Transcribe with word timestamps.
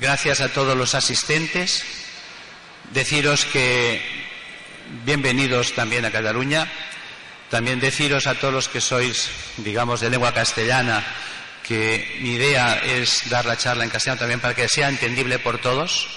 Gracias 0.00 0.40
a 0.40 0.48
todos 0.48 0.74
los 0.78 0.94
asistentes. 0.94 1.84
Deciros 2.94 3.44
que 3.44 4.00
bienvenidos 5.04 5.74
también 5.74 6.06
a 6.06 6.10
Cataluña. 6.10 6.66
También 7.50 7.80
deciros 7.80 8.26
a 8.26 8.34
todos 8.34 8.54
los 8.54 8.68
que 8.70 8.80
sois, 8.80 9.28
digamos, 9.58 10.00
de 10.00 10.08
lengua 10.08 10.32
castellana, 10.32 11.04
que 11.68 12.16
mi 12.22 12.30
idea 12.30 12.80
es 12.82 13.28
dar 13.28 13.44
la 13.44 13.58
charla 13.58 13.84
en 13.84 13.90
castellano 13.90 14.20
también 14.20 14.40
para 14.40 14.54
que 14.54 14.68
sea 14.68 14.88
entendible 14.88 15.38
por 15.38 15.58
todos 15.58 16.08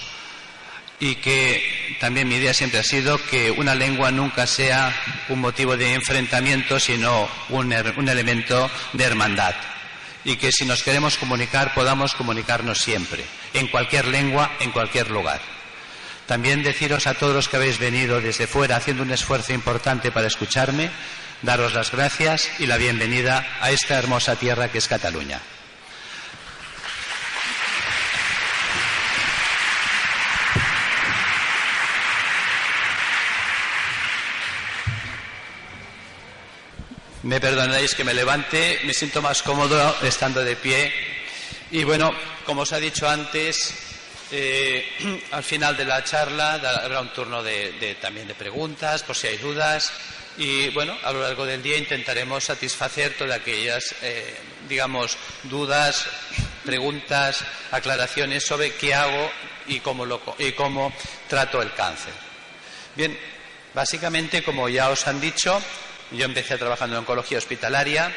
y 0.98 1.16
que 1.16 1.98
también 2.00 2.26
mi 2.26 2.36
idea 2.36 2.54
siempre 2.54 2.80
ha 2.80 2.84
sido 2.84 3.22
que 3.26 3.50
una 3.50 3.74
lengua 3.74 4.10
nunca 4.10 4.46
sea 4.46 4.96
un 5.28 5.40
motivo 5.40 5.76
de 5.76 5.92
enfrentamiento, 5.92 6.80
sino 6.80 7.28
un, 7.50 7.70
un 7.96 8.08
elemento 8.08 8.70
de 8.94 9.04
hermandad 9.04 9.54
y 10.24 10.36
que 10.36 10.52
si 10.52 10.64
nos 10.64 10.82
queremos 10.82 11.16
comunicar 11.16 11.74
podamos 11.74 12.14
comunicarnos 12.14 12.78
siempre, 12.78 13.24
en 13.52 13.68
cualquier 13.68 14.06
lengua, 14.06 14.50
en 14.60 14.70
cualquier 14.72 15.10
lugar. 15.10 15.40
También 16.26 16.62
deciros 16.62 17.06
a 17.06 17.14
todos 17.14 17.34
los 17.34 17.48
que 17.48 17.56
habéis 17.56 17.78
venido 17.78 18.20
desde 18.20 18.46
fuera 18.46 18.76
haciendo 18.76 19.02
un 19.02 19.12
esfuerzo 19.12 19.52
importante 19.52 20.10
para 20.10 20.26
escucharme, 20.26 20.90
daros 21.42 21.74
las 21.74 21.92
gracias 21.92 22.48
y 22.58 22.66
la 22.66 22.78
bienvenida 22.78 23.46
a 23.60 23.70
esta 23.70 23.98
hermosa 23.98 24.36
tierra 24.36 24.68
que 24.68 24.78
es 24.78 24.88
Cataluña. 24.88 25.40
Me 37.24 37.40
perdonaréis 37.40 37.94
que 37.94 38.04
me 38.04 38.12
levante, 38.12 38.80
me 38.84 38.92
siento 38.92 39.22
más 39.22 39.42
cómodo 39.42 39.96
estando 40.02 40.44
de 40.44 40.56
pie. 40.56 40.92
Y 41.70 41.82
bueno, 41.82 42.12
como 42.44 42.60
os 42.60 42.72
ha 42.74 42.78
dicho 42.78 43.08
antes, 43.08 43.72
eh, 44.30 45.22
al 45.30 45.42
final 45.42 45.74
de 45.74 45.86
la 45.86 46.04
charla 46.04 46.52
habrá 46.52 47.00
un 47.00 47.14
turno 47.14 47.42
de, 47.42 47.96
también 47.98 48.28
de 48.28 48.34
preguntas, 48.34 49.04
por 49.04 49.16
si 49.16 49.28
hay 49.28 49.38
dudas. 49.38 49.90
Y 50.36 50.68
bueno, 50.74 50.98
a 51.02 51.12
lo 51.12 51.22
largo 51.22 51.46
del 51.46 51.62
día 51.62 51.78
intentaremos 51.78 52.44
satisfacer 52.44 53.16
todas 53.16 53.40
aquellas, 53.40 53.94
eh, 54.02 54.36
digamos, 54.68 55.16
dudas, 55.44 56.04
preguntas, 56.62 57.42
aclaraciones 57.70 58.44
sobre 58.44 58.74
qué 58.74 58.92
hago 58.92 59.30
y 59.66 59.80
cómo, 59.80 60.04
lo, 60.04 60.20
y 60.38 60.52
cómo 60.52 60.92
trato 61.26 61.62
el 61.62 61.72
cáncer. 61.72 62.12
Bien, 62.94 63.18
básicamente, 63.72 64.42
como 64.42 64.68
ya 64.68 64.90
os 64.90 65.06
han 65.06 65.22
dicho, 65.22 65.58
yo 66.16 66.24
empecé 66.24 66.56
trabajando 66.58 66.96
en 66.96 67.00
oncología 67.00 67.38
hospitalaria, 67.38 68.12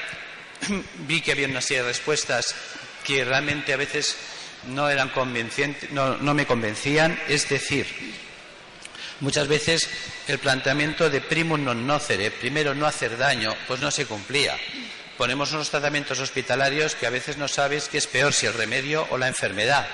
vi 1.07 1.21
que 1.21 1.31
había 1.31 1.47
una 1.47 1.61
serie 1.61 1.83
de 1.83 1.89
respuestas 1.89 2.55
que 3.03 3.23
realmente 3.23 3.73
a 3.73 3.77
veces 3.77 4.17
no 4.67 4.89
eran 4.89 5.09
convencientes, 5.09 5.91
no, 5.91 6.33
me 6.33 6.45
convencían, 6.45 7.19
es 7.27 7.47
decir, 7.47 7.87
muchas 9.19 9.47
veces 9.47 9.89
el 10.27 10.39
planteamiento 10.39 11.09
de 11.09 11.21
primum 11.21 11.63
non 11.63 11.87
nocere, 11.87 12.31
primero 12.31 12.75
no 12.75 12.85
hacer 12.85 13.15
daño, 13.15 13.55
pues 13.67 13.79
no 13.79 13.91
se 13.91 14.05
cumplía. 14.05 14.57
Ponemos 15.15 15.51
unos 15.53 15.69
tratamientos 15.69 16.19
hospitalarios 16.19 16.93
que 16.93 17.07
a 17.07 17.15
veces 17.15 17.37
no 17.37 17.47
sabes 17.47 17.89
qué 17.89 17.97
es 17.97 18.05
peor, 18.05 18.33
si 18.33 18.45
el 18.45 18.53
remedio 18.53 19.07
o 19.09 19.17
la 19.17 19.27
enfermedad. 19.27 19.87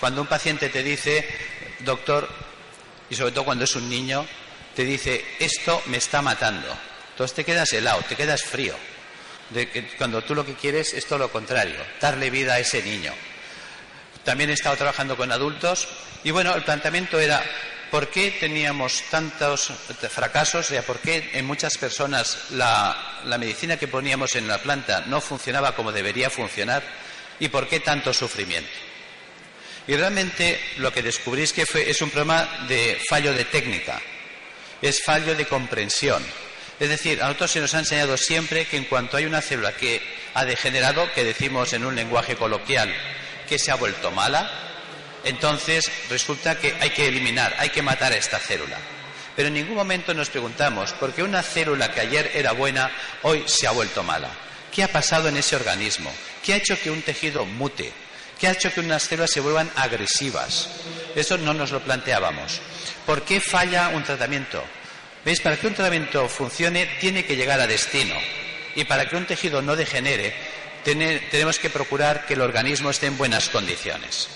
Cuando 0.00 0.22
un 0.22 0.26
paciente 0.26 0.68
te 0.68 0.82
dice, 0.82 1.28
doctor, 1.80 2.28
y 3.10 3.14
sobre 3.14 3.32
todo 3.32 3.44
cuando 3.44 3.64
es 3.64 3.76
un 3.76 3.88
niño, 3.88 4.26
te 4.74 4.84
dice, 4.84 5.22
esto 5.38 5.82
me 5.86 5.98
está 5.98 6.22
matando 6.22 6.74
entonces 7.14 7.36
te 7.36 7.44
quedas 7.44 7.72
helado, 7.72 8.02
te 8.08 8.16
quedas 8.16 8.42
frío. 8.42 8.74
De 9.50 9.70
que 9.70 9.86
cuando 9.96 10.22
tú 10.22 10.34
lo 10.34 10.44
que 10.44 10.54
quieres 10.54 10.94
es 10.94 11.06
todo 11.06 11.20
lo 11.20 11.30
contrario, 11.30 11.76
darle 12.00 12.28
vida 12.28 12.54
a 12.54 12.58
ese 12.58 12.82
niño. 12.82 13.12
También 14.24 14.50
he 14.50 14.54
estado 14.54 14.74
trabajando 14.74 15.16
con 15.16 15.30
adultos 15.30 15.86
y 16.24 16.32
bueno, 16.32 16.52
el 16.56 16.64
planteamiento 16.64 17.20
era 17.20 17.40
¿por 17.88 18.08
qué 18.08 18.32
teníamos 18.32 19.04
tantos 19.08 19.70
fracasos? 20.10 20.66
O 20.66 20.68
sea, 20.68 20.82
¿por 20.82 20.98
qué 20.98 21.30
en 21.34 21.46
muchas 21.46 21.78
personas 21.78 22.50
la, 22.50 23.22
medicina 23.38 23.76
que 23.76 23.86
poníamos 23.86 24.34
en 24.34 24.48
la 24.48 24.58
planta 24.58 25.04
no 25.06 25.20
funcionaba 25.20 25.76
como 25.76 25.92
debería 25.92 26.28
funcionar? 26.28 26.82
¿Y 27.38 27.46
por 27.46 27.68
qué 27.68 27.78
tanto 27.78 28.12
sufrimiento? 28.12 28.72
Y 29.86 29.94
realmente 29.94 30.58
lo 30.78 30.92
que 30.92 31.04
descubrís 31.04 31.52
que 31.52 31.66
fue, 31.66 31.88
es 31.88 32.02
un 32.02 32.10
problema 32.10 32.66
de 32.66 33.00
fallo 33.08 33.32
de 33.32 33.44
técnica, 33.44 34.02
es 34.82 35.00
fallo 35.04 35.36
de 35.36 35.46
comprensión. 35.46 36.24
Es 36.80 36.88
decir, 36.88 37.22
a 37.22 37.26
nosotros 37.26 37.52
se 37.52 37.60
nos 37.60 37.74
ha 37.74 37.78
enseñado 37.78 38.16
siempre 38.16 38.66
que 38.66 38.76
en 38.76 38.84
cuanto 38.84 39.16
hay 39.16 39.26
una 39.26 39.40
célula 39.40 39.72
que 39.72 40.02
ha 40.34 40.44
degenerado, 40.44 41.10
que 41.12 41.24
decimos 41.24 41.72
en 41.72 41.84
un 41.84 41.94
lenguaje 41.94 42.36
coloquial 42.36 42.92
que 43.48 43.58
se 43.58 43.70
ha 43.70 43.76
vuelto 43.76 44.10
mala, 44.10 44.50
entonces 45.24 45.90
resulta 46.10 46.58
que 46.58 46.76
hay 46.80 46.90
que 46.90 47.08
eliminar, 47.08 47.54
hay 47.58 47.70
que 47.70 47.82
matar 47.82 48.12
a 48.12 48.16
esta 48.16 48.38
célula. 48.38 48.76
Pero 49.36 49.48
en 49.48 49.54
ningún 49.54 49.76
momento 49.76 50.14
nos 50.14 50.30
preguntamos 50.30 50.92
por 50.92 51.12
qué 51.12 51.22
una 51.22 51.42
célula 51.42 51.92
que 51.92 52.00
ayer 52.00 52.30
era 52.34 52.52
buena 52.52 52.90
hoy 53.22 53.44
se 53.46 53.66
ha 53.66 53.72
vuelto 53.72 54.02
mala. 54.02 54.28
¿Qué 54.72 54.82
ha 54.82 54.88
pasado 54.88 55.28
en 55.28 55.36
ese 55.36 55.56
organismo? 55.56 56.12
¿Qué 56.42 56.52
ha 56.52 56.56
hecho 56.56 56.80
que 56.80 56.90
un 56.90 57.02
tejido 57.02 57.44
mute? 57.44 57.92
¿Qué 58.38 58.48
ha 58.48 58.52
hecho 58.52 58.72
que 58.72 58.80
unas 58.80 59.04
células 59.04 59.30
se 59.30 59.40
vuelvan 59.40 59.70
agresivas? 59.76 60.68
Eso 61.14 61.38
no 61.38 61.54
nos 61.54 61.70
lo 61.70 61.80
planteábamos. 61.80 62.60
¿Por 63.06 63.22
qué 63.22 63.40
falla 63.40 63.88
un 63.88 64.02
tratamiento? 64.02 64.62
¿Veis? 65.24 65.40
Para 65.40 65.56
que 65.56 65.66
un 65.66 65.74
tratamiento 65.74 66.28
funcione 66.28 66.86
tiene 67.00 67.24
que 67.24 67.36
llegar 67.36 67.60
a 67.60 67.66
destino. 67.66 68.14
Y 68.76 68.84
para 68.84 69.08
que 69.08 69.16
un 69.16 69.26
tejido 69.26 69.62
no 69.62 69.76
degenere, 69.76 70.34
tenemos 70.84 71.58
que 71.58 71.70
procurar 71.70 72.26
que 72.26 72.34
el 72.34 72.42
organismo 72.42 72.90
esté 72.90 73.06
en 73.06 73.16
buenas 73.16 73.48
condiciones. 73.48 74.28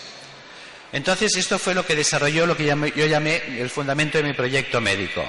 Entonces, 0.92 1.36
esto 1.36 1.58
fue 1.58 1.74
lo 1.74 1.84
que 1.84 1.96
desarrolló 1.96 2.46
lo 2.46 2.56
que 2.56 2.64
yo 2.64 3.06
llamé 3.06 3.42
el 3.58 3.68
fundamento 3.68 4.16
de 4.18 4.24
mi 4.24 4.32
proyecto 4.32 4.80
médico. 4.80 5.22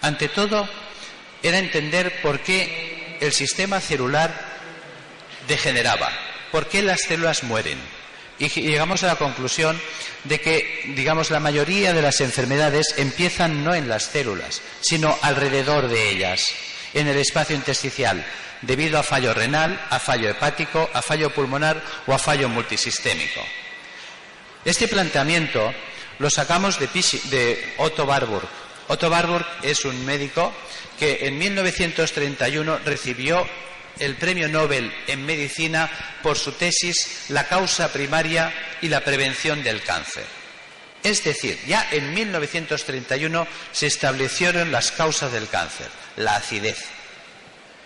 Ante 0.00 0.28
todo, 0.28 0.66
era 1.42 1.58
entender 1.58 2.22
por 2.22 2.40
qué 2.40 3.18
el 3.20 3.32
sistema 3.32 3.80
celular 3.80 4.32
degeneraba, 5.46 6.10
por 6.50 6.68
qué 6.68 6.80
las 6.82 7.02
células 7.02 7.42
mueren. 7.42 7.78
Y 8.40 8.48
llegamos 8.48 9.02
a 9.02 9.08
la 9.08 9.16
conclusión 9.16 9.78
de 10.24 10.40
que, 10.40 10.92
digamos, 10.96 11.30
la 11.30 11.40
mayoría 11.40 11.92
de 11.92 12.00
las 12.00 12.22
enfermedades 12.22 12.94
empiezan 12.96 13.62
no 13.62 13.74
en 13.74 13.86
las 13.86 14.04
células, 14.04 14.62
sino 14.80 15.16
alrededor 15.20 15.88
de 15.88 16.08
ellas, 16.08 16.48
en 16.94 17.06
el 17.06 17.18
espacio 17.18 17.54
intersticial, 17.54 18.24
debido 18.62 18.98
a 18.98 19.02
fallo 19.02 19.34
renal, 19.34 19.78
a 19.90 19.98
fallo 19.98 20.30
hepático, 20.30 20.88
a 20.94 21.02
fallo 21.02 21.28
pulmonar 21.34 21.82
o 22.06 22.14
a 22.14 22.18
fallo 22.18 22.48
multisistémico. 22.48 23.42
Este 24.64 24.88
planteamiento 24.88 25.74
lo 26.18 26.30
sacamos 26.30 26.78
de, 26.78 26.88
de 27.24 27.74
Otto 27.76 28.04
Warburg. 28.06 28.48
Otto 28.88 29.10
Warburg 29.10 29.46
es 29.62 29.84
un 29.84 30.02
médico 30.06 30.50
que 30.98 31.26
en 31.26 31.36
1931 31.36 32.78
recibió 32.86 33.46
el 34.00 34.16
premio 34.16 34.48
Nobel 34.48 34.92
en 35.06 35.24
medicina 35.24 35.90
por 36.22 36.36
su 36.36 36.52
tesis 36.52 37.26
La 37.28 37.46
causa 37.46 37.92
primaria 37.92 38.52
y 38.80 38.88
la 38.88 39.04
prevención 39.04 39.62
del 39.62 39.82
cáncer. 39.82 40.24
Es 41.02 41.24
decir, 41.24 41.58
ya 41.66 41.86
en 41.92 42.12
1931 42.12 43.46
se 43.72 43.86
establecieron 43.86 44.72
las 44.72 44.92
causas 44.92 45.32
del 45.32 45.48
cáncer, 45.48 45.88
la 46.16 46.36
acidez. 46.36 46.84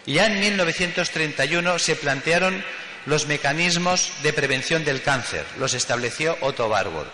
Ya 0.07 0.27
en 0.27 0.41
1931 0.41 1.79
se 1.79 1.97
plantearon 1.97 2.65
los 3.07 3.27
mecanismos 3.27 4.11
de 4.23 4.33
prevención 4.33 4.85
del 4.85 5.03
cáncer, 5.03 5.45
los 5.59 5.75
estableció 5.75 6.37
Otto 6.41 6.67
Warburg. 6.69 7.11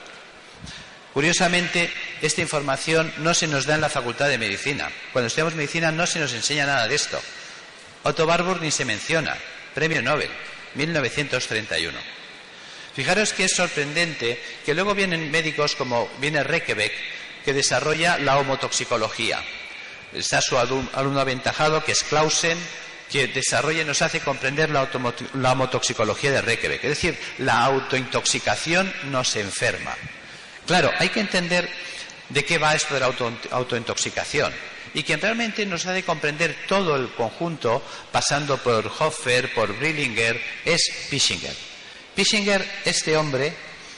Curiosamente, 1.12 1.92
esta 2.22 2.40
información 2.40 3.12
no 3.18 3.34
se 3.34 3.48
nos 3.48 3.66
da 3.66 3.74
en 3.74 3.80
la 3.80 3.88
Facultad 3.88 4.28
de 4.28 4.38
Medicina. 4.38 4.90
Cuando 5.12 5.26
estudiamos 5.26 5.56
medicina 5.56 5.90
no 5.90 6.06
se 6.06 6.20
nos 6.20 6.32
enseña 6.32 6.66
nada 6.66 6.86
de 6.86 6.94
esto. 6.94 7.20
Otto 8.02 8.26
Warburg 8.26 8.62
ni 8.62 8.70
se 8.70 8.84
menciona. 8.84 9.36
Premio 9.74 10.02
Nobel, 10.02 10.30
1931. 10.74 11.98
Fijaros 12.94 13.32
que 13.32 13.44
es 13.44 13.54
sorprendente 13.54 14.42
que 14.64 14.74
luego 14.74 14.94
vienen 14.94 15.30
médicos 15.30 15.76
como 15.76 16.10
viene 16.18 16.42
Rekebeck, 16.42 16.92
que 17.44 17.52
desarrolla 17.52 18.18
la 18.18 18.38
homotoxicología. 18.38 19.42
Está 20.12 20.40
su 20.40 20.58
alumno 20.58 21.20
aventajado, 21.20 21.84
que 21.84 21.92
es 21.92 22.02
Clausen, 22.02 22.58
que 23.10 23.28
desarrolla 23.28 23.82
y 23.82 23.84
nos 23.84 24.02
hace 24.02 24.20
comprender 24.20 24.70
la, 24.70 24.88
la 25.34 25.52
homotoxicología 25.52 26.32
de 26.32 26.42
Rekebeck. 26.42 26.84
Es 26.84 26.90
decir, 26.90 27.18
la 27.38 27.64
autointoxicación 27.64 28.92
nos 29.04 29.36
enferma. 29.36 29.94
Claro, 30.66 30.90
hay 30.98 31.10
que 31.10 31.20
entender 31.20 31.68
de 32.28 32.44
qué 32.44 32.58
va 32.58 32.74
esto 32.74 32.94
de 32.94 33.00
la 33.00 33.12
autointoxicación 33.50 34.52
y 34.94 35.02
que 35.02 35.16
realmente 35.16 35.64
nos 35.66 35.86
ha 35.86 35.92
de 35.92 36.02
comprender 36.02 36.56
todo 36.66 36.96
el 36.96 37.10
conjunto, 37.10 37.82
pasando 38.10 38.58
por 38.58 38.86
Hoffer, 38.98 39.52
por 39.54 39.76
Brillinger, 39.78 40.40
es 40.64 40.82
Pischinger. 41.08 41.54
Pischinger, 42.14 42.66
este 42.84 43.16
hombre, 43.16 43.54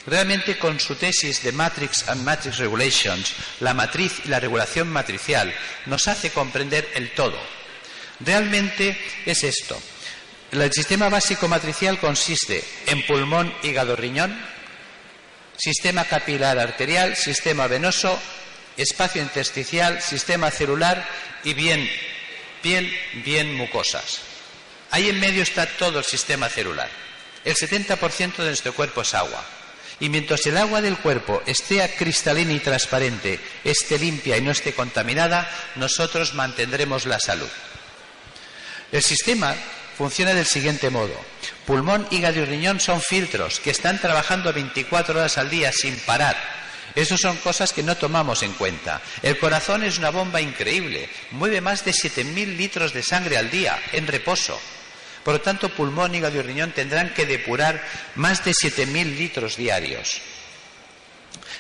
realmente 0.07 0.59
con 0.59 0.79
su 0.79 0.95
tesis 0.97 1.43
de 1.43 1.53
Matrix 1.53 2.09
and 2.09 2.23
Matrix 2.23 2.59
Regulations, 2.59 3.33
la 3.61 3.75
matriz 3.75 4.21
y 4.25 4.29
la 4.29 4.41
regulación 4.41 4.89
matricial, 4.89 5.53
nos 5.87 6.09
hace 6.09 6.31
comprender 6.31 6.89
el 6.95 7.13
todo. 7.13 7.39
Realmente 8.21 8.97
es 9.25 9.43
esto. 9.45 9.81
El 10.53 10.71
sistema 10.71 11.09
básico 11.09 11.49
matricial 11.49 11.99
consiste 11.99 12.63
en 12.87 13.05
pulmón, 13.07 13.53
hígado, 13.63 13.97
riñón, 13.97 14.39
sistema 15.57 16.05
capilar 16.05 16.59
arterial, 16.59 17.17
sistema 17.17 17.67
venoso, 17.67 18.19
espacio 18.77 19.23
intersticial, 19.23 20.01
sistema 20.01 20.51
celular 20.51 21.07
y 21.45 21.55
bien 21.55 21.89
piel, 22.63 22.93
bien 23.25 23.55
mucosas. 23.55 24.21
Ahí 24.91 25.09
en 25.09 25.21
medio 25.21 25.43
está 25.43 25.67
todo 25.67 25.99
el 25.99 26.05
sistema 26.05 26.49
celular. 26.49 26.89
El 27.45 27.55
70% 27.55 28.37
de 28.37 28.45
nuestro 28.45 28.73
cuerpo 28.75 29.03
es 29.03 29.15
agua. 29.15 29.45
Y 30.01 30.09
mientras 30.09 30.47
el 30.47 30.57
agua 30.57 30.81
del 30.81 30.97
cuerpo 30.97 31.43
esté 31.47 31.89
cristalina 31.97 32.53
y 32.53 32.61
transparente, 32.61 33.39
esté 33.65 33.99
limpia 33.99 34.37
y 34.37 34.41
no 34.41 34.51
esté 34.51 34.75
contaminada, 34.75 35.49
nosotros 35.77 36.35
mantendremos 36.35 37.07
la 37.07 37.21
salud. 37.21 37.49
El 38.91 39.03
sistema 39.03 39.55
funciona 39.97 40.35
del 40.35 40.47
siguiente 40.47 40.91
modo. 40.91 41.15
Pulmón, 41.67 42.07
hígado 42.11 42.41
y 42.41 42.45
riñón 42.45 42.81
son 42.81 43.01
filtros 43.01 43.61
que 43.61 43.71
están 43.71 44.01
trabajando 44.01 44.53
24 44.53 45.19
horas 45.19 45.39
al 45.39 45.51
día 45.51 45.73
sin 45.73 45.97
parar. 46.01 46.62
Esas 46.95 47.21
son 47.21 47.37
cosas 47.39 47.73
que 47.73 47.83
no 47.83 47.97
tomamos 47.97 48.43
en 48.43 48.53
cuenta. 48.53 49.01
El 49.23 49.39
corazón 49.39 49.83
es 49.83 49.99
una 49.99 50.11
bomba 50.11 50.41
increíble. 50.41 51.09
Mueve 51.31 51.61
más 51.61 51.85
de 51.85 51.93
7.000 51.93 52.57
litros 52.57 52.93
de 52.93 53.03
sangre 53.03 53.39
al 53.39 53.51
día 53.51 53.81
en 53.93 54.07
reposo. 54.07 54.61
Por 55.25 55.35
lo 55.35 55.41
tanto, 55.41 55.69
pulmón, 55.71 56.15
hígado 56.15 56.39
y 56.39 56.43
riñón 56.43 56.73
tendrán 56.73 57.15
que 57.15 57.27
depurar 57.27 57.83
más 58.17 58.45
de 58.45 58.53
7.000 58.53 59.17
litros 59.17 59.57
diarios. 59.57 60.21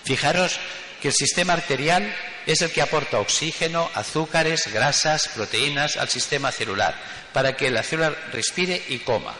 Fijaros 0.04 0.58
que 1.00 1.08
el 1.08 1.14
sistema 1.14 1.54
arterial 1.54 2.14
es 2.46 2.60
el 2.60 2.70
que 2.70 2.82
aporta 2.82 3.20
oxígeno, 3.20 3.90
azúcares, 3.94 4.68
grasas, 4.72 5.28
proteínas 5.28 5.96
al 5.96 6.08
sistema 6.08 6.52
celular 6.52 6.94
para 7.32 7.56
que 7.56 7.70
la 7.70 7.82
célula 7.82 8.14
respire 8.32 8.82
y 8.88 8.98
coma. 8.98 9.34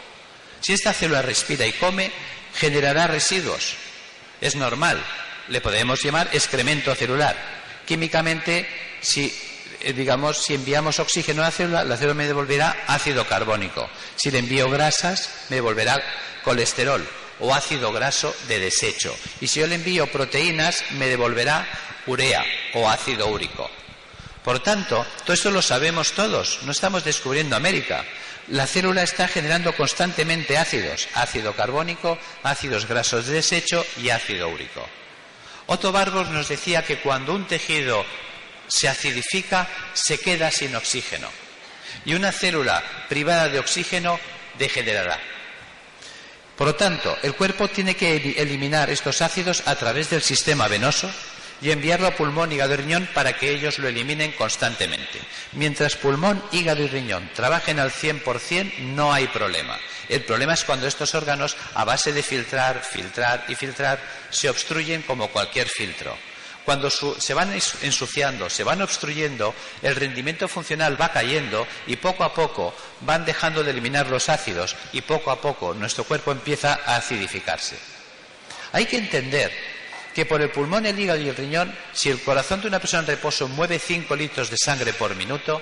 Si 0.61 0.73
esta 0.73 0.93
célula 0.93 1.21
respira 1.21 1.65
y 1.65 1.73
come, 1.73 2.11
generará 2.55 3.07
residuos. 3.07 3.75
Es 4.39 4.55
normal. 4.55 5.03
Le 5.49 5.61
podemos 5.61 6.01
llamar 6.01 6.29
excremento 6.31 6.95
celular. 6.95 7.35
Químicamente, 7.85 8.67
si 9.01 9.31
eh, 9.83 9.91
digamos, 9.91 10.37
si 10.37 10.53
enviamos 10.53 10.99
oxígeno 10.99 11.41
a 11.41 11.45
la 11.45 11.51
célula, 11.51 11.83
la 11.83 11.97
célula 11.97 12.13
me 12.13 12.27
devolverá 12.27 12.85
ácido 12.87 13.27
carbónico. 13.27 13.89
Si 14.15 14.31
le 14.31 14.39
envío 14.39 14.69
grasas, 14.69 15.29
me 15.49 15.57
devolverá 15.57 16.01
colesterol 16.43 17.05
o 17.39 17.53
ácido 17.53 17.91
graso 17.91 18.33
de 18.47 18.59
desecho. 18.59 19.13
Y 19.41 19.47
si 19.47 19.59
yo 19.59 19.67
le 19.67 19.75
envío 19.75 20.07
proteínas, 20.07 20.85
me 20.91 21.07
devolverá 21.07 21.67
urea 22.07 22.45
o 22.75 22.89
ácido 22.89 23.27
úrico. 23.27 23.69
Por 24.43 24.61
tanto, 24.61 25.05
todo 25.25 25.33
esto 25.33 25.51
lo 25.51 25.61
sabemos 25.61 26.13
todos, 26.13 26.59
no 26.63 26.71
estamos 26.71 27.03
descubriendo 27.03 27.55
América. 27.55 28.05
La 28.49 28.67
célula 28.67 29.03
está 29.03 29.27
generando 29.27 29.75
constantemente 29.75 30.57
ácidos, 30.57 31.07
ácido 31.13 31.53
carbónico, 31.55 32.17
ácidos 32.43 32.85
grasos 32.85 33.27
de 33.27 33.35
desecho 33.35 33.85
y 34.01 34.09
ácido 34.09 34.47
úrico. 34.49 34.85
Otto 35.67 35.91
Barbos 35.91 36.29
nos 36.29 36.47
decía 36.47 36.83
que 36.83 36.99
cuando 36.99 37.33
un 37.33 37.47
tejido 37.47 38.05
se 38.67 38.87
acidifica, 38.87 39.67
se 39.93 40.17
queda 40.17 40.51
sin 40.51 40.75
oxígeno. 40.75 41.29
Y 42.05 42.13
una 42.15 42.31
célula 42.31 42.83
privada 43.07 43.49
de 43.49 43.59
oxígeno 43.59 44.19
degenerará. 44.57 45.19
Por 46.57 46.67
lo 46.67 46.75
tanto, 46.75 47.17
el 47.23 47.35
cuerpo 47.35 47.67
tiene 47.67 47.95
que 47.95 48.15
eliminar 48.37 48.89
estos 48.89 49.21
ácidos 49.21 49.63
a 49.65 49.75
través 49.75 50.09
del 50.09 50.21
sistema 50.21 50.67
venoso, 50.67 51.09
y 51.63 51.71
enviarlo 51.71 52.07
a 52.07 52.15
pulmón, 52.15 52.51
hígado 52.51 52.73
y 52.73 52.77
riñón 52.77 53.07
para 53.13 53.37
que 53.37 53.49
ellos 53.49 53.79
lo 53.79 53.87
eliminen 53.87 54.33
constantemente. 54.33 55.19
Mientras 55.53 55.95
pulmón, 55.95 56.43
hígado 56.51 56.83
y 56.83 56.87
riñón 56.87 57.29
trabajen 57.33 57.79
al 57.79 57.91
100%, 57.91 58.79
no 58.79 59.13
hay 59.13 59.27
problema. 59.27 59.79
El 60.09 60.23
problema 60.23 60.53
es 60.53 60.65
cuando 60.65 60.87
estos 60.87 61.15
órganos, 61.15 61.55
a 61.73 61.85
base 61.85 62.11
de 62.11 62.21
filtrar, 62.21 62.83
filtrar 62.83 63.45
y 63.47 63.55
filtrar, 63.55 63.97
se 64.29 64.49
obstruyen 64.49 65.03
como 65.03 65.29
cualquier 65.29 65.69
filtro. 65.69 66.15
Cuando 66.65 66.89
se 66.89 67.33
van 67.33 67.53
ensuciando, 67.53 68.49
se 68.49 68.63
van 68.63 68.81
obstruyendo, 68.81 69.55
el 69.81 69.95
rendimiento 69.95 70.49
funcional 70.49 70.99
va 70.99 71.11
cayendo 71.11 71.65
y 71.87 71.95
poco 71.95 72.25
a 72.25 72.33
poco 72.33 72.75
van 73.01 73.25
dejando 73.25 73.63
de 73.63 73.71
eliminar 73.71 74.07
los 74.07 74.27
ácidos 74.27 74.75
y 74.91 75.01
poco 75.01 75.31
a 75.31 75.39
poco 75.39 75.73
nuestro 75.73 76.03
cuerpo 76.03 76.31
empieza 76.31 76.79
a 76.85 76.97
acidificarse. 76.97 77.77
Hay 78.73 78.85
que 78.85 78.97
entender 78.97 79.72
que 80.13 80.25
por 80.25 80.41
el 80.41 80.49
pulmón, 80.49 80.85
el 80.85 80.99
hígado 80.99 81.19
y 81.19 81.29
el 81.29 81.35
riñón, 81.35 81.73
si 81.91 82.09
el 82.09 82.21
corazón 82.21 82.61
de 82.61 82.67
una 82.67 82.79
persona 82.79 83.01
en 83.01 83.07
reposo 83.07 83.47
mueve 83.47 83.79
5 83.79 84.15
litros 84.15 84.49
de 84.49 84.57
sangre 84.57 84.93
por 84.93 85.15
minuto, 85.15 85.61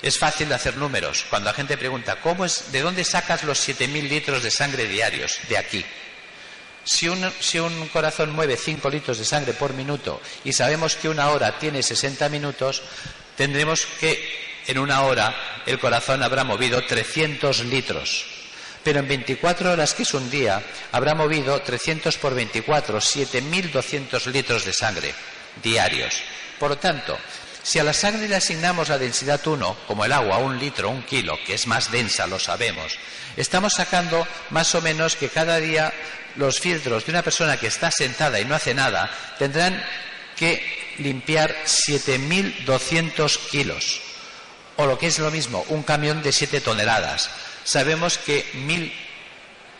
es 0.00 0.18
fácil 0.18 0.48
de 0.48 0.54
hacer 0.54 0.76
números. 0.76 1.24
Cuando 1.30 1.50
la 1.50 1.54
gente 1.54 1.76
pregunta, 1.76 2.16
¿cómo 2.20 2.44
es, 2.44 2.72
¿de 2.72 2.80
dónde 2.80 3.04
sacas 3.04 3.44
los 3.44 3.66
7.000 3.68 4.08
litros 4.08 4.42
de 4.42 4.50
sangre 4.50 4.88
diarios? 4.88 5.38
De 5.48 5.58
aquí. 5.58 5.84
Si 6.84 7.08
un, 7.08 7.32
si 7.38 7.60
un 7.60 7.88
corazón 7.88 8.32
mueve 8.32 8.56
5 8.56 8.90
litros 8.90 9.18
de 9.18 9.24
sangre 9.24 9.52
por 9.52 9.72
minuto 9.72 10.20
y 10.44 10.52
sabemos 10.52 10.96
que 10.96 11.08
una 11.08 11.28
hora 11.28 11.58
tiene 11.58 11.82
60 11.82 12.28
minutos, 12.28 12.82
tendremos 13.36 13.86
que 14.00 14.62
en 14.66 14.78
una 14.78 15.02
hora 15.02 15.62
el 15.66 15.78
corazón 15.78 16.22
habrá 16.22 16.42
movido 16.42 16.84
300 16.84 17.66
litros 17.66 18.31
pero 18.82 19.00
en 19.00 19.08
24 19.08 19.72
horas, 19.72 19.94
que 19.94 20.02
es 20.02 20.14
un 20.14 20.30
día, 20.30 20.62
habrá 20.92 21.14
movido 21.14 21.60
300 21.60 22.16
por 22.18 22.34
24, 22.34 22.98
7.200 22.98 24.26
litros 24.26 24.64
de 24.64 24.72
sangre 24.72 25.14
diarios. 25.62 26.14
Por 26.58 26.70
lo 26.70 26.78
tanto, 26.78 27.18
si 27.62 27.78
a 27.78 27.84
la 27.84 27.92
sangre 27.92 28.28
le 28.28 28.36
asignamos 28.36 28.88
la 28.88 28.98
densidad 28.98 29.46
1, 29.46 29.78
como 29.86 30.04
el 30.04 30.12
agua, 30.12 30.38
un 30.38 30.58
litro, 30.58 30.90
un 30.90 31.02
kilo, 31.02 31.38
que 31.46 31.54
es 31.54 31.66
más 31.66 31.90
densa, 31.92 32.26
lo 32.26 32.38
sabemos, 32.38 32.98
estamos 33.36 33.74
sacando 33.74 34.26
más 34.50 34.74
o 34.74 34.82
menos 34.82 35.16
que 35.16 35.28
cada 35.28 35.58
día 35.58 35.92
los 36.36 36.58
filtros 36.60 37.04
de 37.04 37.12
una 37.12 37.22
persona 37.22 37.56
que 37.58 37.66
está 37.66 37.90
sentada 37.90 38.40
y 38.40 38.44
no 38.44 38.54
hace 38.54 38.74
nada 38.74 39.10
tendrán 39.38 39.82
que 40.36 40.94
limpiar 40.98 41.54
7.200 41.64 43.38
kilos, 43.50 44.00
o 44.76 44.86
lo 44.86 44.98
que 44.98 45.06
es 45.06 45.18
lo 45.18 45.30
mismo, 45.30 45.64
un 45.68 45.82
camión 45.82 46.22
de 46.22 46.32
7 46.32 46.60
toneladas 46.60 47.30
sabemos 47.64 48.18
que 48.18 48.48
mil 48.54 48.92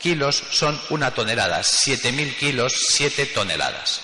kilos 0.01 0.43
son 0.51 0.81
una 0.91 1.13
tonelada, 1.13 1.63
siete 1.63 2.13
mil 2.13 2.35
kilos, 2.37 2.73
siete 2.89 3.27
toneladas. 3.27 4.01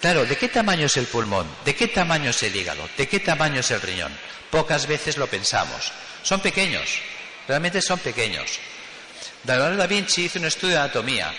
Claro, 0.00 0.24
¿de 0.24 0.36
qué 0.36 0.48
tamaño 0.48 0.86
es 0.86 0.96
el 0.96 1.06
pulmón? 1.06 1.46
¿De 1.64 1.74
qué 1.74 1.88
tamaño 1.88 2.30
es 2.30 2.42
el 2.42 2.56
hígado? 2.56 2.88
¿De 2.96 3.06
qué 3.06 3.20
tamaño 3.20 3.60
es 3.60 3.70
el 3.70 3.82
riñón? 3.82 4.16
Pocas 4.50 4.86
veces 4.86 5.18
lo 5.18 5.26
pensamos. 5.26 5.92
Son 6.22 6.40
pequeños, 6.40 6.88
realmente 7.46 7.82
son 7.82 7.98
pequeños. 7.98 8.58
Leonardo 9.44 9.76
da 9.76 9.86
Vinci 9.86 10.24
hizo 10.24 10.38
un 10.38 10.46
estudio 10.46 10.74
de 10.74 10.80
anatomía 10.80 11.32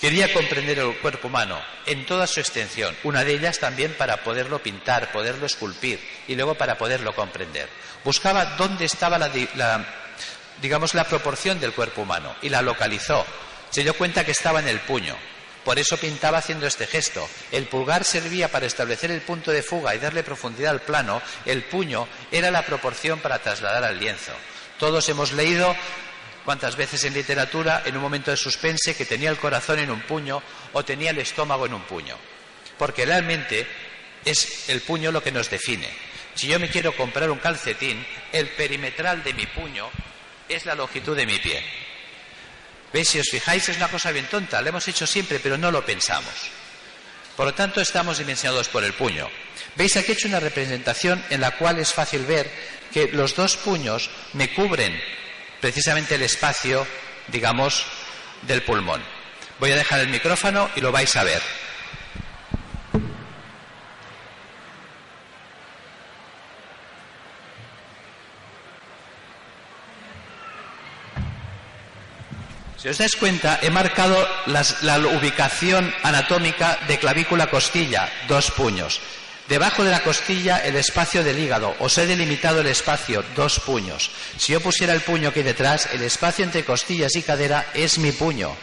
Quería 0.00 0.30
comprender 0.32 0.78
el 0.78 0.96
cuerpo 0.98 1.28
humano 1.28 1.58
en 1.86 2.04
toda 2.04 2.26
su 2.26 2.38
extensión, 2.40 2.94
una 3.02 3.24
de 3.24 3.32
ellas 3.32 3.58
también 3.58 3.94
para 3.94 4.18
poderlo 4.18 4.62
pintar, 4.62 5.10
poderlo 5.10 5.46
esculpir 5.46 5.98
y 6.28 6.34
luego 6.34 6.54
para 6.54 6.76
poderlo 6.76 7.14
comprender. 7.14 7.68
Buscaba 8.04 8.44
dónde 8.56 8.84
estaba 8.84 9.18
la, 9.18 9.30
digamos, 10.60 10.94
la 10.94 11.04
proporción 11.04 11.58
del 11.60 11.72
cuerpo 11.72 12.02
humano 12.02 12.34
y 12.42 12.50
la 12.50 12.60
localizó. 12.60 13.24
Se 13.70 13.82
dio 13.82 13.94
cuenta 13.94 14.24
que 14.24 14.32
estaba 14.32 14.60
en 14.60 14.68
el 14.68 14.80
puño. 14.80 15.16
Por 15.64 15.78
eso 15.78 15.96
pintaba 15.96 16.38
haciendo 16.38 16.66
este 16.66 16.86
gesto. 16.86 17.28
El 17.50 17.66
pulgar 17.66 18.04
servía 18.04 18.48
para 18.48 18.66
establecer 18.66 19.10
el 19.10 19.22
punto 19.22 19.50
de 19.50 19.62
fuga 19.62 19.94
y 19.94 19.98
darle 19.98 20.22
profundidad 20.22 20.70
al 20.72 20.82
plano. 20.82 21.20
El 21.44 21.64
puño 21.64 22.06
era 22.30 22.50
la 22.50 22.64
proporción 22.64 23.18
para 23.18 23.40
trasladar 23.40 23.82
al 23.82 23.98
lienzo. 23.98 24.32
Todos 24.78 25.08
hemos 25.08 25.32
leído 25.32 25.74
cuántas 26.46 26.76
veces 26.76 27.02
en 27.02 27.12
literatura, 27.12 27.82
en 27.84 27.96
un 27.96 28.02
momento 28.02 28.30
de 28.30 28.36
suspense, 28.36 28.94
que 28.94 29.04
tenía 29.04 29.30
el 29.30 29.36
corazón 29.36 29.80
en 29.80 29.90
un 29.90 30.00
puño 30.02 30.40
o 30.72 30.84
tenía 30.84 31.10
el 31.10 31.18
estómago 31.18 31.66
en 31.66 31.74
un 31.74 31.82
puño. 31.82 32.16
Porque 32.78 33.04
realmente 33.04 33.66
es 34.24 34.68
el 34.68 34.80
puño 34.80 35.10
lo 35.10 35.22
que 35.22 35.32
nos 35.32 35.50
define. 35.50 35.88
Si 36.36 36.46
yo 36.46 36.60
me 36.60 36.70
quiero 36.70 36.94
comprar 36.94 37.30
un 37.30 37.38
calcetín, 37.38 38.06
el 38.30 38.48
perimetral 38.50 39.24
de 39.24 39.34
mi 39.34 39.46
puño 39.46 39.90
es 40.48 40.64
la 40.66 40.76
longitud 40.76 41.16
de 41.16 41.26
mi 41.26 41.38
pie. 41.40 41.60
¿Veis? 42.92 43.08
Si 43.08 43.18
os 43.18 43.28
fijáis, 43.28 43.68
es 43.68 43.76
una 43.76 43.88
cosa 43.88 44.12
bien 44.12 44.26
tonta. 44.26 44.62
Lo 44.62 44.68
hemos 44.68 44.86
hecho 44.86 45.06
siempre, 45.06 45.40
pero 45.40 45.58
no 45.58 45.72
lo 45.72 45.84
pensamos. 45.84 46.32
Por 47.36 47.46
lo 47.46 47.54
tanto, 47.54 47.80
estamos 47.80 48.18
dimensionados 48.18 48.68
por 48.68 48.84
el 48.84 48.92
puño. 48.92 49.28
¿Veis? 49.74 49.96
Aquí 49.96 50.12
he 50.12 50.14
hecho 50.14 50.28
una 50.28 50.38
representación 50.38 51.24
en 51.28 51.40
la 51.40 51.50
cual 51.56 51.80
es 51.80 51.92
fácil 51.92 52.24
ver 52.24 52.48
que 52.92 53.08
los 53.08 53.34
dos 53.34 53.56
puños 53.56 54.10
me 54.34 54.54
cubren 54.54 54.96
precisamente 55.66 56.14
el 56.14 56.22
espacio, 56.22 56.86
digamos, 57.26 57.84
del 58.42 58.62
pulmón. 58.62 59.02
Voy 59.58 59.72
a 59.72 59.74
dejar 59.74 59.98
el 59.98 60.06
micrófono 60.06 60.70
y 60.76 60.80
lo 60.80 60.92
vais 60.92 61.16
a 61.16 61.24
ver. 61.24 61.42
Si 72.76 72.88
os 72.88 72.98
dais 72.98 73.16
cuenta, 73.16 73.58
he 73.60 73.70
marcado 73.70 74.16
la 74.46 74.98
ubicación 75.18 75.92
anatómica 76.04 76.78
de 76.86 77.00
clavícula-costilla, 77.00 78.08
dos 78.28 78.52
puños. 78.52 79.00
Debajo 79.48 79.84
de 79.84 79.92
la 79.92 80.02
costilla 80.02 80.58
el 80.58 80.74
espacio 80.74 81.22
del 81.22 81.38
hígado. 81.38 81.76
Os 81.78 81.96
he 81.98 82.06
delimitado 82.06 82.60
el 82.60 82.66
espacio, 82.66 83.24
dos 83.36 83.60
puños. 83.60 84.10
Si 84.38 84.52
yo 84.52 84.60
pusiera 84.60 84.92
el 84.92 85.02
puño 85.02 85.28
aquí 85.28 85.42
detrás, 85.42 85.88
el 85.92 86.02
espacio 86.02 86.44
entre 86.44 86.64
costillas 86.64 87.14
y 87.14 87.22
cadera 87.22 87.66
es 87.72 87.98
mi 87.98 88.10
puño. 88.10 88.56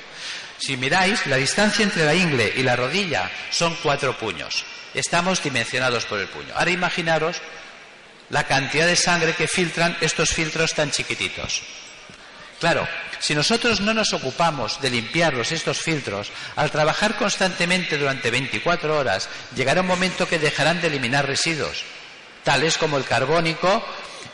Si 0.57 0.75
miráis, 0.75 1.25
la 1.27 1.37
distancia 1.37 1.83
entre 1.83 2.05
la 2.05 2.13
ingle 2.13 2.53
y 2.55 2.63
la 2.63 2.75
rodilla 2.75 3.31
son 3.49 3.77
cuatro 3.81 4.17
puños. 4.17 4.65
Estamos 4.93 5.41
dimensionados 5.41 6.05
por 6.05 6.19
el 6.19 6.27
puño. 6.27 6.53
Ahora 6.55 6.71
imaginaros 6.71 7.37
la 8.29 8.45
cantidad 8.45 8.85
de 8.85 8.95
sangre 8.95 9.33
que 9.33 9.47
filtran 9.47 9.97
estos 10.01 10.31
filtros 10.31 10.73
tan 10.73 10.91
chiquititos. 10.91 11.61
Claro, 12.59 12.87
si 13.23 13.33
nosotros 13.33 13.79
no 13.79 13.93
nos 13.93 14.11
ocupamos 14.11 14.81
de 14.81 14.89
limpiarlos 14.89 15.53
estos 15.53 15.79
filtros, 15.79 16.29
al 16.57 16.71
trabajar 16.71 17.15
constantemente 17.15 17.97
durante 17.97 18.29
24 18.29 18.97
horas, 18.97 19.29
llegará 19.55 19.79
un 19.79 19.87
momento 19.87 20.27
que 20.27 20.39
dejarán 20.39 20.81
de 20.81 20.87
eliminar 20.87 21.25
residuos, 21.25 21.85
tales 22.43 22.77
como 22.77 22.97
el 22.97 23.05
carbónico, 23.05 23.81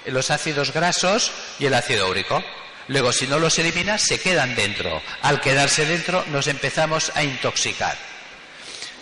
los 0.08 0.31
ácidos 0.31 0.74
grasos 0.74 1.31
y 1.60 1.67
el 1.67 1.75
ácido 1.75 2.10
úrico. 2.10 2.43
Luego, 2.88 3.12
si 3.12 3.27
no 3.27 3.38
los 3.38 3.60
eliminas, 3.60 4.01
se 4.01 4.19
quedan 4.19 4.55
dentro. 4.55 5.00
Al 5.22 5.39
quedarse 5.39 5.86
dentro, 5.86 6.25
nos 6.29 6.48
empezamos 6.48 7.12
a 7.13 7.24
intoxicar. 7.24 7.96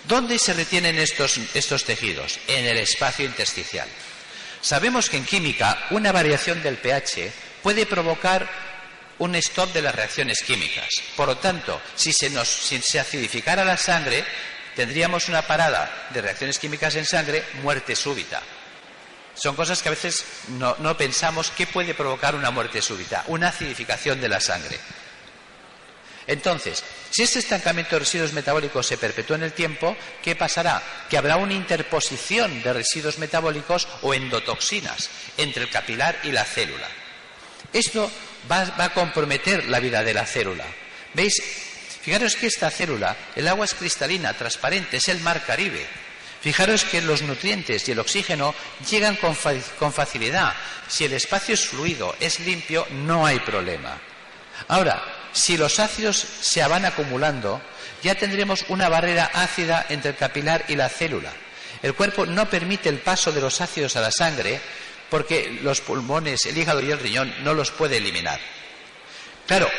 ¿Dónde 0.05 0.37
se 0.37 0.51
retienen 0.51 0.99
estos, 0.99 1.39
estos 1.53 1.85
tejidos? 1.85 2.41
En 2.47 2.65
el 2.65 2.77
espacio 2.77 3.25
intersticial. 3.25 3.87
Sabemos 4.59 5.09
que 5.09 5.15
en 5.15 5.25
química 5.25 5.87
una 5.91 6.11
variación 6.11 6.61
del 6.61 6.75
pH 6.75 7.31
puede 7.63 7.85
provocar 7.85 8.67
un 9.19 9.35
stop 9.35 9.73
de 9.73 9.81
las 9.81 9.95
reacciones 9.95 10.41
químicas. 10.41 10.89
Por 11.15 11.27
lo 11.27 11.37
tanto, 11.37 11.81
si 11.95 12.13
se, 12.13 12.29
nos, 12.29 12.71
acidificara 12.71 13.65
la 13.65 13.77
sangre, 13.77 14.23
tendríamos 14.75 15.27
una 15.29 15.41
parada 15.41 16.07
de 16.11 16.21
reacciones 16.21 16.59
químicas 16.59 16.95
en 16.95 17.05
sangre, 17.05 17.43
muerte 17.61 17.95
súbita. 17.95 18.41
Son 19.33 19.55
cosas 19.55 19.81
que 19.81 19.89
a 19.89 19.91
veces 19.91 20.25
no, 20.49 20.97
pensamos 20.97 21.51
qué 21.51 21.67
puede 21.67 21.93
provocar 21.93 22.35
una 22.35 22.51
muerte 22.51 22.81
súbita, 22.81 23.23
una 23.27 23.49
acidificación 23.49 24.19
de 24.19 24.29
la 24.29 24.39
sangre. 24.39 24.79
Entonces, 26.25 26.83
si 27.09 27.23
este 27.23 27.39
estancamiento 27.39 27.95
de 27.95 27.99
residuos 27.99 28.33
metabólicos 28.33 28.85
se 28.85 28.97
perpetúa 28.97 29.37
en 29.37 29.43
el 29.43 29.53
tiempo, 29.53 29.95
¿qué 30.21 30.35
pasará? 30.35 30.81
Que 31.09 31.17
habrá 31.17 31.37
una 31.37 31.53
interposición 31.53 32.61
de 32.63 32.73
residuos 32.73 33.17
metabólicos 33.17 33.87
o 34.01 34.13
endotoxinas 34.13 35.09
entre 35.37 35.63
el 35.63 35.69
capilar 35.69 36.17
y 36.23 36.31
la 36.31 36.43
célula. 36.43 36.87
Esto 37.71 38.11
va, 38.51 38.73
a 38.77 38.93
comprometer 38.93 39.65
la 39.65 39.79
vida 39.79 40.03
de 40.03 40.13
la 40.13 40.25
célula. 40.25 40.65
¿Veis? 41.13 41.35
Fijaros 42.01 42.35
que 42.35 42.47
esta 42.47 42.71
célula, 42.71 43.15
el 43.35 43.47
agua 43.47 43.65
es 43.65 43.73
cristalina, 43.73 44.33
transparente, 44.33 44.97
es 44.97 45.09
el 45.09 45.19
mar 45.19 45.43
Caribe. 45.45 45.85
Fijaros 46.41 46.85
que 46.85 47.01
los 47.01 47.21
nutrientes 47.21 47.87
y 47.87 47.91
el 47.91 47.99
oxígeno 47.99 48.55
llegan 48.89 49.15
con, 49.17 49.35
con, 49.77 49.91
facilidad. 49.91 50.53
Si 50.87 51.03
el 51.03 51.13
espacio 51.13 51.53
es 51.53 51.67
fluido, 51.67 52.15
es 52.19 52.39
limpio, 52.39 52.87
no 52.91 53.25
hay 53.25 53.39
problema. 53.39 53.99
Ahora, 54.69 55.03
si 55.33 55.57
los 55.57 55.79
ácidos 55.79 56.17
se 56.17 56.65
van 56.65 56.85
acumulando, 56.85 57.61
ya 58.03 58.15
tendremos 58.15 58.65
una 58.69 58.87
barrera 58.87 59.29
ácida 59.33 59.85
entre 59.89 60.11
el 60.11 60.17
capilar 60.17 60.63
y 60.69 60.75
la 60.75 60.89
célula. 60.89 61.33
El 61.81 61.93
cuerpo 61.93 62.25
no 62.25 62.49
permite 62.49 62.89
el 62.89 62.99
paso 62.99 63.31
de 63.31 63.41
los 63.41 63.61
ácidos 63.61 63.95
a 63.95 64.01
la 64.01 64.11
sangre 64.11 64.61
porque 65.09 65.59
los 65.61 65.81
pulmones, 65.81 66.45
el 66.45 66.57
hígado 66.57 66.81
y 66.81 66.91
el 66.91 66.99
riñón 66.99 67.33
no 67.43 67.53
los 67.53 67.71
puede 67.71 67.97
eliminar. 67.97 68.39
Claro, 69.45 69.69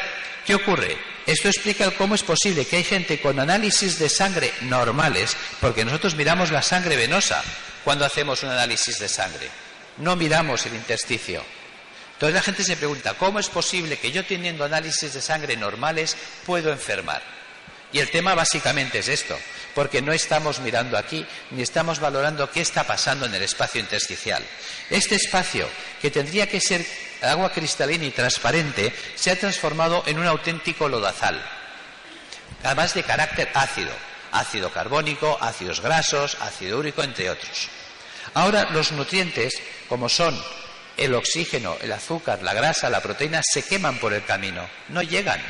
¿qué 0.47 0.55
ocurre? 0.55 0.97
Esto 1.27 1.49
explica 1.49 1.91
cómo 1.91 2.15
es 2.15 2.23
posible 2.23 2.65
que 2.65 2.77
hay 2.77 2.85
gente 2.85 3.21
con 3.21 3.39
análisis 3.39 3.99
de 3.99 4.09
sangre 4.09 4.53
normales, 4.63 5.37
porque 5.61 5.85
nosotros 5.85 6.15
miramos 6.15 6.51
la 6.51 6.63
sangre 6.63 6.97
venosa 6.97 7.45
cuando 7.85 8.07
hacemos 8.07 8.43
un 8.43 8.51
análisis 8.51 8.99
de 8.99 9.09
sangre, 9.09 9.49
no 9.99 10.17
miramos 10.17 10.65
el 10.67 10.75
intersticio. 10.75 11.45
Entonces 12.15 12.35
la 12.35 12.43
gente 12.43 12.65
se 12.65 12.77
pregunta, 12.77 13.15
¿cómo 13.15 13.39
es 13.39 13.49
posible 13.49 13.99
que 13.99 14.11
yo 14.11 14.25
teniendo 14.25 14.65
análisis 14.65 15.13
de 15.13 15.21
sangre 15.21 15.57
normales 15.57 16.17
puedo 16.47 16.73
enfermar? 16.73 17.23
Y 17.93 18.01
el 18.01 18.11
tema 18.11 18.35
básicamente 18.35 18.99
es 18.99 19.09
esto, 19.09 19.39
porque 19.79 20.03
no 20.03 20.13
estamos 20.13 20.59
mirando 20.59 20.99
aquí 20.99 21.25
ni 21.53 21.63
estamos 21.63 22.01
valorando 22.01 22.51
qué 22.51 22.63
está 22.63 22.83
pasando 22.83 23.27
en 23.27 23.35
el 23.37 23.45
espacio 23.45 23.81
intersticial. 23.81 24.43
Este 24.91 25.15
espacio, 25.15 25.69
que 26.03 26.11
tendría 26.11 26.49
que 26.49 26.61
ser 26.61 26.85
agua 27.23 27.53
cristalina 27.53 28.05
y 28.05 28.11
transparente, 28.11 28.93
se 29.15 29.31
ha 29.31 29.39
transformado 29.39 30.03
en 30.07 30.19
un 30.19 30.27
auténtico 30.27 30.89
lodazal, 30.89 31.41
además 32.65 32.93
de 32.93 33.05
carácter 33.05 33.53
ácido, 33.55 33.93
ácido 34.33 34.73
carbónico, 34.73 35.39
ácidos 35.41 35.81
grasos, 35.81 36.37
ácido 36.41 36.81
úrico, 36.81 37.05
entre 37.05 37.31
otros. 37.31 37.69
Ahora 38.35 38.71
los 38.73 38.91
nutrientes, 38.91 39.63
como 39.89 40.09
son 40.09 40.37
el 40.97 41.15
oxígeno, 41.15 41.77
el 41.81 41.93
azúcar, 41.93 42.43
la 42.43 42.53
grasa, 42.53 42.91
la 42.91 43.01
proteína, 43.01 43.43
se 43.45 43.63
queman 43.63 44.01
por 44.01 44.13
el 44.13 44.25
camino, 44.25 44.69
no 44.89 45.03
llegan 45.03 45.41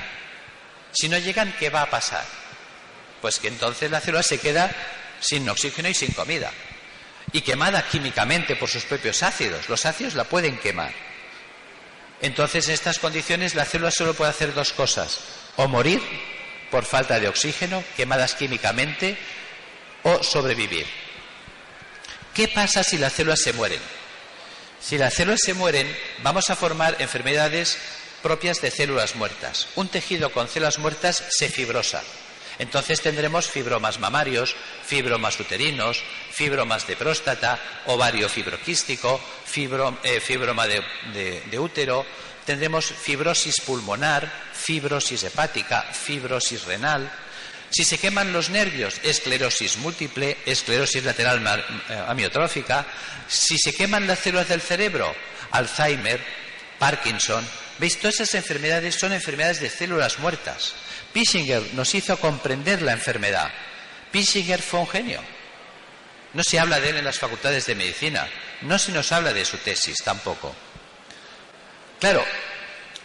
si 0.93 1.09
no 1.09 1.19
llegan, 1.19 1.55
¿qué 1.59 1.71
va 1.71 1.83
a 1.83 1.91
pasar? 1.91 2.25
Pues 3.21 3.39
que 3.39 3.49
entonces 3.49 3.91
la 3.91 4.01
célula 4.01 4.23
se 4.23 4.39
queda 4.39 4.71
sin 5.21 5.49
oxígeno 5.49 5.89
y 5.89 5.95
sin 5.95 6.13
comida. 6.13 6.53
Y 7.33 7.43
quemada 7.43 7.87
químicamente 7.89 8.57
por 8.57 8.69
sus 8.69 8.85
propios 8.85 9.23
ácidos. 9.23 9.69
Los 9.69 9.85
ácidos 9.87 10.15
la 10.15 10.25
pueden 10.25 10.59
quemar. 10.59 10.93
Entonces, 12.21 12.69
en 12.69 12.75
estas 12.75 12.99
condiciones, 12.99 13.55
la 13.55 13.65
célula 13.65 13.91
solo 13.91 14.15
puede 14.15 14.31
hacer 14.31 14.55
dos 14.55 14.73
cosas. 14.73 15.21
O 15.57 15.69
morir 15.69 16.01
por 16.71 16.85
falta 16.85 17.21
de 17.21 17.29
oxígeno, 17.29 17.83
quemadas 17.97 18.35
químicamente, 18.35 19.17
o 20.03 20.23
sobrevivir. 20.23 20.87
¿Qué 22.35 22.49
pasa 22.49 22.83
si 22.83 22.99
las 22.99 23.13
células 23.13 23.41
se 23.41 23.53
mueren? 23.53 23.81
Si 24.81 24.97
las 24.97 25.15
células 25.15 25.41
se 25.43 25.55
mueren, 25.55 25.97
vamos 26.23 26.51
a 26.51 26.57
formar 26.57 26.97
enfermedades 27.01 27.79
propias 28.23 28.61
de 28.61 28.71
células 28.71 29.17
muertas. 29.17 29.69
Un 29.77 29.89
tejido 29.89 30.31
con 30.33 30.49
células 30.49 30.79
muertas 30.79 31.23
se 31.31 31.49
fibrosa. 31.49 32.03
Entonces 32.59 33.01
tendremos 33.01 33.49
fibromas 33.49 33.99
mamarios, 34.01 34.55
fibromas 34.85 35.39
uterinos, 35.39 36.03
fibromas 36.33 36.87
de 36.87 36.97
próstata, 36.97 37.59
ovario 37.87 38.29
fibroquístico, 38.29 39.21
eh, 40.03 40.21
fibroma 40.21 40.67
de, 40.67 41.59
útero, 41.59 42.05
tendremos 42.45 42.87
fibrosis 42.87 43.61
pulmonar, 43.61 44.31
fibrosis 44.53 45.23
hepática, 45.23 45.83
fibrosis 45.83 46.65
renal. 46.65 47.11
Si 47.71 47.85
se 47.85 47.99
queman 47.99 48.33
los 48.33 48.51
nervios, 48.51 48.99
esclerosis 49.03 49.77
múltiple, 49.77 50.39
esclerosis 50.47 51.05
lateral 51.05 51.39
eh, 51.89 52.05
amiotrófica. 52.09 52.87
Si 53.29 53.59
se 53.59 53.75
queman 53.75 54.07
las 54.07 54.19
células 54.19 54.49
del 54.49 54.63
cerebro, 54.63 55.15
Alzheimer, 55.53 56.19
Parkinson, 56.79 57.47
¿Veis? 57.79 57.99
Todas 57.99 58.17
esas 58.17 58.35
enfermedades 58.35 58.97
son 58.97 59.13
enfermedades 59.13 59.61
de 59.61 59.71
células 59.71 60.19
muertas. 60.19 60.75
Pissinger 61.13 61.63
nos 61.75 61.95
hizo 61.95 62.19
comprender 62.19 62.83
la 62.83 62.93
enfermedad. 62.93 63.51
Pissinger 64.11 64.63
fue 64.63 64.81
un 64.81 64.89
genio. 64.89 65.21
No 66.35 66.45
se 66.45 66.59
habla 66.59 66.81
de 66.81 66.91
él 66.91 66.97
en 66.99 67.05
las 67.05 67.19
facultades 67.19 67.67
de 67.67 67.75
medicina. 67.75 68.29
No 68.63 68.79
se 68.79 68.93
nos 68.93 69.13
habla 69.13 69.33
de 69.33 69.45
su 69.45 69.57
tesis 69.59 69.97
tampoco. 70.05 70.55
Claro, 72.01 72.25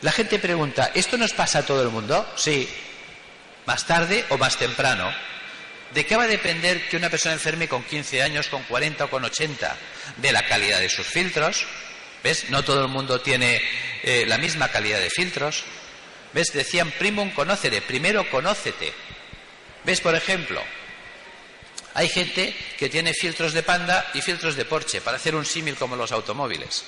la 0.01 0.11
gente 0.11 0.39
pregunta, 0.39 0.91
¿esto 0.93 1.17
nos 1.17 1.33
pasa 1.33 1.59
a 1.59 1.65
todo 1.65 1.81
el 1.81 1.89
mundo? 1.89 2.31
Sí. 2.35 2.69
Más 3.65 3.85
tarde 3.85 4.25
o 4.29 4.37
más 4.37 4.57
temprano. 4.57 5.09
¿De 5.93 6.05
qué 6.05 6.15
va 6.15 6.23
a 6.23 6.27
depender 6.27 6.87
que 6.89 6.97
una 6.97 7.09
persona 7.09 7.33
enferme 7.33 7.67
con 7.67 7.83
15 7.83 8.21
años, 8.23 8.47
con 8.49 8.63
40 8.63 9.05
o 9.05 9.09
con 9.09 9.23
80? 9.23 9.77
De 10.17 10.31
la 10.31 10.45
calidad 10.45 10.79
de 10.79 10.89
sus 10.89 11.05
filtros, 11.05 11.65
¿Ves? 12.23 12.49
No 12.49 12.63
todo 12.63 12.81
el 12.81 12.87
mundo 12.87 13.19
tiene 13.19 13.61
eh, 14.01 14.23
la 14.25 14.37
misma 14.37 14.69
calidad 14.69 14.99
de 14.99 15.09
filtros. 15.09 15.65
¿Ves? 16.33 16.51
Decían 16.53 16.91
primum 16.91 17.31
conócere, 17.31 17.81
primero 17.81 18.29
conócete. 18.29 18.93
¿Ves, 19.83 20.01
por 20.01 20.15
ejemplo? 20.15 20.61
Hay 21.95 22.09
gente 22.09 22.55
que 22.77 22.89
tiene 22.89 23.13
filtros 23.13 23.53
de 23.53 23.61
panda 23.61 24.09
y 24.13 24.21
filtros 24.21 24.55
de 24.55 24.65
Porsche 24.65 25.01
para 25.01 25.17
hacer 25.17 25.35
un 25.35 25.45
símil 25.45 25.75
como 25.75 25.95
los 25.95 26.11
automóviles. 26.11 26.83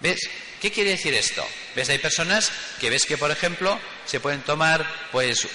¿Ves? 0.00 0.20
¿Qué 0.60 0.70
quiere 0.70 0.90
decir 0.90 1.14
esto? 1.14 1.44
¿Ves? 1.74 1.88
Hay 1.88 1.98
personas 1.98 2.52
que 2.80 2.90
ves 2.90 3.06
que, 3.06 3.18
por 3.18 3.30
ejemplo, 3.30 3.78
se 4.06 4.20
pueden 4.20 4.42
tomar 4.42 4.86
pues 5.10 5.48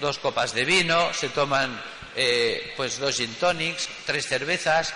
dos 0.00 0.18
copas 0.18 0.52
de 0.52 0.64
vino, 0.64 1.14
se 1.14 1.30
toman 1.30 1.80
eh, 2.16 2.74
pues 2.76 2.98
dos 2.98 3.16
gin 3.16 3.34
tonics, 3.34 3.88
tres 4.04 4.26
cervezas 4.26 4.92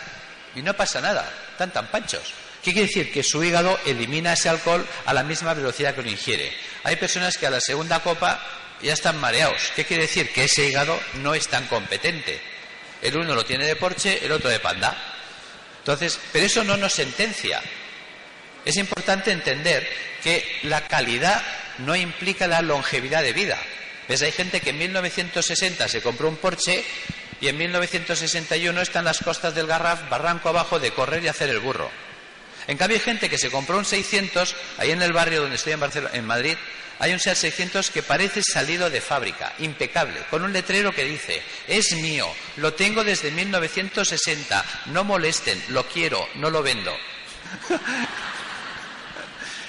y 0.55 0.63
no 0.63 0.75
pasa 0.75 1.01
nada, 1.01 1.33
están 1.53 1.73
tan 1.73 1.87
panchos. 1.89 2.35
¿Qué 2.67 2.73
quiere 2.73 2.89
decir? 2.89 3.13
Que 3.13 3.23
su 3.23 3.45
hígado 3.45 3.79
elimina 3.87 4.33
ese 4.33 4.49
alcohol 4.49 4.85
a 5.05 5.15
la 5.15 5.23
misma 5.23 5.55
velocidad 5.55 5.95
que 5.95 6.03
lo 6.03 6.11
ingiere. 6.11 6.53
Hay 6.83 6.97
personas 6.97 7.39
que 7.39 7.47
a 7.47 7.51
la 7.51 7.61
segunda 7.61 8.01
copa 8.01 8.45
ya 8.83 8.93
están 8.93 9.21
mareados. 9.21 9.71
¿Qué 9.77 9.85
quiere 9.85 10.03
decir? 10.03 10.33
Que 10.33 10.47
ese 10.47 10.67
hígado 10.67 10.99
no 11.23 11.37
es 11.37 11.47
tan 11.47 11.69
competente. 11.69 12.41
El 13.03 13.19
uno 13.19 13.37
lo 13.37 13.45
tiene 13.45 13.67
de 13.67 13.77
Porsche, 13.77 14.19
el 14.27 14.33
otro 14.33 14.51
de 14.51 14.59
Panda. 14.59 14.97
Entonces, 15.79 16.19
pero 16.33 16.45
eso 16.45 16.65
no 16.65 16.77
nos 16.77 16.93
sentencia. 16.93 17.63
Es 18.65 18.77
importante 18.79 19.31
entender 19.31 19.89
que 20.25 20.45
la 20.65 20.89
calidad 20.89 21.41
no 21.79 21.95
implica 21.95 22.49
la 22.49 22.63
longevidad 22.63 23.23
de 23.23 23.33
vida. 23.33 23.61
¿Ves? 24.09 24.23
Hay 24.23 24.33
gente 24.33 24.61
que 24.61 24.71
en 24.71 24.79
1960 24.79 25.87
se 25.87 26.03
compró 26.03 26.27
un 26.29 26.37
Porsche 26.37 26.85
y 27.41 27.47
en 27.47 27.59
1961 27.59 28.81
está 28.81 28.99
en 28.99 29.05
las 29.05 29.21
costas 29.21 29.55
del 29.55 29.69
Garraf, 29.69 30.11
barranco 30.11 30.49
abajo, 30.49 30.81
de 30.81 30.91
correr 30.91 31.23
y 31.23 31.29
hacer 31.29 31.49
el 31.49 31.61
burro. 31.61 31.89
En 32.69 32.77
cambio, 32.77 32.97
hay 32.97 33.05
gente 33.05 33.31
que 33.31 33.39
se 33.39 33.51
compró 33.51 33.79
un 33.79 33.85
600, 33.85 34.55
ahí 34.79 34.91
en 34.91 35.03
el 35.03 35.13
barrio 35.13 35.43
donde 35.43 35.57
estoy 35.57 35.73
en, 35.73 35.81
Barcelona, 35.81 36.17
en 36.17 36.25
Madrid, 36.25 36.57
hay 36.99 37.13
un 37.13 37.21
SEAT 37.21 37.37
600 37.37 37.91
que 37.91 38.03
parece 38.03 38.43
salido 38.43 38.89
de 38.89 39.01
fábrica, 39.01 39.53
impecable, 39.59 40.21
con 40.31 40.43
un 40.43 40.53
letrero 40.53 40.93
que 40.93 41.05
dice, 41.05 41.43
es 41.69 41.93
mío, 41.93 42.27
lo 42.57 42.75
tengo 42.75 43.05
desde 43.05 43.31
1960, 43.31 44.65
no 44.87 45.05
molesten, 45.05 45.63
lo 45.69 45.87
quiero, 45.87 46.27
no 46.37 46.51
lo 46.51 46.63
vendo. 46.63 46.97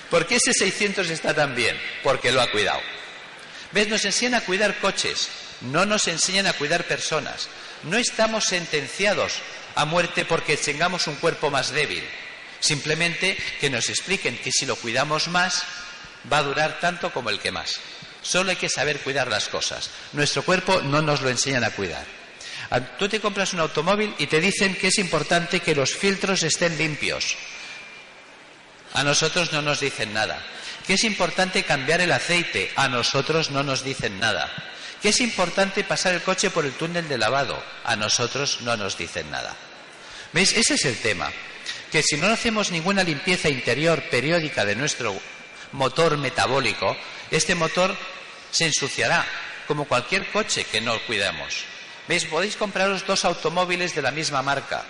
¿Por 0.10 0.26
qué 0.26 0.38
ese 0.38 0.54
600 0.54 1.10
está 1.10 1.34
tan 1.34 1.54
bien? 1.54 1.78
Porque 2.02 2.32
lo 2.32 2.42
ha 2.42 2.50
cuidado. 2.50 2.80
¿Ves? 3.74 3.90
Nos 3.90 4.06
enseñan 4.06 4.36
a 4.36 4.46
cuidar 4.46 4.80
coches, 4.80 5.28
no 5.62 5.86
nos 5.86 6.08
enseñan 6.08 6.48
a 6.48 6.54
cuidar 6.54 6.86
personas. 6.86 7.50
No 7.84 7.98
estamos 7.98 8.46
sentenciados 8.46 9.34
a 9.76 9.84
muerte 9.84 10.24
porque 10.24 10.56
tengamos 10.56 11.08
un 11.08 11.16
cuerpo 11.16 11.52
más 11.52 11.72
débil. 11.72 12.04
Simplemente 12.60 13.38
que 13.60 13.70
nos 13.70 13.90
expliquen 13.90 14.38
que 14.38 14.52
si 14.52 14.66
lo 14.66 14.76
cuidamos 14.76 15.28
más, 15.28 15.64
va 16.32 16.40
a 16.40 16.44
durar 16.44 16.80
tanto 16.80 17.12
como 17.12 17.30
el 17.30 17.40
que 17.40 17.52
más. 17.52 17.80
Solo 18.22 18.50
hay 18.50 18.58
que 18.58 18.70
saber 18.70 19.00
cuidar 19.00 19.28
las 19.28 19.48
cosas. 19.48 19.90
Nuestro 20.14 20.44
cuerpo 20.44 20.82
no 20.82 21.02
nos 21.02 21.22
lo 21.22 21.30
enseñan 21.30 21.64
a 21.64 21.72
cuidar. 21.72 22.06
Ah, 22.70 22.82
tú 22.82 23.08
te 23.08 23.22
compras 23.22 23.54
un 23.54 23.62
automóvil 23.62 24.14
y 24.18 24.28
te 24.28 24.42
dicen 24.42 24.76
que 24.76 24.88
es 24.88 24.98
importante 24.98 25.62
que 25.62 25.76
los 25.76 25.94
filtros 25.94 26.44
estén 26.44 26.78
limpios. 26.78 27.36
A 28.94 29.04
nosotros 29.04 29.54
no 29.54 29.62
nos 29.62 29.80
dicen 29.80 30.14
nada. 30.14 30.44
Que 30.86 30.94
es 30.94 31.04
importante 31.04 31.64
cambiar 31.64 32.02
el 32.02 32.12
aceite. 32.12 32.72
A 32.76 32.90
nosotros 32.90 33.52
no 33.52 33.64
nos 33.64 33.84
dicen 33.84 34.20
nada. 34.20 34.52
Que 35.02 35.10
es 35.10 35.22
importante 35.22 35.84
pasar 35.84 36.14
el 36.14 36.24
coche 36.24 36.50
por 36.50 36.66
el 36.66 36.74
túnel 36.74 37.08
de 37.08 37.18
lavado. 37.18 37.62
A 37.86 37.96
nosotros 37.96 38.62
no 38.62 38.76
nos 38.76 38.98
dicen 38.98 39.30
nada. 39.32 39.56
¿Veis? 40.34 40.52
Ese 40.54 40.74
es 40.74 40.86
el 40.86 40.98
tema. 40.98 41.32
Que 41.92 42.04
si 42.04 42.18
no 42.18 42.28
hacemos 42.28 42.72
ninguna 42.72 43.04
limpieza 43.04 43.50
interior 43.50 44.04
periódica 44.10 44.66
de 44.66 44.76
nuestro 44.76 45.16
motor 45.72 46.18
metabólico, 46.18 46.96
este 47.32 47.56
motor 47.56 47.96
se 48.52 48.66
ensuciará, 48.66 49.26
como 49.68 49.86
cualquier 49.86 50.30
coche 50.32 50.66
que 50.66 50.82
no 50.82 51.00
cuidamos. 51.06 51.66
¿Veis? 52.08 52.26
Podéis 52.26 52.56
compraros 52.56 53.06
dos 53.06 53.26
automóviles 53.26 53.94
de 53.96 54.02
la 54.02 54.12
misma 54.12 54.42
marca. 54.42 54.86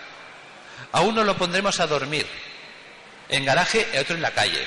A 0.91 1.01
uno 1.01 1.23
lo 1.23 1.37
pondremos 1.37 1.79
a 1.79 1.87
dormir 1.87 2.27
en 3.29 3.45
garaje 3.45 3.87
y 3.93 3.97
otro 3.97 4.15
en 4.15 4.21
la 4.21 4.31
calle. 4.31 4.65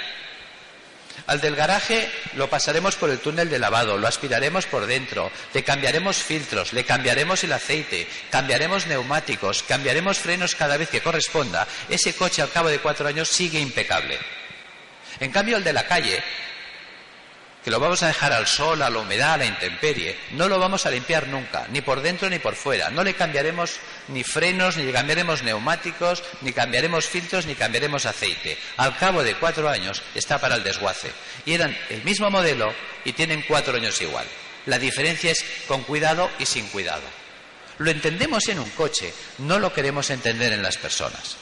Al 1.26 1.40
del 1.40 1.56
garaje 1.56 2.11
lo 2.35 2.48
pasaremos 2.48 2.96
por 2.96 3.11
el 3.11 3.18
túnel 3.18 3.50
de 3.50 3.59
lavado, 3.59 3.98
lo 3.98 4.06
aspiraremos 4.06 4.66
por 4.66 4.87
dentro, 4.87 5.30
le 5.52 5.64
cambiaremos 5.64 6.16
filtros, 6.16 6.72
le 6.72 6.85
cambiaremos 6.85 7.44
el 7.44 7.52
aceite, 7.52 8.09
cambiaremos 8.30 8.87
neumáticos, 8.87 9.62
cambiaremos 9.62 10.18
frenos 10.18 10.54
cada 10.54 10.76
vez 10.76 10.88
que 10.88 11.02
corresponda. 11.02 11.66
Ese 11.88 12.14
coche 12.14 12.42
al 12.42 12.50
cabo 12.50 12.68
de 12.68 12.78
cuatro 12.78 13.09
años 13.09 13.28
sigue 13.28 13.61
impecable. 13.61 14.18
En 15.18 15.30
cambio, 15.30 15.56
el 15.56 15.64
de 15.64 15.72
la 15.72 15.87
calle, 15.87 16.22
que 17.64 17.70
lo 17.70 17.79
vamos 17.79 18.03
a 18.03 18.09
dejar 18.09 18.33
al 18.33 18.46
sol, 18.46 18.81
a 18.81 18.88
la 18.88 18.99
humedad, 18.99 19.35
a 19.35 19.37
la 19.38 19.44
intemperie, 19.44 20.18
no 20.33 20.49
lo 20.49 20.59
vamos 20.59 20.87
a 20.87 20.90
limpiar 20.90 21.29
nunca, 21.29 21.66
ni 21.70 21.83
por 21.83 22.01
dentro 22.01 22.31
ni 22.31 22.38
por 22.38 22.55
fuera. 22.55 22.90
No 22.90 23.05
le 23.05 23.14
cambiaremos 23.14 23.77
ni 24.09 24.25
frenos, 24.25 24.77
ni 24.77 24.90
cambiaremos 24.92 25.42
neumáticos, 25.42 26.23
ni 26.40 26.53
cambiaremos 26.53 27.07
filtros, 27.07 27.46
ni 27.46 27.55
cambiaremos 27.55 28.07
aceite. 28.07 28.57
Al 28.79 28.96
cabo 28.96 29.23
de 29.23 29.35
cuatro 29.35 29.68
años 29.68 30.03
está 30.14 30.38
para 30.38 30.57
el 30.57 30.64
desguace. 30.64 31.11
Y 31.44 31.53
eran 31.53 31.77
el 31.90 32.03
mismo 32.03 32.31
modelo 32.31 32.73
y 33.05 33.12
tienen 33.12 33.44
cuatro 33.46 33.77
años 33.77 34.01
igual. 34.01 34.27
La 34.66 34.79
diferencia 34.79 35.31
es 35.31 35.44
con 35.66 35.83
cuidado 35.83 36.31
y 36.38 36.46
sin 36.46 36.66
cuidado. 36.68 37.03
Lo 37.79 37.90
entendemos 37.90 38.46
en 38.49 38.59
un 38.59 38.68
coche, 38.70 39.12
no 39.38 39.59
lo 39.59 39.73
queremos 39.73 40.11
entender 40.11 40.53
en 40.53 40.62
las 40.62 40.77
personas. 40.77 41.37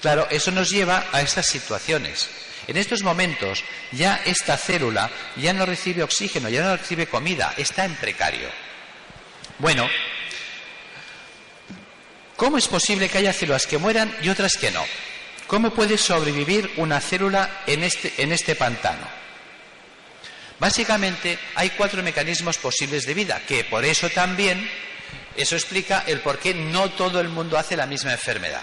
Claro, 0.00 0.28
eso 0.30 0.50
nos 0.50 0.70
lleva 0.70 1.06
a 1.12 1.22
estas 1.22 1.46
situaciones. 1.46 2.28
En 2.68 2.76
estos 2.76 3.02
momentos 3.02 3.64
ya 3.92 4.20
esta 4.26 4.58
célula 4.58 5.10
ya 5.36 5.54
no 5.54 5.64
recibe 5.64 6.02
oxígeno, 6.02 6.50
ya 6.50 6.62
no 6.62 6.76
recibe 6.76 7.06
comida, 7.06 7.54
está 7.56 7.86
en 7.86 7.94
precario. 7.94 8.50
Bueno, 9.58 9.88
¿cómo 12.36 12.58
es 12.58 12.68
posible 12.68 13.08
que 13.08 13.18
haya 13.18 13.32
células 13.32 13.66
que 13.66 13.78
mueran 13.78 14.14
y 14.22 14.28
otras 14.28 14.58
que 14.58 14.70
no? 14.70 14.84
¿Cómo 15.46 15.70
puede 15.70 15.96
sobrevivir 15.96 16.70
una 16.76 17.00
célula 17.00 17.62
en 17.66 17.84
este, 17.84 18.12
este 18.18 18.54
pantano? 18.54 19.08
Básicamente 20.60 21.38
hay 21.54 21.70
cuatro 21.70 22.02
mecanismos 22.02 22.58
posibles 22.58 23.06
de 23.06 23.14
vida, 23.14 23.40
que 23.48 23.64
por 23.64 23.86
eso 23.86 24.10
también, 24.10 24.68
eso 25.36 25.56
explica 25.56 26.04
el 26.06 26.20
por 26.20 26.38
qué 26.38 26.52
no 26.52 26.90
todo 26.90 27.18
el 27.18 27.30
mundo 27.30 27.56
hace 27.56 27.78
la 27.78 27.86
misma 27.86 28.12
enfermedad. 28.12 28.62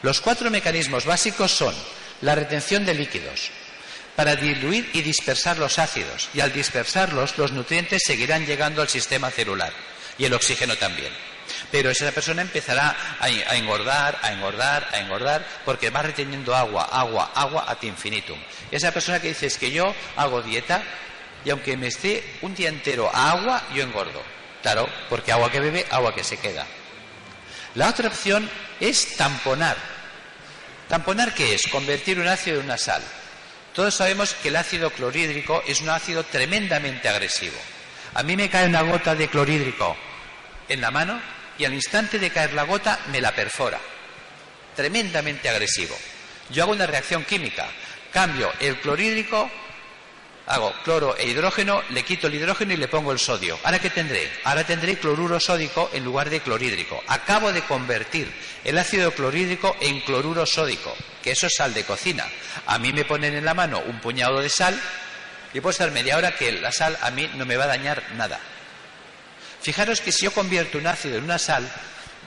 Los 0.00 0.22
cuatro 0.22 0.50
mecanismos 0.50 1.04
básicos 1.04 1.50
son 1.50 1.74
la 2.20 2.34
retención 2.34 2.84
de 2.84 2.94
líquidos, 2.94 3.50
para 4.16 4.34
diluir 4.34 4.90
y 4.92 5.02
dispersar 5.02 5.58
los 5.58 5.78
ácidos, 5.78 6.28
y 6.34 6.40
al 6.40 6.52
dispersarlos 6.52 7.38
los 7.38 7.52
nutrientes 7.52 8.02
seguirán 8.04 8.46
llegando 8.46 8.82
al 8.82 8.88
sistema 8.88 9.30
celular 9.30 9.72
y 10.18 10.24
el 10.24 10.34
oxígeno 10.34 10.76
también. 10.76 11.12
Pero 11.70 11.90
esa 11.90 12.10
persona 12.12 12.42
empezará 12.42 12.96
a, 13.20 13.28
engordar, 13.56 14.18
a 14.22 14.32
engordar, 14.32 14.88
a 14.92 15.00
engordar, 15.00 15.46
porque 15.64 15.90
va 15.90 16.02
reteniendo 16.02 16.54
agua, 16.54 16.88
agua, 16.90 17.30
agua 17.34 17.64
ad 17.68 17.82
infinitum. 17.82 18.38
Esa 18.70 18.92
persona 18.92 19.20
que 19.20 19.28
dice 19.28 19.46
es 19.46 19.56
que 19.56 19.70
yo 19.70 19.94
hago 20.16 20.42
dieta 20.42 20.82
y 21.44 21.50
aunque 21.50 21.76
me 21.76 21.86
esté 21.86 22.38
un 22.42 22.54
día 22.54 22.68
entero 22.68 23.10
a 23.12 23.30
agua, 23.30 23.62
yo 23.74 23.82
engordo. 23.82 24.22
Claro, 24.62 24.88
porque 25.08 25.32
agua 25.32 25.50
que 25.50 25.60
bebe, 25.60 25.86
agua 25.90 26.14
que 26.14 26.24
se 26.24 26.36
queda. 26.36 26.66
La 27.74 27.88
otra 27.88 28.08
opción 28.08 28.50
es 28.80 29.16
tamponar 29.16 29.76
¿Tamponar 30.88 31.34
qué 31.34 31.54
es? 31.54 31.66
Convertir 31.68 32.18
un 32.18 32.28
ácido 32.28 32.60
en 32.60 32.64
una 32.64 32.78
sal. 32.78 33.02
Todos 33.74 33.94
sabemos 33.94 34.34
que 34.34 34.48
el 34.48 34.56
ácido 34.56 34.90
clorhídrico 34.90 35.62
es 35.66 35.82
un 35.82 35.90
ácido 35.90 36.24
tremendamente 36.24 37.08
agresivo. 37.08 37.56
A 38.14 38.22
mí 38.22 38.36
me 38.36 38.48
cae 38.48 38.66
una 38.66 38.82
gota 38.82 39.14
de 39.14 39.28
clorhídrico 39.28 39.96
en 40.68 40.80
la 40.80 40.90
mano 40.90 41.20
y 41.58 41.64
al 41.64 41.74
instante 41.74 42.18
de 42.18 42.30
caer 42.30 42.54
la 42.54 42.64
gota 42.64 42.98
me 43.12 43.20
la 43.20 43.32
perfora. 43.32 43.78
Tremendamente 44.74 45.48
agresivo. 45.48 45.96
Yo 46.50 46.62
hago 46.62 46.72
una 46.72 46.86
reacción 46.86 47.24
química. 47.24 47.68
Cambio 48.12 48.50
el 48.58 48.80
clorhídrico 48.80 49.50
hago 50.48 50.72
cloro 50.82 51.16
e 51.16 51.26
hidrógeno, 51.26 51.82
le 51.90 52.02
quito 52.02 52.26
el 52.26 52.34
hidrógeno 52.34 52.72
y 52.72 52.78
le 52.78 52.88
pongo 52.88 53.12
el 53.12 53.18
sodio. 53.18 53.58
¿Ahora 53.62 53.78
qué 53.78 53.90
tendré? 53.90 54.30
Ahora 54.44 54.64
tendré 54.64 54.98
cloruro 54.98 55.38
sódico 55.38 55.90
en 55.92 56.04
lugar 56.04 56.30
de 56.30 56.40
clorhídrico. 56.40 57.02
Acabo 57.06 57.52
de 57.52 57.62
convertir 57.62 58.32
el 58.64 58.78
ácido 58.78 59.12
clorhídrico 59.12 59.76
en 59.80 60.00
cloruro 60.00 60.46
sódico, 60.46 60.94
que 61.22 61.32
eso 61.32 61.46
es 61.46 61.54
sal 61.54 61.74
de 61.74 61.84
cocina. 61.84 62.26
A 62.66 62.78
mí 62.78 62.92
me 62.92 63.04
ponen 63.04 63.34
en 63.34 63.44
la 63.44 63.54
mano 63.54 63.80
un 63.86 64.00
puñado 64.00 64.40
de 64.40 64.48
sal 64.48 64.80
y 65.52 65.60
puedo 65.60 65.70
estar 65.70 65.90
media 65.90 66.16
hora 66.16 66.34
que 66.34 66.50
la 66.52 66.72
sal 66.72 66.96
a 67.02 67.10
mí 67.10 67.30
no 67.34 67.44
me 67.44 67.56
va 67.56 67.64
a 67.64 67.68
dañar 67.68 68.02
nada. 68.16 68.40
Fijaros 69.60 70.00
que 70.00 70.12
si 70.12 70.24
yo 70.24 70.32
convierto 70.32 70.78
un 70.78 70.86
ácido 70.86 71.18
en 71.18 71.24
una 71.24 71.38
sal, 71.38 71.70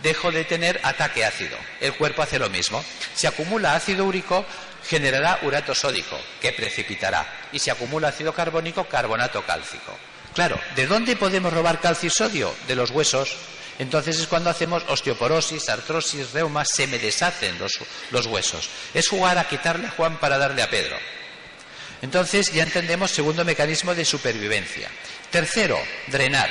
dejo 0.03 0.31
de 0.31 0.43
tener 0.43 0.79
ataque 0.83 1.25
ácido. 1.25 1.57
El 1.79 1.93
cuerpo 1.93 2.21
hace 2.21 2.37
lo 2.37 2.49
mismo. 2.49 2.83
Si 3.15 3.25
acumula 3.25 3.75
ácido 3.75 4.05
úrico, 4.05 4.45
generará 4.83 5.39
urato 5.43 5.75
sódico, 5.75 6.19
que 6.39 6.51
precipitará. 6.53 7.47
Y 7.51 7.59
si 7.59 7.69
acumula 7.69 8.09
ácido 8.09 8.33
carbónico, 8.33 8.85
carbonato 8.85 9.45
cálcico. 9.45 9.97
Claro, 10.33 10.59
¿de 10.75 10.87
dónde 10.87 11.15
podemos 11.15 11.53
robar 11.53 11.79
calcio 11.79 12.07
y 12.07 12.09
sodio? 12.09 12.55
De 12.67 12.75
los 12.75 12.91
huesos. 12.91 13.35
Entonces 13.79 14.19
es 14.19 14.27
cuando 14.27 14.49
hacemos 14.49 14.83
osteoporosis, 14.87 15.69
artrosis, 15.69 16.31
reumas, 16.31 16.69
se 16.69 16.87
me 16.87 16.99
deshacen 16.99 17.57
los, 17.57 17.79
los 18.11 18.27
huesos. 18.27 18.69
Es 18.93 19.07
jugar 19.09 19.37
a 19.37 19.47
quitarle 19.47 19.87
a 19.87 19.91
Juan 19.91 20.19
para 20.19 20.37
darle 20.37 20.61
a 20.61 20.69
Pedro. 20.69 20.97
Entonces 22.01 22.51
ya 22.51 22.63
entendemos 22.63 23.11
segundo 23.11 23.45
mecanismo 23.45 23.93
de 23.93 24.05
supervivencia. 24.05 24.89
Tercero, 25.29 25.79
drenar. 26.07 26.49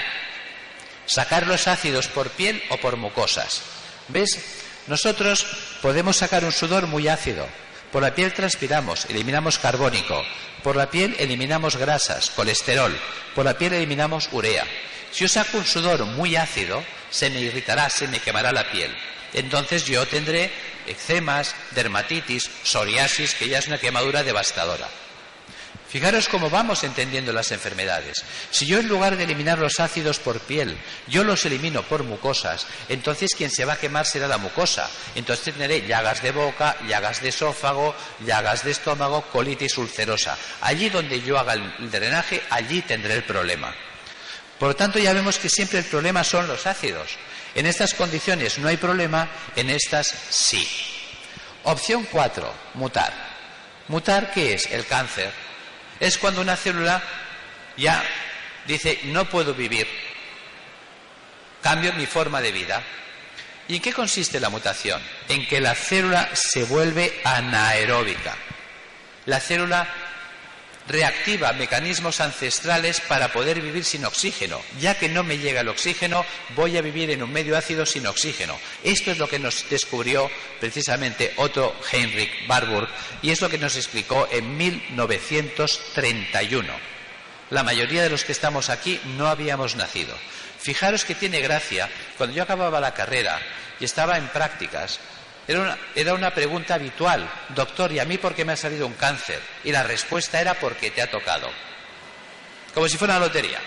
Sacar 1.06 1.46
los 1.46 1.66
ácidos 1.66 2.08
por 2.08 2.30
piel 2.30 2.62
o 2.70 2.76
por 2.78 2.96
mucosas. 2.96 3.62
¿Ves? 4.08 4.38
Nosotros 4.86 5.46
podemos 5.82 6.16
sacar 6.16 6.44
un 6.44 6.52
sudor 6.52 6.86
muy 6.86 7.08
ácido. 7.08 7.46
Por 7.92 8.02
la 8.02 8.14
piel 8.14 8.32
transpiramos, 8.32 9.06
eliminamos 9.06 9.58
carbónico. 9.58 10.22
Por 10.62 10.76
la 10.76 10.90
piel 10.90 11.16
eliminamos 11.18 11.76
grasas, 11.76 12.30
colesterol. 12.30 12.96
Por 13.34 13.44
la 13.44 13.58
piel 13.58 13.72
eliminamos 13.72 14.28
urea. 14.32 14.64
Si 15.10 15.20
yo 15.20 15.28
saco 15.28 15.58
un 15.58 15.66
sudor 15.66 16.04
muy 16.04 16.36
ácido, 16.36 16.84
se 17.10 17.30
me 17.30 17.40
irritará, 17.40 17.90
se 17.90 18.06
me 18.06 18.20
quemará 18.20 18.52
la 18.52 18.70
piel. 18.70 18.94
Entonces 19.32 19.84
yo 19.86 20.06
tendré 20.06 20.50
eczemas, 20.86 21.54
dermatitis, 21.72 22.50
psoriasis, 22.62 23.34
que 23.34 23.48
ya 23.48 23.58
es 23.58 23.66
una 23.66 23.78
quemadura 23.78 24.22
devastadora. 24.22 24.88
Fijaros 25.90 26.28
cómo 26.28 26.48
vamos 26.50 26.84
entendiendo 26.84 27.32
las 27.32 27.50
enfermedades. 27.50 28.22
Si 28.52 28.64
yo 28.64 28.78
en 28.78 28.86
lugar 28.86 29.16
de 29.16 29.24
eliminar 29.24 29.58
los 29.58 29.80
ácidos 29.80 30.20
por 30.20 30.38
piel, 30.38 30.78
yo 31.08 31.24
los 31.24 31.44
elimino 31.44 31.82
por 31.82 32.04
mucosas, 32.04 32.64
entonces 32.88 33.34
quien 33.36 33.50
se 33.50 33.64
va 33.64 33.72
a 33.72 33.78
quemar 33.78 34.06
será 34.06 34.28
la 34.28 34.38
mucosa. 34.38 34.88
Entonces 35.16 35.52
tendré 35.52 35.84
llagas 35.84 36.22
de 36.22 36.30
boca, 36.30 36.76
llagas 36.86 37.20
de 37.20 37.30
esófago, 37.30 37.96
llagas 38.24 38.62
de 38.62 38.70
estómago, 38.70 39.22
colitis 39.32 39.78
ulcerosa. 39.78 40.38
Allí 40.60 40.90
donde 40.90 41.22
yo 41.22 41.36
haga 41.36 41.54
el 41.54 41.90
drenaje, 41.90 42.40
allí 42.50 42.82
tendré 42.82 43.14
el 43.14 43.24
problema. 43.24 43.74
Por 44.60 44.68
lo 44.68 44.76
tanto, 44.76 45.00
ya 45.00 45.12
vemos 45.12 45.38
que 45.38 45.48
siempre 45.48 45.80
el 45.80 45.86
problema 45.86 46.22
son 46.22 46.46
los 46.46 46.68
ácidos. 46.68 47.16
En 47.56 47.66
estas 47.66 47.94
condiciones 47.94 48.58
no 48.58 48.68
hay 48.68 48.76
problema, 48.76 49.28
en 49.56 49.70
estas 49.70 50.14
sí. 50.28 50.64
Opción 51.64 52.06
4, 52.12 52.54
mutar. 52.74 53.12
Mutar, 53.88 54.30
¿qué 54.30 54.54
es? 54.54 54.66
El 54.66 54.86
cáncer 54.86 55.49
es 56.00 56.18
cuando 56.18 56.40
una 56.40 56.56
célula 56.56 57.02
ya 57.76 58.02
dice, 58.66 59.00
no 59.04 59.26
puedo 59.26 59.54
vivir, 59.54 59.86
cambio 61.62 61.92
mi 61.92 62.06
forma 62.06 62.40
de 62.40 62.52
vida. 62.52 62.82
¿Y 63.68 63.76
en 63.76 63.82
qué 63.82 63.92
consiste 63.92 64.40
la 64.40 64.48
mutación? 64.48 65.00
En 65.28 65.46
que 65.46 65.60
la 65.60 65.74
célula 65.74 66.30
se 66.34 66.64
vuelve 66.64 67.20
anaeróbica. 67.22 68.36
La 69.26 69.38
célula 69.38 69.86
reactiva 70.90 71.52
mecanismos 71.52 72.20
ancestrales 72.20 73.00
para 73.00 73.32
poder 73.32 73.60
vivir 73.60 73.84
sin 73.84 74.04
oxígeno. 74.04 74.60
Ya 74.80 74.98
que 74.98 75.08
no 75.08 75.22
me 75.22 75.38
llega 75.38 75.60
el 75.60 75.68
oxígeno, 75.68 76.26
voy 76.56 76.76
a 76.76 76.82
vivir 76.82 77.10
en 77.10 77.22
un 77.22 77.32
medio 77.32 77.56
ácido 77.56 77.86
sin 77.86 78.04
oxígeno. 78.06 78.58
Esto 78.82 79.12
es 79.12 79.18
lo 79.18 79.28
que 79.28 79.38
nos 79.38 79.70
descubrió 79.70 80.28
precisamente 80.58 81.32
Otto 81.36 81.78
Heinrich 81.90 82.48
Warburg 82.48 82.88
y 83.22 83.30
es 83.30 83.40
lo 83.40 83.48
que 83.48 83.58
nos 83.58 83.76
explicó 83.76 84.26
en 84.30 84.56
1931. 84.56 86.72
La 87.50 87.62
mayoría 87.62 88.02
de 88.02 88.10
los 88.10 88.24
que 88.24 88.32
estamos 88.32 88.70
aquí 88.70 89.00
no 89.16 89.28
habíamos 89.28 89.76
nacido. 89.76 90.16
Fijaros 90.58 91.04
que 91.04 91.14
tiene 91.14 91.40
gracia, 91.40 91.88
cuando 92.18 92.34
yo 92.36 92.42
acababa 92.42 92.80
la 92.80 92.94
carrera 92.94 93.40
y 93.78 93.84
estaba 93.84 94.18
en 94.18 94.26
prácticas, 94.28 94.98
era 95.50 96.14
una, 96.14 96.32
pregunta 96.32 96.74
habitual, 96.74 97.28
doctor, 97.48 97.90
¿y 97.90 97.98
a 97.98 98.04
mí 98.04 98.18
por 98.18 98.36
qué 98.36 98.44
me 98.44 98.52
ha 98.52 98.56
salido 98.56 98.86
un 98.86 98.94
cáncer? 98.94 99.40
Y 99.64 99.72
la 99.72 99.82
respuesta 99.82 100.40
era 100.40 100.54
porque 100.54 100.92
te 100.92 101.02
ha 101.02 101.10
tocado. 101.10 101.50
Como 102.72 102.88
si 102.88 102.96
fuera 102.96 103.16
una 103.16 103.26
lotería. 103.26 103.58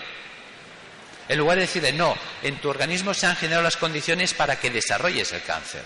En 1.28 1.38
lugar 1.38 1.58
de 1.58 1.64
decirle, 1.64 1.92
no, 1.92 2.16
en 2.42 2.58
tu 2.62 2.70
organismo 2.70 3.14
se 3.14 3.26
han 3.26 3.36
generado 3.36 3.64
las 3.64 3.76
condiciones 3.76 4.34
para 4.34 4.58
que 4.58 4.70
desarrolles 4.70 5.34
el 5.34 5.44
cáncer. 5.44 5.84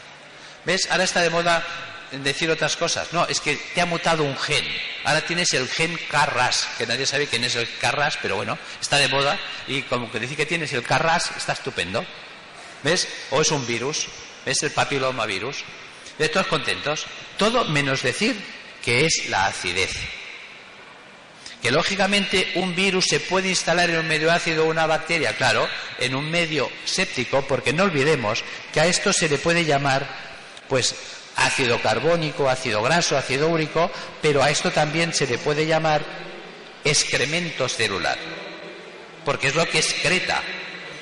¿Ves? 0.66 0.88
Ahora 0.92 1.04
está 1.04 1.22
de 1.22 1.32
moda 1.32 1.64
decir 2.12 2.52
otras 2.52 2.78
cosas. 2.78 3.12
No, 3.12 3.26
es 3.26 3.40
que 3.40 3.56
te 3.56 3.82
ha 3.82 3.88
mutado 3.88 4.24
un 4.24 4.38
gen. 4.38 4.66
Ahora 5.04 5.22
tienes 5.22 5.52
el 5.54 5.68
gen 5.68 5.98
Carras, 6.12 6.68
que 6.78 6.86
nadie 6.86 7.08
sabe 7.08 7.26
quién 7.26 7.44
es 7.44 7.56
el 7.56 7.68
Carras, 7.80 8.20
pero 8.22 8.36
bueno, 8.36 8.58
está 8.80 8.98
de 8.98 9.08
moda 9.08 9.40
y 9.68 9.82
como 9.84 10.12
que 10.12 10.20
decir 10.20 10.38
que 10.38 10.46
tienes 10.46 10.74
el 10.74 10.84
Carras 10.84 11.32
está 11.36 11.54
estupendo. 11.54 12.06
¿Ves? 12.84 13.08
O 13.32 13.42
es 13.42 13.50
un 13.50 13.66
virus. 13.66 14.08
¿Ves 14.46 14.64
el 14.64 14.72
papilomavirus? 14.72 15.64
De 16.18 16.30
todos 16.30 16.48
contentos. 16.48 17.06
Todo 17.38 17.66
menos 17.66 18.02
decir 18.02 18.36
que 18.84 19.06
es 19.06 19.30
la 19.30 19.48
acidez. 19.48 19.92
Que 21.62 21.72
lógicamente 21.72 22.52
un 22.56 22.76
virus 22.76 23.06
se 23.06 23.20
puede 23.20 23.50
instalar 23.50 23.90
en 23.90 24.00
un 24.00 24.08
medio 24.08 24.32
ácido 24.32 24.66
o 24.66 24.70
una 24.70 24.86
bacteria, 24.86 25.36
claro, 25.36 25.68
en 26.00 26.16
un 26.16 26.30
medio 26.30 26.70
séptico, 26.86 27.42
porque 27.48 27.74
no 27.74 27.84
olvidemos 27.84 28.44
que 28.72 28.80
a 28.80 28.86
esto 28.86 29.12
se 29.12 29.28
le 29.28 29.40
puede 29.40 29.66
llamar, 29.66 30.08
pues, 30.70 30.96
ácido 31.36 31.82
carbónico, 31.82 32.50
ácido 32.50 32.82
graso, 32.82 33.18
ácido 33.18 33.50
úrico, 33.50 33.92
pero 34.22 34.44
a 34.44 34.50
esto 34.50 34.72
también 34.72 35.14
se 35.14 35.28
le 35.28 35.38
puede 35.38 35.66
llamar 35.66 36.04
excremento 36.84 37.68
celular, 37.68 38.18
porque 39.26 39.48
es 39.48 39.56
lo 39.56 39.68
que 39.68 39.80
excreta 39.80 40.42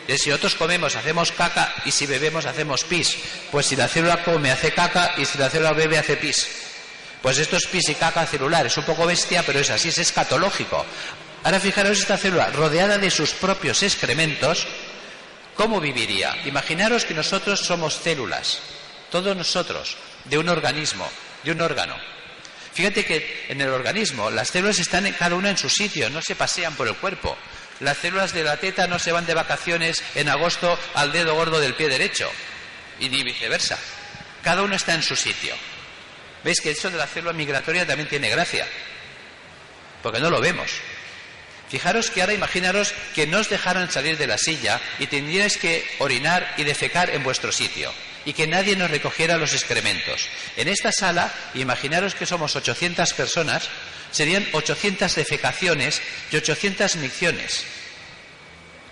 si 0.08 0.30
nosotros 0.30 0.56
comemos, 0.56 0.96
hacemos 0.96 1.32
caca 1.32 1.74
y 1.86 1.92
si 1.92 2.06
bebemos, 2.06 2.46
hacemos 2.46 2.84
pis. 2.84 3.18
Pues 3.52 3.66
si 3.66 3.76
la 3.76 3.88
célula 3.88 4.24
come, 4.24 4.52
hace 4.52 4.72
caca 4.72 5.14
y 5.18 5.26
si 5.26 5.38
la 5.38 5.50
célula 5.50 5.74
bebe, 5.74 5.98
hace 5.98 6.18
pis. 6.18 6.48
Pues 7.22 7.40
esto 7.40 7.58
es 7.58 7.66
pis 7.66 7.90
y 7.90 7.96
caca 7.96 8.26
celular. 8.28 8.68
Es 8.68 8.78
un 8.78 8.86
poco 8.86 9.06
bestia, 9.06 9.44
pero 9.44 9.60
es 9.60 9.70
así, 9.72 9.90
es 9.90 9.98
escatológico. 9.98 10.86
Ahora 11.44 11.60
fijaros 11.60 12.00
esta 12.00 12.18
célula 12.18 12.52
rodeada 12.52 12.98
de 12.98 13.12
sus 13.12 13.32
propios 13.32 13.84
excrementos, 13.84 14.68
¿cómo 15.56 15.80
viviría? 15.80 16.36
Imaginaros 16.46 17.06
que 17.06 17.14
nosotros 17.14 17.60
somos 17.60 17.96
células, 17.96 18.60
todos 19.12 19.36
nosotros, 19.36 19.96
de 20.26 20.38
un 20.38 20.50
organismo, 20.50 21.08
de 21.44 21.52
un 21.52 21.62
órgano. 21.62 21.96
Fíjate 22.74 23.06
que 23.06 23.46
en 23.48 23.62
el 23.62 23.70
organismo 23.70 24.30
las 24.30 24.50
células 24.50 24.80
están 24.80 25.12
cada 25.14 25.36
una 25.36 25.52
en 25.52 25.58
su 25.58 25.70
sitio, 25.70 26.10
no 26.10 26.22
se 26.22 26.36
pasean 26.36 26.76
por 26.76 26.88
el 26.88 26.96
cuerpo. 26.96 27.38
Las 27.80 27.98
células 27.98 28.34
de 28.34 28.44
la 28.44 28.58
teta 28.58 28.88
no 28.88 29.00
se 29.00 29.12
van 29.12 29.26
de 29.26 29.34
vacaciones 29.34 30.04
en 30.16 30.30
agosto 30.30 30.80
al 30.94 31.12
dedo 31.12 31.36
gordo 31.36 31.60
del 31.60 31.76
pie 31.76 31.90
derecho, 31.90 32.32
y 33.00 33.10
ni 33.10 33.24
viceversa. 33.24 33.78
Cada 34.44 34.62
uno 34.62 34.76
está 34.76 34.94
en 34.94 35.04
su 35.04 35.16
sitio. 35.16 35.56
¿Veis 36.44 36.62
que 36.62 36.72
eso 36.72 36.90
de 36.90 36.98
la 36.98 37.08
célula 37.08 37.34
migratoria 37.34 37.86
también 37.86 38.08
tiene 38.08 38.30
gracia? 38.30 38.66
Porque 40.04 40.20
no 40.20 40.30
lo 40.30 40.40
vemos. 40.40 40.72
Fijaros 41.70 42.12
que 42.12 42.22
ahora 42.22 42.34
imaginaros 42.34 42.94
que 43.16 43.26
no 43.26 43.40
os 43.40 43.50
dejaran 43.50 43.92
salir 43.92 44.18
de 44.18 44.28
la 44.28 44.38
silla 44.38 44.80
y 45.00 45.08
tendríais 45.08 45.58
que 45.58 45.86
orinar 45.98 46.54
y 46.58 46.64
defecar 46.64 47.10
en 47.10 47.24
vuestro 47.24 47.52
sitio 47.52 47.92
y 48.26 48.34
que 48.34 48.48
nadie 48.48 48.76
nos 48.76 48.92
recogiera 48.92 49.38
los 49.38 49.54
excrementos. 49.54 50.28
En 50.58 50.68
esta 50.68 50.92
sala, 50.92 51.34
imaginaros 51.54 52.16
que 52.16 52.26
somos 52.26 52.56
800 52.56 53.14
personas 53.14 53.70
serían 54.12 54.48
800 54.54 55.14
defecaciones 55.14 56.02
y 56.32 56.38
800 56.38 56.96
micciones. 56.98 57.66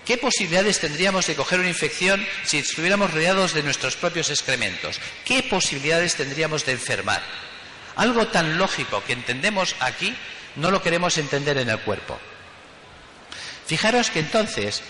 ¿Qué 0.05 0.17
posibilidades 0.17 0.79
tendríamos 0.79 1.27
de 1.27 1.35
coger 1.35 1.59
una 1.59 1.69
infección 1.69 2.25
si 2.43 2.57
estuviéramos 2.57 3.13
rodeados 3.13 3.53
de 3.53 3.63
nuestros 3.63 3.95
propios 3.95 4.29
excrementos? 4.29 4.99
¿Qué 5.23 5.43
posibilidades 5.43 6.15
tendríamos 6.15 6.65
de 6.65 6.73
enfermar? 6.73 7.21
Algo 7.95 8.27
tan 8.27 8.57
lógico 8.57 9.03
que 9.05 9.13
entendemos 9.13 9.75
aquí 9.79 10.13
no 10.57 10.71
lo 10.71 10.81
queremos 10.81 11.17
entender 11.17 11.57
en 11.57 11.69
el 11.69 11.79
cuerpo. 11.79 12.19
Fijaros 13.65 14.09
que 14.09 14.19
entonces 14.19 14.81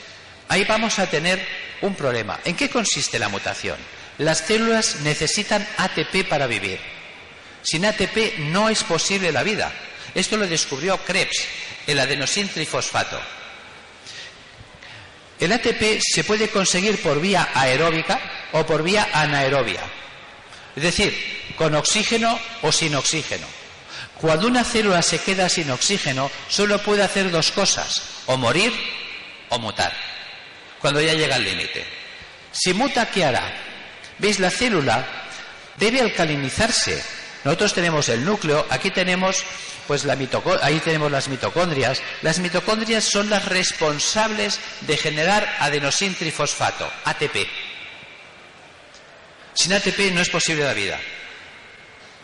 ahí 0.49 0.63
vamos 0.63 0.97
a 0.97 1.07
tener 1.07 1.45
un 1.81 1.93
problema. 1.95 2.39
¿En 2.43 2.55
qué 2.55 2.69
consiste 2.69 3.19
la 3.19 3.29
mutación? 3.29 3.77
Las 4.17 4.39
células 4.39 4.97
necesitan 5.01 5.67
ATP 5.77 6.27
para 6.29 6.47
vivir. 6.47 6.79
Sin 7.63 7.85
ATP 7.85 8.39
no 8.39 8.69
es 8.69 8.83
posible 8.83 9.31
la 9.31 9.43
vida. 9.43 9.71
Esto 10.13 10.37
lo 10.37 10.45
descubrió 10.47 10.97
Krebs, 10.97 11.45
el 11.87 11.99
adenosin 11.99 12.47
trifosfato. 12.49 13.19
El 15.39 15.51
ATP 15.51 15.99
se 15.99 16.23
puede 16.23 16.49
conseguir 16.49 17.01
por 17.01 17.19
vía 17.19 17.49
aeróbica 17.53 18.49
o 18.51 18.65
por 18.65 18.83
vía 18.83 19.09
anaerobia, 19.11 19.81
es 20.75 20.83
decir, 20.83 21.53
con 21.57 21.73
oxígeno 21.75 22.39
o 22.61 22.71
sin 22.71 22.95
oxígeno. 22.95 23.47
Cuando 24.21 24.47
una 24.47 24.63
célula 24.63 25.01
se 25.01 25.19
queda 25.19 25.49
sin 25.49 25.69
oxígeno, 25.71 26.29
solo 26.47 26.81
puede 26.81 27.03
hacer 27.03 27.31
dos 27.31 27.51
cosas, 27.51 28.03
o 28.27 28.37
morir 28.37 28.71
o 29.49 29.59
mutar, 29.59 29.91
cuando 30.79 31.01
ya 31.01 31.13
llega 31.13 31.35
al 31.35 31.43
límite. 31.43 31.83
Si 32.51 32.73
muta, 32.73 33.09
¿qué 33.09 33.25
hará? 33.25 33.72
¿Veis? 34.19 34.39
La 34.39 34.49
célula 34.49 35.05
debe 35.77 36.01
alcalinizarse. 36.01 37.03
Nosotros 37.43 37.73
tenemos 37.73 38.07
el 38.09 38.23
núcleo, 38.23 38.65
aquí 38.69 38.89
tenemos 38.91 39.43
pues 39.87 40.05
la 40.05 40.15
tenemos 40.79 41.11
las 41.11 41.27
mitocondrias. 41.27 42.01
Las 42.21 42.39
mitocondrias 42.39 43.03
son 43.03 43.29
las 43.29 43.45
responsables 43.45 44.59
de 44.81 44.97
generar 44.97 45.57
adenosin 45.59 46.15
trifosfato, 46.15 46.89
ATP. 47.05 47.47
Sin 49.53 49.73
ATP 49.73 50.11
no 50.13 50.21
es 50.21 50.29
posible 50.29 50.63
la 50.63 50.73
vida. 50.73 50.99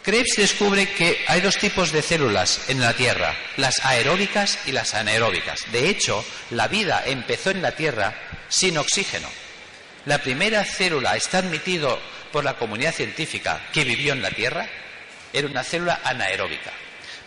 Krebs 0.03 0.35
descubre 0.37 0.89
que 0.89 1.23
hay 1.27 1.41
dos 1.41 1.57
tipos 1.57 1.91
de 1.91 2.01
células 2.01 2.69
en 2.69 2.79
la 2.79 2.93
Tierra, 2.93 3.35
las 3.57 3.83
aeróbicas 3.85 4.57
y 4.65 4.71
las 4.71 4.93
anaeróbicas. 4.93 5.59
De 5.71 5.89
hecho, 5.89 6.23
la 6.51 6.67
vida 6.67 7.03
empezó 7.05 7.51
en 7.51 7.61
la 7.61 7.73
Tierra 7.73 8.15
sin 8.47 8.77
oxígeno. 8.77 9.29
La 10.09 10.17
primera 10.17 10.65
célula 10.65 11.15
está 11.15 11.37
admitido 11.37 12.01
por 12.31 12.43
la 12.43 12.55
comunidad 12.55 12.95
científica 12.95 13.67
que 13.71 13.83
vivió 13.83 14.13
en 14.13 14.23
la 14.23 14.31
Tierra 14.31 14.67
era 15.31 15.47
una 15.47 15.63
célula 15.63 16.01
anaeróbica. 16.03 16.71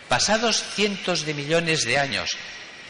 pasados 0.09 0.61
cientos 0.75 1.25
de 1.25 1.33
millones 1.33 1.85
de 1.85 1.97
años 1.97 2.35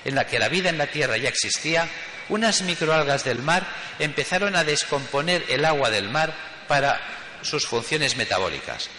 en 0.03 0.15
la 0.15 0.25
que 0.25 0.39
la 0.39 0.49
vida 0.49 0.69
en 0.69 0.79
la 0.79 0.87
Tierra 0.87 1.17
ya 1.17 1.29
existía, 1.29 1.87
unas 2.29 2.63
microalgas 2.63 3.23
del 3.23 3.43
mar 3.43 3.67
empezaron 3.99 4.55
a 4.55 4.63
descomponer 4.63 5.45
el 5.47 5.63
agua 5.63 5.91
del 5.91 6.09
mar 6.09 6.33
para 6.67 6.99
sus 7.43 7.67
funciones 7.67 8.17
metabólicas. 8.17 8.89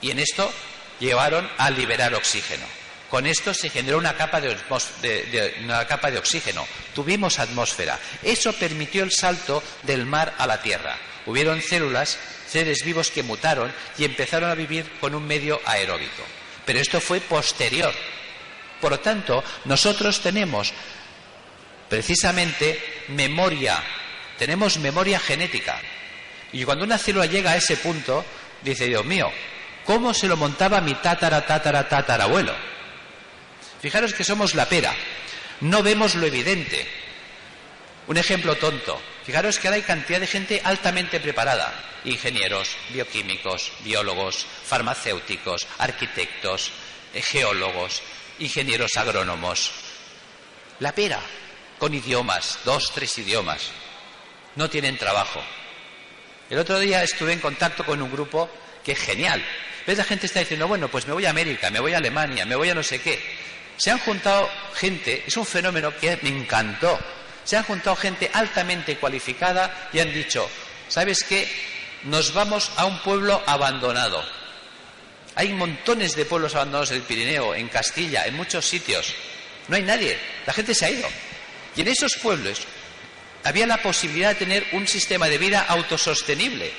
Y 0.00 0.12
en 0.12 0.20
esto 0.20 0.52
llevaron 1.00 1.50
a 1.58 1.68
liberar 1.70 2.14
oxígeno. 2.14 2.64
Con 3.10 3.26
esto 3.26 3.54
se 3.54 3.70
generó 3.70 3.96
una 3.98 4.14
capa 4.14 4.40
de, 4.40 5.54
una 5.62 5.86
capa 5.86 6.10
de 6.10 6.18
oxígeno. 6.18 6.66
Tuvimos 6.94 7.38
atmósfera. 7.38 7.98
Eso 8.22 8.52
permitió 8.52 9.02
el 9.02 9.12
salto 9.12 9.62
del 9.82 10.04
mar 10.04 10.34
a 10.36 10.46
la 10.46 10.60
Tierra. 10.60 10.96
Hubieron 11.24 11.62
células, 11.62 12.18
seres 12.46 12.84
vivos 12.84 13.10
que 13.10 13.22
mutaron 13.22 13.72
y 13.96 14.04
empezaron 14.04 14.50
a 14.50 14.54
vivir 14.54 14.90
con 15.00 15.14
un 15.14 15.26
medio 15.26 15.60
aeróbico. 15.64 16.22
Pero 16.66 16.80
esto 16.80 17.00
fue 17.00 17.20
posterior. 17.20 17.92
Por 18.80 18.92
lo 18.92 19.00
tanto, 19.00 19.42
nosotros 19.64 20.20
tenemos 20.20 20.72
precisamente 21.88 23.04
memoria, 23.08 23.82
tenemos 24.38 24.78
memoria 24.78 25.18
genética. 25.18 25.80
Y 26.52 26.64
cuando 26.64 26.84
una 26.84 26.98
célula 26.98 27.26
llega 27.26 27.52
a 27.52 27.56
ese 27.56 27.78
punto, 27.78 28.24
dice, 28.62 28.86
Dios 28.86 29.04
mío, 29.04 29.30
¿cómo 29.84 30.12
se 30.12 30.28
lo 30.28 30.36
montaba 30.36 30.82
mi 30.82 30.94
tatara, 30.94 31.44
tatara, 31.46 31.88
tatarabuelo? 31.88 32.77
Fijaros 33.80 34.12
que 34.14 34.24
somos 34.24 34.54
la 34.54 34.68
pera, 34.68 34.94
no 35.60 35.82
vemos 35.82 36.14
lo 36.14 36.26
evidente. 36.26 36.86
Un 38.06 38.16
ejemplo 38.16 38.56
tonto. 38.56 39.00
Fijaros 39.24 39.58
que 39.58 39.68
ahora 39.68 39.76
hay 39.76 39.82
cantidad 39.82 40.20
de 40.20 40.26
gente 40.26 40.60
altamente 40.64 41.20
preparada. 41.20 42.00
Ingenieros, 42.04 42.70
bioquímicos, 42.90 43.72
biólogos, 43.80 44.46
farmacéuticos, 44.64 45.66
arquitectos, 45.78 46.72
eh, 47.12 47.20
geólogos, 47.20 48.02
ingenieros 48.38 48.96
agrónomos. 48.96 49.70
La 50.80 50.92
pera, 50.92 51.20
con 51.78 51.92
idiomas, 51.92 52.60
dos, 52.64 52.92
tres 52.94 53.18
idiomas. 53.18 53.70
No 54.56 54.70
tienen 54.70 54.96
trabajo. 54.96 55.42
El 56.50 56.58
otro 56.58 56.78
día 56.78 57.02
estuve 57.02 57.32
en 57.32 57.40
contacto 57.40 57.84
con 57.84 58.00
un 58.00 58.10
grupo 58.10 58.48
que 58.82 58.92
es 58.92 58.98
genial. 58.98 59.44
¿Ves? 59.86 59.98
La 59.98 60.04
gente 60.04 60.26
está 60.26 60.40
diciendo, 60.40 60.66
bueno, 60.66 60.88
pues 60.88 61.06
me 61.06 61.12
voy 61.12 61.26
a 61.26 61.30
América, 61.30 61.70
me 61.70 61.80
voy 61.80 61.92
a 61.92 61.98
Alemania, 61.98 62.46
me 62.46 62.56
voy 62.56 62.70
a 62.70 62.74
no 62.74 62.82
sé 62.82 63.00
qué. 63.00 63.20
Se 63.78 63.92
han 63.92 64.00
juntado 64.00 64.50
gente, 64.74 65.24
es 65.26 65.36
un 65.36 65.46
fenómeno 65.46 65.96
que 65.96 66.18
me 66.22 66.28
encantó. 66.28 66.98
Se 67.44 67.56
han 67.56 67.64
juntado 67.64 67.96
gente 67.96 68.28
altamente 68.34 68.98
cualificada 68.98 69.88
y 69.92 70.00
han 70.00 70.12
dicho, 70.12 70.50
¿sabes 70.88 71.24
qué? 71.24 71.48
Nos 72.02 72.34
vamos 72.34 72.70
a 72.76 72.84
un 72.84 72.98
pueblo 72.98 73.40
abandonado. 73.46 74.22
Hay 75.36 75.52
montones 75.52 76.16
de 76.16 76.24
pueblos 76.24 76.56
abandonados 76.56 76.90
en 76.90 76.96
el 76.96 77.02
Pirineo, 77.04 77.54
en 77.54 77.68
Castilla, 77.68 78.26
en 78.26 78.34
muchos 78.34 78.66
sitios. 78.66 79.14
No 79.68 79.76
hay 79.76 79.82
nadie. 79.82 80.18
La 80.44 80.52
gente 80.52 80.74
se 80.74 80.84
ha 80.84 80.90
ido. 80.90 81.08
Y 81.76 81.82
en 81.82 81.88
esos 81.88 82.16
pueblos 82.16 82.62
había 83.44 83.66
la 83.66 83.80
posibilidad 83.80 84.30
de 84.30 84.34
tener 84.34 84.66
un 84.72 84.88
sistema 84.88 85.28
de 85.28 85.38
vida 85.38 85.64
autosostenible. 85.68 86.72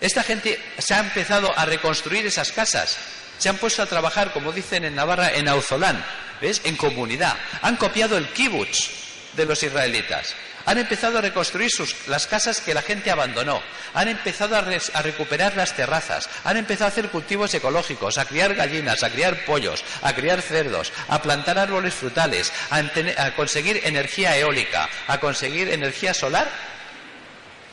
Esta 0.00 0.22
gente 0.22 0.58
se 0.78 0.94
ha 0.94 1.00
empezado 1.00 1.52
a 1.56 1.66
reconstruir 1.66 2.26
esas 2.26 2.52
casas, 2.52 2.96
se 3.44 3.50
han 3.50 3.58
puesto 3.58 3.82
a 3.82 3.86
trabajar, 3.86 4.32
como 4.32 4.52
dicen 4.52 4.86
en 4.86 4.94
Navarra, 4.94 5.34
en 5.34 5.48
Auzolán, 5.48 6.02
¿ves? 6.40 6.62
En 6.64 6.78
comunidad. 6.78 7.36
Han 7.60 7.76
copiado 7.76 8.16
el 8.16 8.26
kibutz 8.28 8.88
de 9.34 9.44
los 9.44 9.62
israelitas. 9.62 10.34
Han 10.64 10.78
empezado 10.78 11.18
a 11.18 11.20
reconstruir 11.20 11.70
las 12.06 12.26
casas 12.26 12.62
que 12.62 12.72
la 12.72 12.80
gente 12.80 13.10
abandonó. 13.10 13.60
Han 13.92 14.08
empezado 14.08 14.56
a, 14.56 14.62
recuperar 14.62 15.58
las 15.58 15.76
terrazas. 15.76 16.30
Han 16.44 16.56
empezado 16.56 16.86
a 16.86 16.88
hacer 16.88 17.10
cultivos 17.10 17.52
ecológicos, 17.52 18.16
a 18.16 18.24
criar 18.24 18.54
gallinas, 18.54 19.02
a 19.02 19.10
criar 19.10 19.44
pollos, 19.44 19.84
a 20.00 20.14
criar 20.14 20.40
cerdos, 20.40 20.90
a 21.08 21.20
plantar 21.20 21.58
árboles 21.58 21.92
frutales, 21.92 22.50
a, 22.70 23.30
conseguir 23.32 23.82
energía 23.84 24.38
eólica, 24.38 24.88
a 25.06 25.20
conseguir 25.20 25.68
energía 25.68 26.14
solar. 26.14 26.48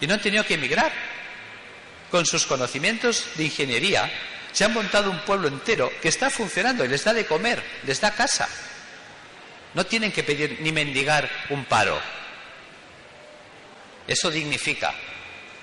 Y 0.02 0.08
no 0.08 0.16
han 0.16 0.22
tenido 0.22 0.46
que 0.46 0.56
emigrar. 0.56 0.92
Con 2.12 2.26
sus 2.26 2.46
conocimientos 2.46 3.26
de 3.36 3.46
ingeniería, 3.46 4.12
se 4.52 4.66
han 4.66 4.74
montado 4.74 5.12
un 5.12 5.20
pueblo 5.20 5.48
entero 5.48 5.92
que 6.02 6.10
está 6.10 6.30
funcionando 6.30 6.84
y 6.84 6.88
les 6.88 7.04
da 7.04 7.14
de 7.14 7.26
comer, 7.26 7.62
les 7.86 8.02
da 8.02 8.12
casa. 8.12 8.48
No 9.74 9.86
tienen 9.86 10.12
que 10.12 10.24
pedir 10.24 10.58
ni 10.62 10.72
mendigar 10.72 11.30
un 11.50 11.66
paro. 11.66 12.00
Eso 14.08 14.30
dignifica. 14.30 14.94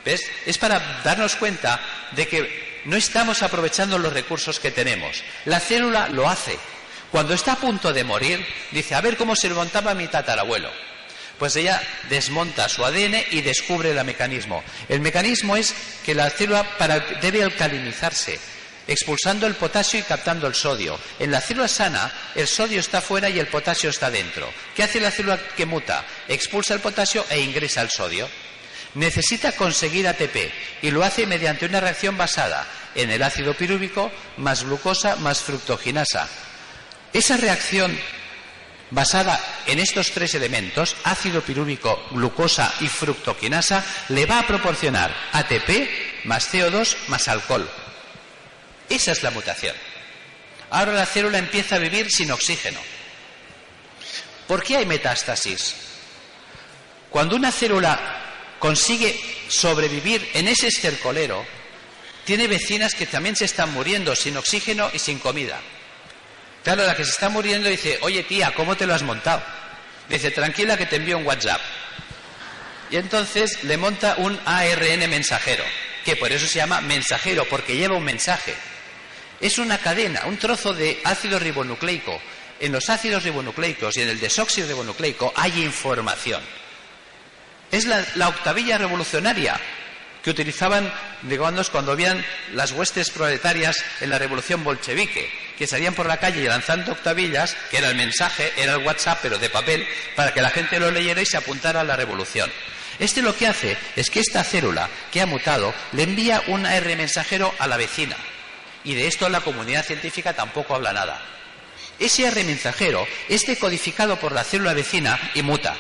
¿Ves? 0.05 0.23
Es 0.47 0.57
para 0.57 1.01
darnos 1.05 1.37
cuenta 1.37 1.81
de 2.13 2.27
que 2.27 2.81
no 2.87 2.97
estamos 2.97 3.43
aprovechando 3.43 3.99
los 3.99 4.13
recursos 4.13 4.61
que 4.61 4.71
tenemos. 4.71 5.23
La 5.45 5.61
célula 5.61 6.09
lo 6.09 6.29
hace. 6.29 6.59
Cuando 7.11 7.35
está 7.35 7.53
a 7.53 7.57
punto 7.57 7.93
de 7.93 8.05
morir, 8.05 8.45
dice, 8.71 8.95
a 8.95 9.01
ver 9.01 9.17
cómo 9.17 9.35
se 9.35 9.51
montaba 9.51 9.95
mi 9.95 10.09
tatarabuelo. 10.09 10.71
Pues 11.39 11.55
ella 11.57 11.81
desmonta 12.09 12.69
su 12.69 12.85
ADN 12.85 13.17
y 13.31 13.43
descubre 13.43 13.91
el 13.91 14.05
mecanismo. 14.05 14.63
El 14.89 15.01
mecanismo 15.01 15.57
es 15.57 15.75
que 16.05 16.15
la 16.15 16.31
célula 16.31 16.67
debe 17.21 17.43
alcalinizarse, 17.43 18.41
expulsando 18.89 19.47
el 19.47 19.55
potasio 19.55 20.01
y 20.01 20.03
captando 20.03 20.49
el 20.49 20.55
sodio. 20.55 20.99
En 21.21 21.31
la 21.31 21.41
célula 21.41 21.69
sana, 21.69 22.11
el 22.35 22.49
sodio 22.49 22.81
está 22.81 23.01
fuera 23.01 23.29
y 23.29 23.39
el 23.39 23.47
potasio 23.47 23.91
está 23.91 24.11
dentro. 24.11 24.51
¿Qué 24.75 24.83
hace 24.83 24.99
la 24.99 25.13
célula 25.13 25.39
que 25.57 25.67
muta? 25.67 26.05
Expulsa 26.27 26.75
el 26.75 26.81
potasio 26.81 27.25
e 27.31 27.39
ingresa 27.41 27.83
el 27.83 27.91
sodio. 27.91 28.29
Necesita 28.95 29.53
conseguir 29.53 30.09
ATP 30.09 30.51
y 30.83 30.91
lo 30.91 31.05
hace 31.05 31.27
mediante 31.27 31.67
una 31.67 31.81
reacción 31.81 32.17
basada 32.17 32.67
en 32.95 33.11
el 33.11 33.23
ácido 33.23 33.55
pirúvico 33.55 34.11
más 34.39 34.65
glucosa 34.65 35.17
más 35.17 35.41
fructoginasa. 35.41 36.27
Esa 37.13 37.37
reacción 37.37 37.97
basada 38.91 39.39
en 39.67 39.79
estos 39.79 40.11
tres 40.13 40.35
elementos, 40.35 40.97
ácido 41.05 41.43
pirúvico, 41.43 42.03
glucosa 42.13 42.73
y 42.81 42.89
fructoquinasa, 42.89 43.85
le 44.09 44.25
va 44.25 44.41
a 44.41 44.47
proporcionar 44.47 45.15
ATP 45.33 46.25
más 46.25 46.53
CO2 46.53 46.97
más 47.09 47.29
alcohol. 47.29 47.69
Esa 48.89 49.13
es 49.13 49.23
la 49.23 49.31
mutación. 49.31 49.75
Ahora 50.71 50.93
la 50.93 51.07
célula 51.07 51.39
empieza 51.39 51.77
a 51.77 51.79
vivir 51.79 52.11
sin 52.11 52.31
oxígeno. 52.31 52.81
¿Por 54.47 54.63
qué 54.63 54.79
hay 54.79 54.87
metástasis? 54.87 55.75
Cuando 57.11 57.37
una 57.37 57.53
célula 57.53 58.57
consigue 58.59 59.19
sobrevivir 59.49 60.31
en 60.35 60.49
ese 60.49 60.69
estercolero, 60.69 61.45
tiene 62.25 62.47
vecinas 62.47 62.95
que 62.95 63.07
también 63.07 63.37
se 63.37 63.47
están 63.47 63.73
muriendo 63.73 64.15
sin 64.15 64.37
oxígeno 64.37 64.91
y 64.93 64.99
sin 64.99 65.19
comida. 65.19 65.61
Claro, 66.63 66.85
la 66.85 66.95
que 66.95 67.05
se 67.05 67.13
está 67.13 67.31
muriendo 67.31 67.69
dice, 67.69 67.99
oye 68.03 68.23
tía, 68.25 68.53
¿cómo 68.55 68.77
te 68.77 68.87
lo 68.87 68.95
has 68.95 69.03
montado? 69.03 69.43
Dice, 70.09 70.31
tranquila 70.31 70.77
que 70.77 70.87
te 70.87 70.97
envío 70.97 71.17
un 71.19 71.27
WhatsApp. 71.27 71.61
Y 72.91 72.97
entonces 72.97 73.65
le 73.65 73.77
monta 73.77 74.17
un 74.19 74.39
ARN 74.45 75.09
mensajero, 75.09 75.65
que 76.05 76.17
por 76.17 76.33
eso 76.33 76.47
se 76.47 76.57
llama 76.57 76.81
mensajero, 76.81 77.47
porque 77.49 77.77
lleva 77.77 77.97
un 77.97 78.05
mensaje. 78.05 78.55
Es 79.41 79.59
una 79.59 79.79
cadena, 79.79 80.23
un 80.27 80.37
trozo 80.37 80.75
de 80.75 81.01
ácido 81.05 81.39
ribonucleico. 81.39 82.21
En 82.61 82.73
los 82.73 82.91
ácidos 82.91 83.23
ribonucleicos 83.23 83.97
y 83.97 84.03
en 84.03 84.09
el 84.09 84.19
desóxido 84.19 84.67
ribonucleico 84.67 85.33
hay 85.37 85.63
información. 85.63 86.43
Es 87.71 87.85
la, 87.85 88.29
octavilla 88.29 88.79
revolucionaria 88.79 89.61
que 90.25 90.31
utilizaban, 90.31 90.93
digamos, 91.23 91.71
cuando 91.71 91.93
habían 91.93 92.25
las 92.53 92.73
huestes 92.73 93.11
proletarias 93.11 93.85
en 94.01 94.11
la 94.11 94.19
revolución 94.19 94.65
bolchevique, 94.65 95.31
que 95.57 95.69
salían 95.69 95.95
por 95.95 96.07
la 96.07 96.19
calle 96.19 96.49
lanzando 96.49 96.93
octavillas, 96.93 97.57
que 97.71 97.79
era 97.79 97.91
el 97.91 97.97
mensaje, 97.97 98.53
era 98.57 98.75
el 98.75 98.85
WhatsApp, 98.85 99.21
pero 99.23 99.39
de 99.39 99.51
papel, 99.51 99.87
para 100.17 100.35
que 100.35 100.43
la 100.43 100.51
gente 100.51 100.81
lo 100.81 100.91
leyera 100.91 101.23
y 101.23 101.27
se 101.27 101.37
apuntara 101.37 101.83
a 101.83 101.85
la 101.85 101.95
revolución. 101.95 102.51
Este 102.99 103.23
lo 103.23 103.37
que 103.37 103.47
hace 103.47 103.77
es 103.95 104.11
que 104.11 104.19
esta 104.19 104.43
célula 104.43 104.89
que 105.13 105.21
ha 105.21 105.27
mutado 105.27 105.73
le 105.93 106.03
envía 106.03 106.43
un 106.49 106.67
R 106.67 106.97
mensajero 106.97 107.55
a 107.61 107.69
la 107.69 107.77
vecina. 107.77 108.17
Y 108.89 108.95
de 108.95 109.07
esto 109.07 109.29
la 109.29 109.43
comunidad 109.43 109.85
científica 109.85 110.33
tampoco 110.33 110.75
habla 110.75 110.95
nada. 110.95 111.21
Ese 111.99 112.27
R 112.27 112.43
mensajero 112.43 113.07
es 113.29 113.45
decodificado 113.45 114.19
por 114.19 114.33
la 114.33 114.45
célula 114.45 114.73
vecina 114.73 115.21
y 115.35 115.43
muta. 115.43 115.77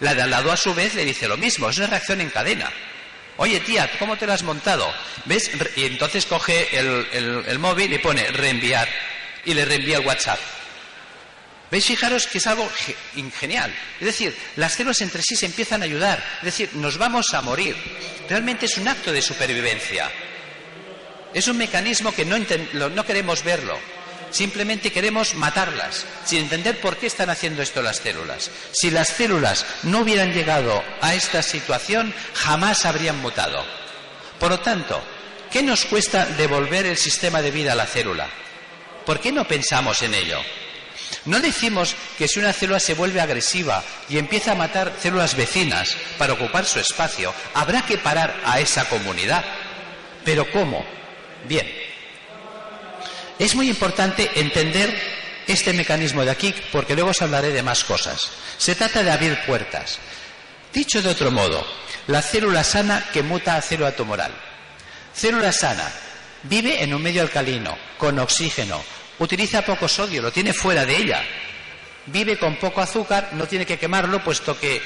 La 0.00 0.16
de 0.16 0.22
al 0.22 0.30
lado 0.30 0.50
a 0.50 0.56
su 0.56 0.74
vez 0.74 0.96
le 0.96 1.04
dice 1.04 1.28
lo 1.28 1.36
mismo, 1.36 1.70
es 1.70 1.78
una 1.78 1.86
reacción 1.86 2.20
en 2.20 2.30
cadena. 2.30 2.72
Oye 3.36 3.60
tía, 3.60 3.88
¿cómo 4.00 4.16
te 4.16 4.26
la 4.26 4.34
has 4.34 4.42
montado? 4.42 4.92
¿Ves? 5.26 5.48
Y 5.76 5.84
entonces 5.84 6.26
coge 6.26 6.76
el, 6.76 7.58
móvil 7.60 7.92
y 7.92 7.98
pone 7.98 8.24
reenviar 8.32 8.88
y 9.44 9.54
le 9.54 9.64
reenvía 9.64 9.98
el 9.98 10.06
WhatsApp. 10.06 10.40
¿Veis? 11.70 11.84
Fijaros 11.84 12.26
que 12.26 12.38
es 12.38 12.46
algo 12.48 12.68
genial. 13.38 13.72
Es 14.00 14.06
decir, 14.06 14.36
las 14.56 14.72
células 14.72 15.00
entre 15.02 15.22
sí 15.22 15.36
se 15.36 15.46
empiezan 15.46 15.82
a 15.82 15.84
ayudar. 15.84 16.18
Es 16.38 16.46
decir, 16.46 16.70
nos 16.72 16.98
vamos 16.98 17.32
a 17.32 17.42
morir. 17.42 17.76
Realmente 18.28 18.66
es 18.66 18.76
un 18.76 18.88
acto 18.88 19.12
de 19.12 19.22
supervivencia. 19.22 20.10
Es 21.34 21.48
un 21.48 21.58
mecanismo 21.58 22.12
que 22.12 22.24
no, 22.24 23.04
queremos 23.04 23.44
verlo. 23.44 23.78
Simplemente 24.30 24.92
queremos 24.92 25.34
matarlas, 25.34 26.04
sin 26.24 26.40
entender 26.40 26.80
por 26.80 26.96
qué 26.96 27.06
están 27.06 27.30
haciendo 27.30 27.62
esto 27.62 27.80
las 27.82 27.98
células. 27.98 28.50
Si 28.72 28.90
las 28.90 29.08
células 29.08 29.64
no 29.84 30.00
hubieran 30.00 30.32
llegado 30.32 30.82
a 31.00 31.14
esta 31.14 31.42
situación, 31.42 32.14
jamás 32.34 32.84
habrían 32.84 33.20
mutado. 33.20 33.64
Por 34.38 34.50
lo 34.50 34.60
tanto, 34.60 35.02
¿qué 35.50 35.62
nos 35.62 35.86
cuesta 35.86 36.26
devolver 36.26 36.86
el 36.86 36.96
sistema 36.96 37.40
de 37.40 37.50
vida 37.50 37.72
a 37.72 37.76
la 37.76 37.86
célula? 37.86 38.28
¿Por 39.06 39.20
qué 39.20 39.32
no 39.32 39.48
pensamos 39.48 40.02
en 40.02 40.14
ello? 40.14 40.38
No 41.24 41.40
decimos 41.40 41.94
que 42.18 42.28
si 42.28 42.38
una 42.38 42.52
célula 42.52 42.80
se 42.80 42.94
vuelve 42.94 43.20
agresiva 43.20 43.82
y 44.08 44.18
empieza 44.18 44.52
a 44.52 44.56
matar 44.56 44.92
células 45.00 45.34
vecinas 45.34 45.96
para 46.18 46.34
ocupar 46.34 46.66
su 46.66 46.78
espacio, 46.78 47.32
habrá 47.54 47.82
que 47.82 47.96
parar 47.96 48.38
a 48.44 48.60
esa 48.60 48.86
comunidad. 48.88 49.44
Pero 50.24 50.50
¿cómo? 50.50 50.97
Bien. 51.48 51.66
Es 53.38 53.54
muy 53.54 53.68
importante 53.68 54.30
entender 54.34 54.94
este 55.46 55.72
mecanismo 55.72 56.24
de 56.24 56.30
aquí 56.30 56.54
porque 56.70 56.94
luego 56.94 57.10
os 57.10 57.22
hablaré 57.22 57.50
de 57.50 57.62
más 57.62 57.84
cosas. 57.84 58.30
Se 58.58 58.74
trata 58.74 59.02
de 59.02 59.10
abrir 59.10 59.38
puertas. 59.46 59.98
Dicho 60.72 61.00
de 61.00 61.08
otro 61.08 61.30
modo, 61.30 61.66
la 62.08 62.20
célula 62.20 62.62
sana 62.62 63.08
que 63.12 63.22
muta 63.22 63.56
a 63.56 63.62
célula 63.62 63.92
tumoral. 63.92 64.32
Célula 65.14 65.50
sana 65.50 65.90
vive 66.42 66.82
en 66.82 66.92
un 66.92 67.02
medio 67.02 67.22
alcalino, 67.22 67.76
con 67.96 68.18
oxígeno, 68.18 68.82
utiliza 69.18 69.62
poco 69.62 69.88
sodio, 69.88 70.20
lo 70.20 70.30
tiene 70.30 70.52
fuera 70.52 70.84
de 70.84 70.96
ella. 70.96 71.24
Vive 72.06 72.38
con 72.38 72.56
poco 72.56 72.80
azúcar, 72.80 73.30
no 73.32 73.46
tiene 73.46 73.64
que 73.64 73.78
quemarlo, 73.78 74.22
puesto 74.22 74.58
que 74.58 74.80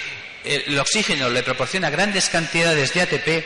el 0.45 0.79
oxígeno 0.79 1.29
le 1.29 1.43
proporciona 1.43 1.91
grandes 1.91 2.29
cantidades 2.29 2.95
de 2.95 3.03
ATP 3.03 3.45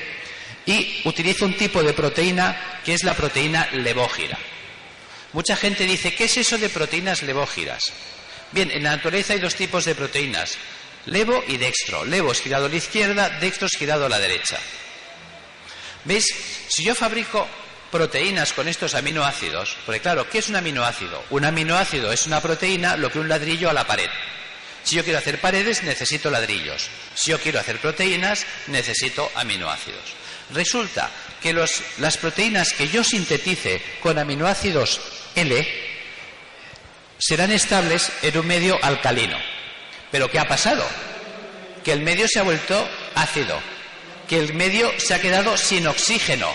y 0.67 1.01
utiliza 1.05 1.45
un 1.45 1.57
tipo 1.57 1.83
de 1.83 1.95
proteína 1.95 2.81
que 2.85 2.95
es 2.95 3.05
la 3.05 3.15
proteína 3.15 3.69
levógira. 3.73 4.37
Mucha 5.33 5.57
gente 5.57 5.85
dice, 5.85 6.15
¿qué 6.15 6.25
es 6.25 6.37
eso 6.37 6.59
de 6.59 6.69
proteínas 6.69 7.23
levógiras? 7.23 7.83
Bien, 8.53 8.71
en 8.71 8.83
la 8.83 8.97
naturaleza 8.97 9.33
hay 9.33 9.41
dos 9.41 9.55
tipos 9.55 9.85
de 9.85 9.95
proteínas, 9.95 10.57
levo 11.07 11.43
y 11.47 11.57
dextro. 11.57 12.05
Levo 12.05 12.33
es 12.33 12.41
girado 12.41 12.67
a 12.67 12.69
la 12.69 12.77
izquierda, 12.77 13.31
dextro 13.41 13.67
es 13.67 13.77
girado 13.77 14.07
a 14.07 14.09
la 14.09 14.19
derecha. 14.19 14.59
¿Veis? 16.05 16.27
Si 16.69 16.85
yo 16.85 16.95
fabrico 16.95 17.47
proteínas 17.91 18.53
con 18.53 18.69
estos 18.69 18.95
aminoácidos, 18.95 19.77
porque 19.85 20.01
claro, 20.01 20.29
¿qué 20.29 20.39
es 20.39 20.49
un 20.49 20.57
aminoácido? 20.57 21.25
Un 21.31 21.45
aminoácido 21.45 22.13
es 22.13 22.27
una 22.27 22.41
proteína 22.41 22.97
lo 22.97 23.11
que 23.11 23.19
un 23.19 23.29
ladrillo 23.29 23.71
a 23.71 23.73
la 23.73 23.87
pared. 23.87 24.11
Si 24.83 24.95
yo 24.95 25.05
quiero 25.05 25.19
hacer 25.19 25.41
paredes, 25.41 25.83
necesito 25.83 26.31
ladrillos. 26.31 26.89
Si 27.15 27.31
yo 27.31 27.41
quiero 27.41 27.59
hacer 27.59 27.81
proteínas, 27.81 28.47
necesito 28.69 29.31
aminoácidos. 29.35 30.26
Resulta 30.53 31.11
que 31.43 31.53
las 31.53 32.17
proteínas 32.17 32.73
que 32.73 32.89
yo 32.89 33.03
sintetice 33.03 33.83
con 34.01 34.19
aminoácidos 34.19 35.01
L 35.35 35.67
serán 37.19 37.51
estables 37.53 38.11
en 38.23 38.39
un 38.39 38.47
medio 38.47 38.79
alcalino. 38.83 39.39
Pero 40.11 40.31
¿qué 40.31 40.39
ha 40.39 40.49
pasado? 40.49 40.87
Que 41.85 41.93
el 41.93 42.01
medio 42.01 42.27
se 42.29 42.39
ha 42.39 42.45
vuelto 42.45 42.89
ácido, 43.15 43.59
que 44.29 44.39
el 44.39 44.55
medio 44.55 44.93
se 44.99 45.15
ha 45.15 45.21
quedado 45.21 45.57
sin 45.57 45.87
oxígeno, 45.87 46.49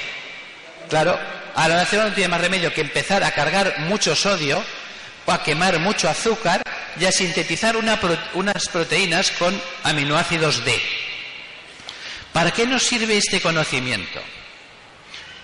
Claro, 0.91 1.17
ahora 1.55 1.77
la 1.77 1.85
célula 1.85 2.09
no 2.09 2.13
tiene 2.13 2.27
más 2.27 2.41
remedio 2.41 2.73
que 2.73 2.81
empezar 2.81 3.23
a 3.23 3.31
cargar 3.31 3.79
mucho 3.79 4.13
sodio 4.13 4.61
o 5.25 5.31
a 5.31 5.41
quemar 5.41 5.79
mucho 5.79 6.09
azúcar 6.09 6.61
y 6.99 7.05
a 7.05 7.13
sintetizar 7.13 7.77
unas 7.77 8.67
proteínas 8.67 9.31
con 9.31 9.57
aminoácidos 9.83 10.65
D. 10.65 10.81
¿Para 12.33 12.51
qué 12.51 12.65
nos 12.65 12.83
sirve 12.83 13.17
este 13.17 13.41
conocimiento? 13.41 14.21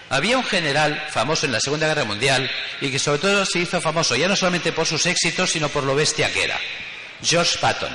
Había 0.09 0.37
un 0.37 0.43
general 0.45 1.05
famoso 1.09 1.45
en 1.45 1.51
la 1.51 1.59
Segunda 1.59 1.87
Guerra 1.87 2.05
Mundial 2.05 2.49
y 2.79 2.89
que 2.89 2.99
sobre 2.99 3.19
todo 3.19 3.45
se 3.45 3.59
hizo 3.59 3.81
famoso 3.81 4.15
ya 4.15 4.29
no 4.29 4.37
solamente 4.37 4.71
por 4.71 4.85
sus 4.85 5.05
éxitos, 5.05 5.51
sino 5.51 5.67
por 5.67 5.83
lo 5.83 5.95
bestia 5.95 6.31
que 6.31 6.45
era. 6.45 6.57
George 7.21 7.57
Patton. 7.59 7.91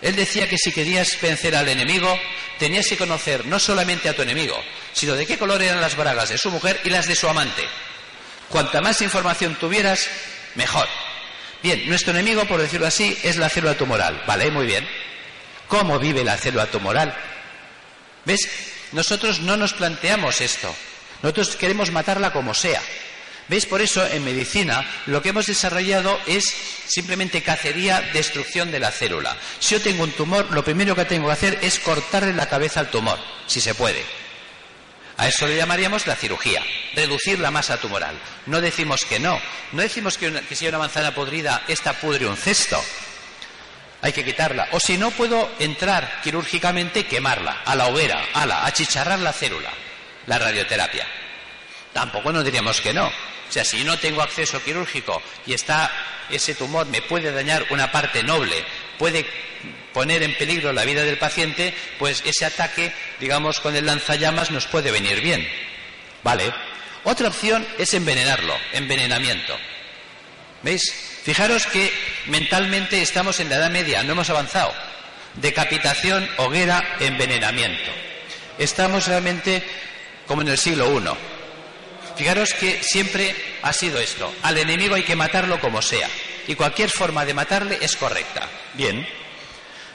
Él 0.00 0.16
decía 0.16 0.48
que 0.48 0.56
si 0.56 0.72
querías 0.72 1.20
vencer 1.20 1.54
al 1.56 1.68
enemigo, 1.68 2.18
tenías 2.58 2.86
que 2.86 2.96
conocer 2.96 3.44
no 3.46 3.58
solamente 3.58 4.08
a 4.08 4.14
tu 4.14 4.22
enemigo, 4.22 4.56
sino 4.92 5.14
de 5.14 5.26
qué 5.26 5.36
color 5.36 5.62
eran 5.62 5.80
las 5.80 5.96
bragas 5.96 6.30
de 6.30 6.38
su 6.38 6.50
mujer 6.50 6.80
y 6.84 6.90
las 6.90 7.06
de 7.06 7.16
su 7.16 7.28
amante. 7.28 7.64
Cuanta 8.48 8.80
más 8.80 9.02
información 9.02 9.56
tuvieras, 9.56 10.08
mejor. 10.54 10.86
Bien, 11.62 11.88
nuestro 11.88 12.12
enemigo, 12.12 12.46
por 12.46 12.60
decirlo 12.60 12.86
así, 12.86 13.18
es 13.22 13.36
la 13.36 13.48
célula 13.48 13.74
tumoral. 13.74 14.22
Vale, 14.26 14.50
muy 14.50 14.66
bien. 14.66 14.86
¿Cómo 15.68 15.98
vive 15.98 16.24
la 16.24 16.36
célula 16.36 16.66
tumoral? 16.66 17.14
¿Ves? 18.26 18.48
Nosotros 18.92 19.40
no 19.40 19.56
nos 19.56 19.72
planteamos 19.72 20.40
esto. 20.40 20.74
Nosotros 21.22 21.56
queremos 21.56 21.90
matarla 21.90 22.32
como 22.32 22.52
sea. 22.52 22.82
¿Veis? 23.48 23.64
Por 23.64 23.80
eso 23.80 24.04
en 24.04 24.24
medicina 24.24 24.84
lo 25.06 25.22
que 25.22 25.28
hemos 25.28 25.46
desarrollado 25.46 26.18
es 26.26 26.44
simplemente 26.86 27.42
cacería, 27.42 28.00
destrucción 28.12 28.72
de 28.72 28.80
la 28.80 28.90
célula. 28.90 29.36
Si 29.60 29.74
yo 29.74 29.80
tengo 29.80 30.02
un 30.02 30.10
tumor, 30.10 30.50
lo 30.50 30.64
primero 30.64 30.96
que 30.96 31.04
tengo 31.04 31.28
que 31.28 31.32
hacer 31.32 31.58
es 31.62 31.78
cortarle 31.78 32.32
la 32.32 32.48
cabeza 32.48 32.80
al 32.80 32.90
tumor, 32.90 33.18
si 33.46 33.60
se 33.60 33.74
puede. 33.74 34.04
A 35.16 35.28
eso 35.28 35.46
le 35.46 35.56
llamaríamos 35.56 36.06
la 36.06 36.16
cirugía, 36.16 36.62
reducir 36.94 37.38
la 37.38 37.50
masa 37.50 37.78
tumoral. 37.78 38.18
No 38.46 38.60
decimos 38.60 39.04
que 39.04 39.18
no, 39.18 39.40
no 39.72 39.82
decimos 39.82 40.18
que, 40.18 40.42
si 40.54 40.64
hay 40.64 40.68
una 40.68 40.78
manzana 40.78 41.14
podrida, 41.14 41.62
esta 41.68 41.94
pudre 41.94 42.26
un 42.26 42.36
cesto. 42.36 42.82
Hay 44.02 44.12
que 44.12 44.24
quitarla. 44.24 44.68
O 44.72 44.80
si 44.80 44.96
no 44.96 45.10
puedo 45.10 45.50
entrar 45.58 46.20
quirúrgicamente, 46.22 47.06
quemarla, 47.06 47.62
a 47.64 47.74
la 47.74 47.86
hoguera, 47.86 48.24
a 48.34 48.46
la, 48.46 48.66
achicharrar 48.66 49.18
la 49.18 49.32
célula, 49.32 49.70
la 50.26 50.38
radioterapia. 50.38 51.06
Tampoco 51.92 52.32
nos 52.32 52.44
diríamos 52.44 52.80
que 52.80 52.92
no. 52.92 53.06
O 53.06 53.52
sea, 53.52 53.64
si 53.64 53.84
no 53.84 53.98
tengo 53.98 54.22
acceso 54.22 54.62
quirúrgico 54.62 55.22
y 55.46 55.54
está 55.54 55.90
ese 56.30 56.54
tumor 56.54 56.86
me 56.86 57.02
puede 57.02 57.32
dañar 57.32 57.66
una 57.70 57.90
parte 57.92 58.22
noble, 58.22 58.64
puede 58.98 59.24
poner 59.92 60.22
en 60.22 60.36
peligro 60.36 60.72
la 60.72 60.84
vida 60.84 61.02
del 61.04 61.18
paciente, 61.18 61.74
pues 61.98 62.22
ese 62.26 62.44
ataque, 62.44 62.92
digamos, 63.20 63.60
con 63.60 63.74
el 63.76 63.86
lanzallamas 63.86 64.50
nos 64.50 64.66
puede 64.66 64.90
venir 64.90 65.20
bien. 65.20 65.48
¿Vale? 66.22 66.52
Otra 67.04 67.28
opción 67.28 67.66
es 67.78 67.94
envenenarlo, 67.94 68.54
envenenamiento. 68.72 69.56
¿Veis? 70.62 71.15
Fijaros 71.26 71.66
que 71.66 71.92
mentalmente 72.26 73.02
estamos 73.02 73.40
en 73.40 73.48
la 73.48 73.56
Edad 73.56 73.70
Media, 73.72 74.04
no 74.04 74.12
hemos 74.12 74.30
avanzado. 74.30 74.72
Decapitación, 75.34 76.30
hoguera, 76.36 76.98
envenenamiento. 77.00 77.90
Estamos 78.58 79.08
realmente 79.08 79.60
como 80.28 80.42
en 80.42 80.48
el 80.50 80.56
siglo 80.56 80.86
I. 80.96 81.02
Fijaros 82.16 82.54
que 82.54 82.80
siempre 82.80 83.34
ha 83.62 83.72
sido 83.72 83.98
esto. 83.98 84.32
Al 84.44 84.56
enemigo 84.56 84.94
hay 84.94 85.02
que 85.02 85.16
matarlo 85.16 85.58
como 85.58 85.82
sea. 85.82 86.08
Y 86.46 86.54
cualquier 86.54 86.90
forma 86.90 87.24
de 87.24 87.34
matarle 87.34 87.78
es 87.80 87.96
correcta. 87.96 88.48
Bien. 88.74 89.04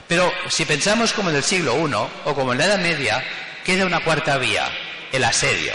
Pero 0.06 0.30
si 0.50 0.66
pensamos 0.66 1.14
como 1.14 1.30
en 1.30 1.36
el 1.36 1.44
siglo 1.44 1.74
I 1.78 1.94
o 2.26 2.34
como 2.34 2.52
en 2.52 2.58
la 2.58 2.66
Edad 2.66 2.78
Media, 2.78 3.24
queda 3.64 3.86
una 3.86 4.04
cuarta 4.04 4.36
vía, 4.36 4.70
el 5.10 5.24
asedio. 5.24 5.72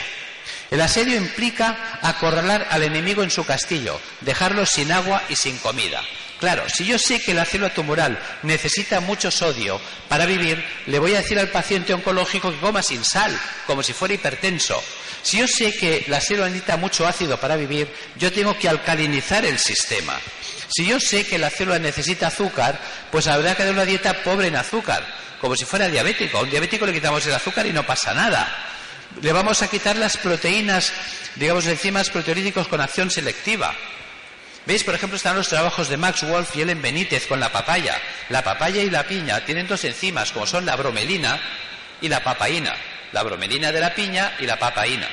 El 0.69 0.81
asedio 0.81 1.15
implica 1.15 1.99
acorralar 2.01 2.67
al 2.69 2.83
enemigo 2.83 3.23
en 3.23 3.31
su 3.31 3.45
castillo, 3.45 3.99
dejarlo 4.21 4.65
sin 4.65 4.91
agua 4.91 5.23
y 5.29 5.35
sin 5.35 5.57
comida. 5.59 6.01
Claro, 6.39 6.69
si 6.69 6.85
yo 6.85 6.99
sé 6.99 7.19
que 7.19 7.33
la 7.33 7.45
célula 7.45 7.73
tumoral 7.73 8.19
necesita 8.43 8.99
mucho 8.99 9.31
sodio 9.31 9.81
para 10.07 10.25
vivir, 10.25 10.63
le 10.85 10.99
voy 10.99 11.15
a 11.15 11.21
decir 11.21 11.39
al 11.39 11.49
paciente 11.49 11.93
oncológico 11.93 12.51
que 12.51 12.59
coma 12.59 12.83
sin 12.83 13.03
sal, 13.03 13.35
como 13.65 13.81
si 13.81 13.93
fuera 13.93 14.13
hipertenso. 14.13 14.81
Si 15.23 15.39
yo 15.39 15.47
sé 15.47 15.75
que 15.75 16.05
la 16.07 16.21
célula 16.21 16.47
necesita 16.47 16.77
mucho 16.77 17.07
ácido 17.07 17.39
para 17.39 17.55
vivir, 17.55 17.91
yo 18.17 18.31
tengo 18.31 18.57
que 18.57 18.69
alcalinizar 18.69 19.45
el 19.45 19.57
sistema. 19.57 20.19
Si 20.69 20.85
yo 20.85 20.99
sé 20.99 21.25
que 21.25 21.39
la 21.39 21.49
célula 21.49 21.79
necesita 21.79 22.27
azúcar, 22.27 22.79
pues 23.11 23.25
habrá 23.27 23.55
que 23.55 23.63
dar 23.63 23.73
una 23.73 23.85
dieta 23.85 24.21
pobre 24.21 24.47
en 24.47 24.57
azúcar, 24.57 25.03
como 25.41 25.55
si 25.55 25.65
fuera 25.65 25.87
diabético. 25.87 26.37
A 26.37 26.41
un 26.41 26.49
diabético 26.51 26.85
le 26.85 26.93
quitamos 26.93 27.25
el 27.25 27.33
azúcar 27.33 27.65
y 27.65 27.73
no 27.73 27.85
pasa 27.85 28.13
nada. 28.13 28.76
Le 29.21 29.31
vamos 29.31 29.61
a 29.61 29.67
quitar 29.67 29.95
las 29.95 30.17
proteínas, 30.17 30.91
digamos, 31.35 31.65
enzimas 31.65 32.09
proteolíticos 32.09 32.67
con 32.67 32.81
acción 32.81 33.09
selectiva. 33.09 33.73
¿Veis? 34.65 34.83
Por 34.83 34.95
ejemplo, 34.95 35.15
están 35.15 35.37
los 35.37 35.47
trabajos 35.47 35.87
de 35.87 35.97
Max 35.97 36.23
Wolf 36.23 36.55
y 36.55 36.61
Ellen 36.61 36.81
Benítez 36.81 37.25
con 37.25 37.39
la 37.39 37.51
papaya. 37.51 37.99
La 38.29 38.43
papaya 38.43 38.81
y 38.81 38.89
la 38.89 39.07
piña 39.07 39.43
tienen 39.45 39.67
dos 39.67 39.83
enzimas, 39.85 40.31
como 40.31 40.45
son 40.45 40.65
la 40.65 40.75
bromelina 40.75 41.39
y 42.01 42.09
la 42.09 42.23
papaína 42.23 42.75
la 43.11 43.23
bromelina 43.23 43.71
de 43.71 43.79
la 43.79 43.93
piña 43.93 44.35
y 44.39 44.45
la 44.45 44.59
papaína. 44.59 45.07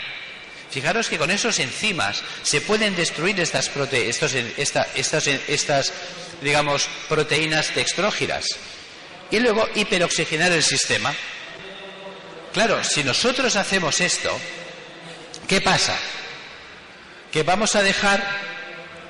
Fijaros 0.71 1.09
que 1.09 1.19
con 1.19 1.31
esos 1.31 1.59
enzimas 1.61 2.23
se 2.43 2.61
pueden 2.61 2.97
destruir 2.97 3.39
estas, 3.39 3.71
estas, 4.97 5.93
digamos, 6.43 6.89
proteínas 7.09 7.75
dextrógiras 7.75 8.47
y 9.31 9.39
luego 9.39 9.69
hiperoxigenar 9.75 10.53
el 10.53 10.63
sistema. 10.63 11.15
Claro, 12.55 12.85
si 12.85 13.03
nosotros 13.03 13.57
hacemos 13.57 14.01
esto, 14.01 14.31
¿qué 15.49 15.61
pasa? 15.61 15.97
Que 17.33 17.43
vamos 17.43 17.75
a 17.75 17.83
dejar 17.83 18.25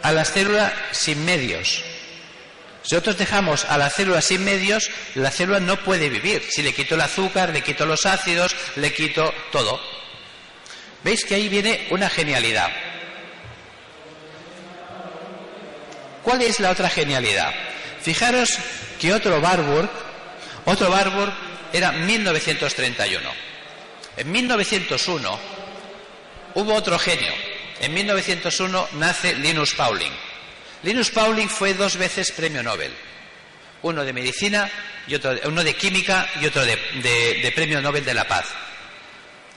a 0.02 0.12
la 0.12 0.24
célula 0.24 0.72
sin 0.92 1.22
medios. 1.26 1.84
Si 2.82 2.94
nosotros 2.94 3.18
dejamos 3.18 3.66
a 3.66 3.76
la 3.76 3.90
célula 3.90 4.22
sin 4.22 4.42
medios, 4.42 4.90
la 5.14 5.30
célula 5.30 5.60
no 5.60 5.78
puede 5.84 6.08
vivir. 6.08 6.42
Si 6.50 6.62
le 6.62 6.72
quito 6.72 6.94
el 6.94 7.02
azúcar, 7.02 7.50
le 7.50 7.62
quito 7.62 7.84
los 7.84 8.06
ácidos, 8.06 8.56
le 8.76 8.94
quito 8.94 9.30
todo. 9.52 9.78
¿Veis 11.02 11.26
que 11.26 11.34
ahí 11.34 11.50
viene 11.50 11.86
una 11.90 12.08
genialidad? 12.08 12.70
¿Cuál 16.22 16.40
es 16.40 16.60
la 16.60 16.70
otra 16.70 16.88
genialidad? 16.88 17.52
Fijaros 18.00 18.58
que 18.98 19.12
otro 19.12 19.38
Barburg, 19.42 19.90
otro 20.64 20.90
Barburg 20.90 21.53
era 21.74 21.90
1931. 21.90 23.30
En 24.16 24.30
1901 24.30 25.40
hubo 26.54 26.72
otro 26.72 26.98
genio, 26.98 27.32
En 27.80 27.92
1901 27.92 28.88
nace 28.92 29.34
Linus 29.34 29.74
Pauling. 29.74 30.12
Linus 30.84 31.10
Pauling 31.10 31.48
fue 31.48 31.74
dos 31.74 31.96
veces 31.96 32.30
premio 32.30 32.62
Nobel. 32.62 32.92
Uno 33.82 34.04
de 34.04 34.12
medicina, 34.12 34.70
y 35.08 35.16
otro, 35.16 35.34
uno 35.46 35.64
de 35.64 35.74
química 35.74 36.28
y 36.40 36.46
otro 36.46 36.64
de, 36.64 36.76
de 37.02 37.52
premio 37.54 37.82
Nobel 37.82 38.04
de 38.04 38.14
la 38.14 38.28
Paz. 38.28 38.46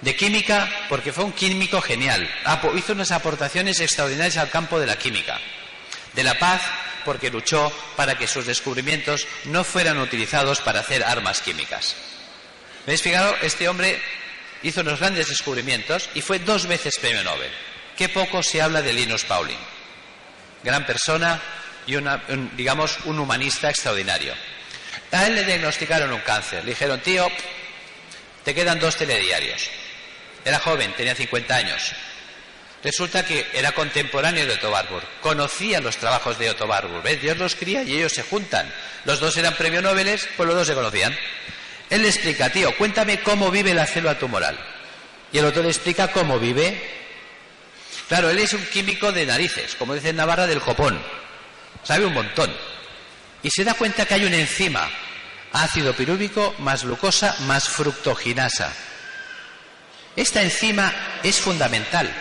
De 0.02 0.16
química, 0.16 0.68
porque 0.90 1.14
fue 1.14 1.24
un 1.24 1.34
químico 1.34 1.80
genial. 1.82 2.28
Hizo 2.76 2.94
unas 2.94 3.12
aportaciones 3.12 3.80
extraordinarias 3.80 4.38
al 4.38 4.50
campo 4.50 4.80
de 4.80 4.88
la 4.88 4.98
química. 4.98 5.40
De 6.14 6.24
la 6.24 6.38
paz, 6.40 6.62
porque 7.08 7.32
luchó 7.32 7.72
para 7.96 8.18
que 8.18 8.28
sus 8.28 8.46
descubrimientos 8.46 9.26
no 9.46 9.64
fueran 9.64 9.98
utilizados 9.98 10.60
para 10.60 10.82
hacer 10.82 11.06
armas 11.06 11.40
químicas. 11.40 11.96
¿Veis? 12.86 13.02
Fijaros, 13.02 13.34
este 13.44 13.70
hombre 13.70 13.98
hizo 14.62 14.82
unos 14.82 15.00
grandes 15.00 15.30
descubrimientos 15.30 16.10
y 16.16 16.22
fue 16.22 16.40
dos 16.40 16.68
veces 16.68 17.00
premio 17.00 17.24
Nobel. 17.24 17.50
Qué 17.96 18.10
poco 18.10 18.44
se 18.44 18.62
habla 18.62 18.82
de 18.82 18.92
Linus 18.92 19.24
Pauling. 19.24 19.58
Gran 20.66 20.86
persona 20.86 21.42
y 21.86 21.96
una, 21.96 22.22
digamos 22.58 22.98
un 23.06 23.20
humanista 23.20 23.70
extraordinario. 23.70 24.34
A 25.14 25.28
él 25.28 25.36
le 25.36 25.46
diagnosticaron 25.46 26.12
un 26.12 26.20
cáncer. 26.20 26.66
Le 26.66 26.72
dijeron, 26.72 27.00
tío, 27.00 27.26
te 28.44 28.54
quedan 28.54 28.82
dos 28.82 28.98
telediarios. 28.98 29.70
Era 30.44 30.60
joven, 30.60 30.94
tenía 30.98 31.16
50 31.16 31.56
años. 31.56 31.94
Resulta 32.84 33.26
que 33.26 33.48
era 33.54 33.72
contemporáneo 33.72 34.46
de 34.46 34.54
Otto 34.54 34.72
Warburg. 34.72 35.06
Conocía 35.22 35.82
los 35.82 35.98
trabajos 35.98 36.38
de 36.38 36.50
Otto 36.50 36.66
Warburg. 36.66 37.02
¿Ves? 37.04 37.22
Dios 37.22 37.38
los 37.38 37.56
cría 37.56 37.84
y 37.84 37.96
ellos 37.96 38.14
se 38.14 38.24
juntan. 38.24 38.72
Los 39.06 39.20
dos 39.20 39.36
eran 39.38 39.56
premio 39.56 39.82
Nobel, 39.82 40.20
pues 40.38 40.48
los 40.48 40.56
dos 40.56 40.68
se 40.68 40.76
conocían. 40.76 41.18
Él 41.90 42.02
le 42.02 42.10
explica, 42.10 42.50
tío, 42.50 42.76
cuéntame 42.78 43.22
cómo 43.22 43.50
vive 43.50 43.74
la 43.74 43.86
célula 43.86 44.18
tumoral. 44.20 44.58
Y 45.32 45.40
el 45.40 45.46
otro 45.46 45.64
le 45.64 45.70
explica 45.70 46.12
cómo 46.12 46.40
vive. 46.40 46.96
Claro, 48.08 48.30
él 48.30 48.40
es 48.40 48.54
un 48.54 48.66
químico 48.66 49.12
de 49.12 49.26
narices, 49.26 49.76
como 49.76 49.94
dice 49.94 50.14
Navarra, 50.14 50.48
del 50.48 50.62
copón. 50.62 51.02
Sabe 51.84 52.06
un 52.06 52.14
montón. 52.14 52.54
Y 53.44 53.50
se 53.50 53.64
da 53.64 53.74
cuenta 53.74 54.06
que 54.06 54.14
hay 54.14 54.26
una 54.26 54.38
enzima, 54.38 54.90
ácido 55.52 55.94
pirúvico 55.94 56.56
más 56.60 56.84
glucosa 56.84 57.36
más 57.42 57.68
fructoginasa. 57.68 58.72
Esta 60.16 60.42
enzima 60.42 60.94
es 61.24 61.40
fundamental. 61.40 62.12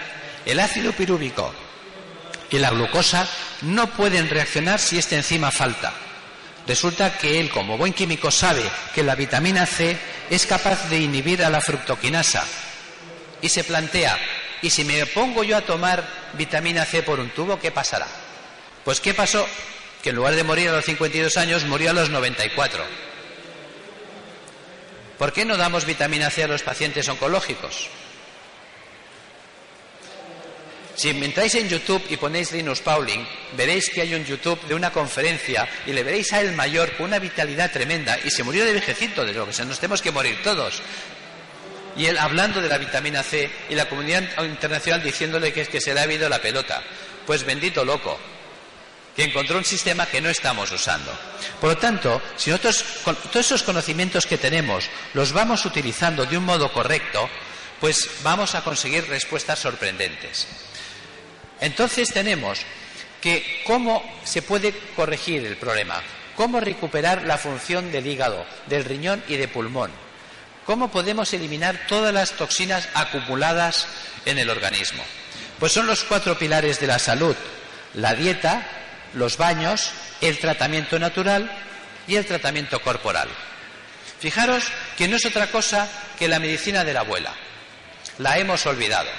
El 0.47 0.61
ácido 0.61 0.93
pirúvico 0.93 1.53
y 2.51 2.59
la 2.59 2.71
glucosa 2.71 3.29
no 3.63 3.91
pueden 3.91 4.31
reaccionar 4.31 4.79
si 4.79 4.97
esta 4.97 5.17
enzima 5.17 5.51
falta. 5.51 5.93
Resulta 6.69 7.19
que 7.19 7.41
él, 7.41 7.51
como 7.51 7.77
buen 7.77 7.93
químico, 7.93 8.31
sabe 8.31 8.63
que 8.95 9.03
la 9.03 9.17
vitamina 9.17 9.67
C 9.67 9.97
es 10.31 10.47
capaz 10.47 10.89
de 10.89 11.01
inhibir 11.01 11.45
a 11.45 11.51
la 11.51 11.61
fructoquinasa. 11.61 12.45
Y 13.43 13.49
se 13.49 13.65
plantea, 13.65 14.19
¿y 14.63 14.71
si 14.71 14.85
me 14.85 15.05
pongo 15.07 15.43
yo 15.43 15.57
a 15.57 15.63
tomar 15.63 16.09
vitamina 16.35 16.85
C 16.85 17.03
por 17.03 17.19
un 17.19 17.31
tubo, 17.31 17.59
qué 17.59 17.73
pasará? 17.73 18.07
Pues 18.85 19.01
¿qué 19.01 19.15
pasó? 19.15 19.47
Que 20.01 20.11
en 20.11 20.17
lugar 20.17 20.37
de 20.37 20.45
morir 20.45 20.69
a 20.69 20.73
los 20.73 20.85
52 20.85 21.37
años, 21.37 21.65
murió 21.65 21.91
a 21.91 21.95
los 21.95 22.11
94. 22.11 22.85
¿Por 25.19 25.33
qué 25.33 25.45
no 25.45 25.57
damos 25.57 25.87
vitamina 25.87 26.31
C 26.31 26.45
a 26.45 26.49
los 26.49 26.63
pacientes 26.63 27.09
oncológicos? 27.09 27.89
Si 30.97 31.11
entráis 31.11 31.55
en 31.57 31.69
YouTube 31.69 32.03
y 32.09 32.17
ponéis 32.17 32.53
Linus 32.53 32.81
Pauling, 32.81 33.27
veréis 33.55 33.91
que 33.91 34.01
hay 34.01 34.15
un 34.15 34.25
YouTube 34.25 34.59
de 34.67 34.75
una 34.75 34.91
conferencia 34.91 35.69
y 35.85 35.93
le 35.93 36.03
veréis 36.03 36.33
a 36.33 36.41
él 36.41 36.53
mayor 36.53 36.97
con 36.97 37.07
una 37.07 37.19
vitalidad 37.19 37.71
tremenda 37.71 38.19
y 38.25 38.31
se 38.31 38.43
murió 38.43 38.65
de 38.65 38.73
vejecito, 38.73 39.23
de 39.23 39.35
lo 39.35 39.47
que 39.47 39.65
nos 39.65 39.79
tenemos 39.79 40.01
que 40.01 40.11
morir 40.11 40.43
todos. 40.43 40.81
Y 41.99 42.07
él 42.07 42.17
hablando 42.17 42.63
de 42.63 42.69
la 42.71 42.79
vitamina 42.79 43.23
C 43.23 43.51
y 43.69 43.75
la 43.75 43.91
comunidad 43.91 44.25
internacional 44.43 45.03
diciéndole 45.03 45.53
que 45.53 45.63
es 45.63 45.69
que 45.69 45.83
se 45.83 45.93
le 45.93 46.01
ha 46.01 46.05
habido 46.05 46.31
la 46.31 46.41
pelota. 46.41 46.83
Pues 47.27 47.45
bendito 47.45 47.85
loco, 47.85 48.19
que 49.15 49.25
encontró 49.25 49.59
un 49.59 49.65
sistema 49.67 50.07
que 50.07 50.23
no 50.23 50.31
estamos 50.31 50.71
usando. 50.73 51.13
Por 51.61 51.71
lo 51.71 51.77
tanto, 51.77 52.23
si 52.37 52.51
nosotros 52.51 52.83
con 53.05 53.17
todos 53.17 53.45
esos 53.45 53.63
conocimientos 53.63 54.25
que 54.25 54.39
tenemos 54.39 54.89
los 55.13 55.33
vamos 55.33 55.67
utilizando 55.67 56.25
de 56.25 56.39
un 56.39 56.45
modo 56.45 56.73
correcto, 56.73 57.29
pues 57.81 58.09
vamos 58.23 58.55
a 58.55 58.65
conseguir 58.65 59.07
respuestas 59.09 59.59
sorprendentes. 59.59 60.47
Entonces 61.61 62.13
tenemos 62.13 62.61
que 63.21 63.63
cómo 63.67 64.03
se 64.25 64.43
puede 64.43 64.73
corregir 64.95 65.45
el 65.45 65.57
problema, 65.57 66.03
cómo 66.37 66.61
recuperar 66.61 67.23
la 67.23 67.39
función 67.39 67.91
del 67.91 68.07
hígado, 68.07 68.45
del 68.67 68.85
riñón 68.85 69.23
y 69.27 69.37
de 69.37 69.49
pulmón, 69.49 69.91
cómo 70.65 70.91
podemos 70.91 71.33
eliminar 71.33 71.87
todas 71.89 72.13
las 72.13 72.33
toxinas 72.33 72.89
acumuladas 72.95 73.87
en 74.25 74.39
el 74.39 74.51
organismo. 74.51 75.03
Pues 75.59 75.73
son 75.73 75.87
los 75.87 76.05
cuatro 76.05 76.39
pilares 76.39 76.79
de 76.81 76.87
la 76.87 76.99
salud, 76.99 77.35
la 77.95 78.15
dieta, 78.15 78.67
los 79.15 79.39
baños, 79.39 79.91
el 80.21 80.39
tratamiento 80.39 80.99
natural 80.99 81.51
y 82.07 82.17
el 82.17 82.27
tratamiento 82.27 82.81
corporal. 82.81 83.29
Fijaros 84.21 84.65
que 84.97 85.09
no 85.09 85.17
es 85.17 85.27
otra 85.27 85.49
cosa 85.49 85.89
que 86.19 86.29
la 86.29 86.39
medicina 86.39 86.85
de 86.85 86.93
la 86.93 87.01
abuela. 87.01 87.33
La 88.19 88.39
hemos 88.39 88.65
olvidado. 88.67 89.11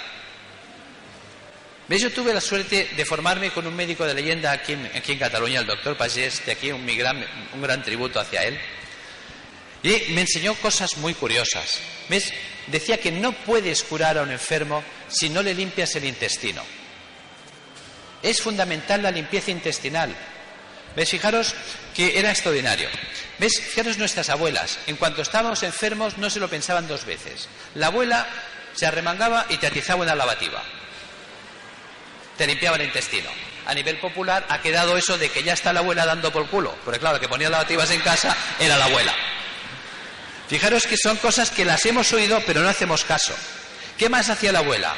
¿Veis? 1.88 2.02
Yo 2.02 2.12
tuve 2.12 2.34
la 2.34 2.42
suerte 2.42 2.90
de 2.98 3.06
formarme 3.06 3.52
con 3.52 3.66
un 3.66 3.76
médico 3.76 4.06
de 4.06 4.14
leyenda 4.14 4.52
aquí 4.52 4.74
en, 4.74 5.18
Cataluña, 5.18 5.62
el 5.62 5.66
doctor 5.66 5.96
Pagés, 5.96 6.46
de 6.46 6.52
aquí 6.52 6.72
un, 6.72 6.86
gran, 6.86 7.26
un 7.54 7.62
gran 7.62 7.82
tributo 7.82 8.20
hacia 8.20 8.44
él. 8.44 8.60
Y 9.84 10.12
me 10.12 10.22
enseñó 10.22 10.54
cosas 10.56 10.98
muy 10.98 11.14
curiosas. 11.14 11.80
¿Ves? 12.10 12.34
Decía 12.68 13.00
que 13.00 13.12
no 13.12 13.32
puedes 13.32 13.84
curar 13.84 14.18
a 14.18 14.24
un 14.24 14.32
enfermo 14.32 14.84
si 15.08 15.30
no 15.30 15.42
le 15.42 15.54
limpias 15.54 15.96
el 15.96 16.04
intestino. 16.04 16.62
Es 18.22 18.42
fundamental 18.42 19.02
la 19.02 19.12
limpieza 19.12 19.52
intestinal. 19.52 20.14
¿Ves? 20.94 21.10
Fijaros 21.10 21.56
que 21.96 22.20
era 22.20 22.32
extraordinario. 22.32 22.90
¿Ves? 23.40 23.62
Fijaros 23.62 23.98
nuestras 23.98 24.30
abuelas. 24.30 24.78
En 24.88 24.98
cuanto 24.98 25.22
estábamos 25.22 25.64
enfermos 25.64 26.18
no 26.18 26.30
se 26.30 26.42
lo 26.42 26.50
pensaban 26.50 26.88
dos 26.88 27.06
veces. 27.06 27.48
La 27.76 27.88
abuela 27.88 28.28
se 28.74 28.86
arremangaba 28.86 29.46
y 29.50 29.58
te 29.58 29.68
atizaba 29.68 30.04
una 30.04 30.16
lavativa. 30.16 30.62
Te 32.38 32.48
limpiaba 32.48 32.78
el 32.78 32.84
intestino. 32.84 33.30
A 33.66 33.74
nivel 33.74 33.98
popular 33.98 34.46
ha 34.50 34.62
quedado 34.62 34.98
eso 34.98 35.18
de 35.18 35.30
que 35.30 35.44
ya 35.44 35.54
está 35.54 35.74
la 35.74 35.82
abuela 35.82 36.06
dando 36.06 36.32
por 36.32 36.48
culo. 36.48 36.78
Porque 36.86 37.00
claro, 37.00 37.20
que 37.20 37.28
ponía 37.28 37.50
lavativas 37.50 37.92
en 37.92 38.02
casa 38.02 38.36
era 38.60 38.78
la 38.78 38.86
abuela. 38.86 39.14
Fijaros 40.48 40.88
que 40.88 40.96
son 40.96 41.18
cosas 41.18 41.52
que 41.52 41.66
las 41.66 41.86
hemos 41.86 42.14
oído 42.14 42.42
pero 42.46 42.62
no 42.62 42.70
hacemos 42.70 43.04
caso. 43.04 43.36
¿Qué 43.98 44.08
más 44.08 44.30
hacía 44.30 44.52
la 44.52 44.60
abuela? 44.60 44.94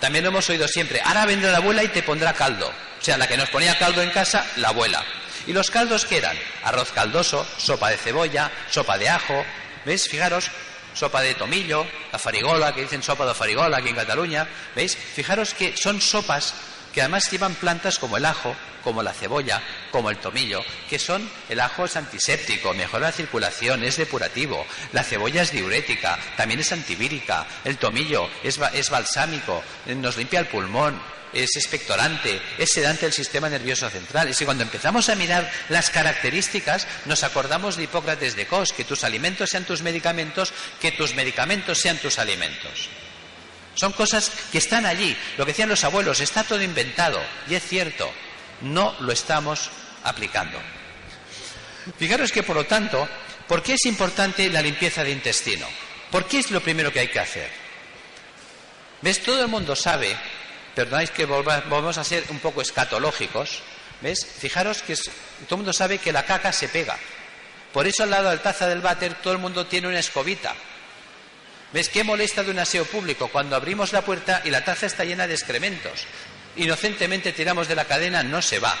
También 0.00 0.24
lo 0.24 0.30
hemos 0.30 0.48
oído 0.48 0.68
siempre. 0.68 1.00
Ahora 1.04 1.26
vendrá 1.26 1.50
la 1.50 1.58
abuela 1.58 1.82
y 1.82 1.88
te 1.88 2.02
pondrá 2.02 2.32
caldo. 2.32 2.68
O 2.68 3.04
sea, 3.04 3.18
la 3.18 3.26
que 3.26 3.36
nos 3.36 3.50
ponía 3.50 3.76
caldo 3.78 4.00
en 4.00 4.10
casa, 4.10 4.46
la 4.56 4.68
abuela. 4.68 5.04
¿Y 5.46 5.52
los 5.52 5.70
caldos 5.70 6.04
qué 6.04 6.18
eran? 6.18 6.38
Arroz 6.62 6.92
caldoso, 6.92 7.46
sopa 7.58 7.90
de 7.90 7.96
cebolla, 7.96 8.50
sopa 8.70 8.96
de 8.96 9.08
ajo. 9.08 9.44
¿Veis? 9.84 10.08
Fijaros, 10.08 10.50
sopa 10.94 11.20
de 11.20 11.34
tomillo, 11.34 11.86
la 12.12 12.18
farigola, 12.18 12.74
que 12.74 12.82
dicen 12.82 13.02
sopa 13.02 13.26
de 13.26 13.34
farigola 13.34 13.78
aquí 13.78 13.88
en 13.88 13.96
Cataluña. 13.96 14.46
¿Veis? 14.74 14.96
Fijaros 14.96 15.54
que 15.54 15.76
son 15.76 16.00
sopas 16.00 16.54
que 16.92 17.02
además 17.02 17.30
llevan 17.30 17.54
plantas 17.54 17.98
como 17.98 18.16
el 18.16 18.24
ajo, 18.24 18.54
como 18.82 19.02
la 19.02 19.12
cebolla, 19.12 19.62
como 19.90 20.10
el 20.10 20.18
tomillo, 20.18 20.62
que 20.88 20.98
son, 20.98 21.28
el 21.48 21.60
ajo 21.60 21.84
es 21.84 21.96
antiséptico, 21.96 22.72
mejora 22.74 23.08
la 23.08 23.12
circulación, 23.12 23.84
es 23.84 23.98
depurativo, 23.98 24.64
la 24.92 25.04
cebolla 25.04 25.42
es 25.42 25.52
diurética, 25.52 26.18
también 26.36 26.60
es 26.60 26.72
antivírica, 26.72 27.46
el 27.64 27.76
tomillo 27.76 28.28
es, 28.42 28.58
es 28.72 28.90
balsámico, 28.90 29.62
nos 29.86 30.16
limpia 30.16 30.40
el 30.40 30.46
pulmón, 30.46 31.00
es 31.32 31.56
expectorante, 31.56 32.40
es 32.58 32.70
sedante 32.72 33.06
del 33.06 33.12
sistema 33.12 33.48
nervioso 33.48 33.88
central. 33.90 34.28
Y 34.28 34.34
si 34.34 34.44
cuando 34.44 34.62
empezamos 34.62 35.08
a 35.08 35.14
mirar 35.14 35.50
las 35.68 35.90
características, 35.90 36.86
nos 37.04 37.24
acordamos 37.24 37.76
de 37.76 37.84
Hipócrates 37.84 38.36
de 38.36 38.46
Cos, 38.46 38.72
que 38.72 38.84
tus 38.84 39.04
alimentos 39.04 39.50
sean 39.50 39.64
tus 39.64 39.82
medicamentos, 39.82 40.52
que 40.80 40.92
tus 40.92 41.14
medicamentos 41.14 41.78
sean 41.78 41.98
tus 41.98 42.18
alimentos. 42.18 42.88
Son 43.74 43.92
cosas 43.92 44.32
que 44.50 44.58
están 44.58 44.86
allí. 44.86 45.16
Lo 45.36 45.44
que 45.44 45.52
decían 45.52 45.68
los 45.68 45.84
abuelos, 45.84 46.20
está 46.20 46.42
todo 46.42 46.60
inventado. 46.62 47.20
Y 47.48 47.54
es 47.54 47.62
cierto, 47.62 48.10
no 48.62 48.96
lo 49.00 49.12
estamos 49.12 49.70
aplicando. 50.02 50.58
Fijaros 51.96 52.32
que, 52.32 52.42
por 52.42 52.56
lo 52.56 52.66
tanto, 52.66 53.08
¿por 53.46 53.62
qué 53.62 53.74
es 53.74 53.86
importante 53.86 54.48
la 54.50 54.62
limpieza 54.62 55.04
de 55.04 55.12
intestino? 55.12 55.66
¿Por 56.10 56.26
qué 56.26 56.38
es 56.38 56.50
lo 56.50 56.60
primero 56.60 56.92
que 56.92 57.00
hay 57.00 57.08
que 57.08 57.20
hacer? 57.20 57.50
¿Ves? 59.00 59.22
Todo 59.22 59.42
el 59.42 59.48
mundo 59.48 59.76
sabe, 59.76 60.16
perdonáis 60.78 61.10
que 61.10 61.26
volvamos 61.26 61.98
a 61.98 62.04
ser 62.04 62.22
un 62.30 62.38
poco 62.38 62.62
escatológicos, 62.62 63.62
¿ves? 64.00 64.22
Fijaros 64.22 64.82
que 64.82 64.94
todo 64.94 65.50
el 65.50 65.56
mundo 65.56 65.72
sabe 65.72 65.98
que 65.98 66.12
la 66.12 66.22
caca 66.22 66.52
se 66.52 66.68
pega. 66.68 66.96
Por 67.72 67.88
eso 67.88 68.04
al 68.04 68.10
lado 68.10 68.30
del 68.30 68.38
taza 68.38 68.68
del 68.68 68.80
váter 68.80 69.14
todo 69.14 69.32
el 69.32 69.40
mundo 69.40 69.66
tiene 69.66 69.88
una 69.88 69.98
escobita. 69.98 70.54
¿Ves 71.72 71.88
qué 71.88 72.04
molesta 72.04 72.44
de 72.44 72.52
un 72.52 72.60
aseo 72.60 72.84
público? 72.84 73.26
Cuando 73.26 73.56
abrimos 73.56 73.92
la 73.92 74.02
puerta 74.02 74.40
y 74.44 74.50
la 74.50 74.64
taza 74.64 74.86
está 74.86 75.04
llena 75.04 75.26
de 75.26 75.34
excrementos 75.34 76.06
inocentemente 76.58 77.32
tiramos 77.32 77.68
de 77.68 77.74
la 77.74 77.84
cadena, 77.84 78.22
no 78.22 78.42
se 78.42 78.58
va. 78.58 78.74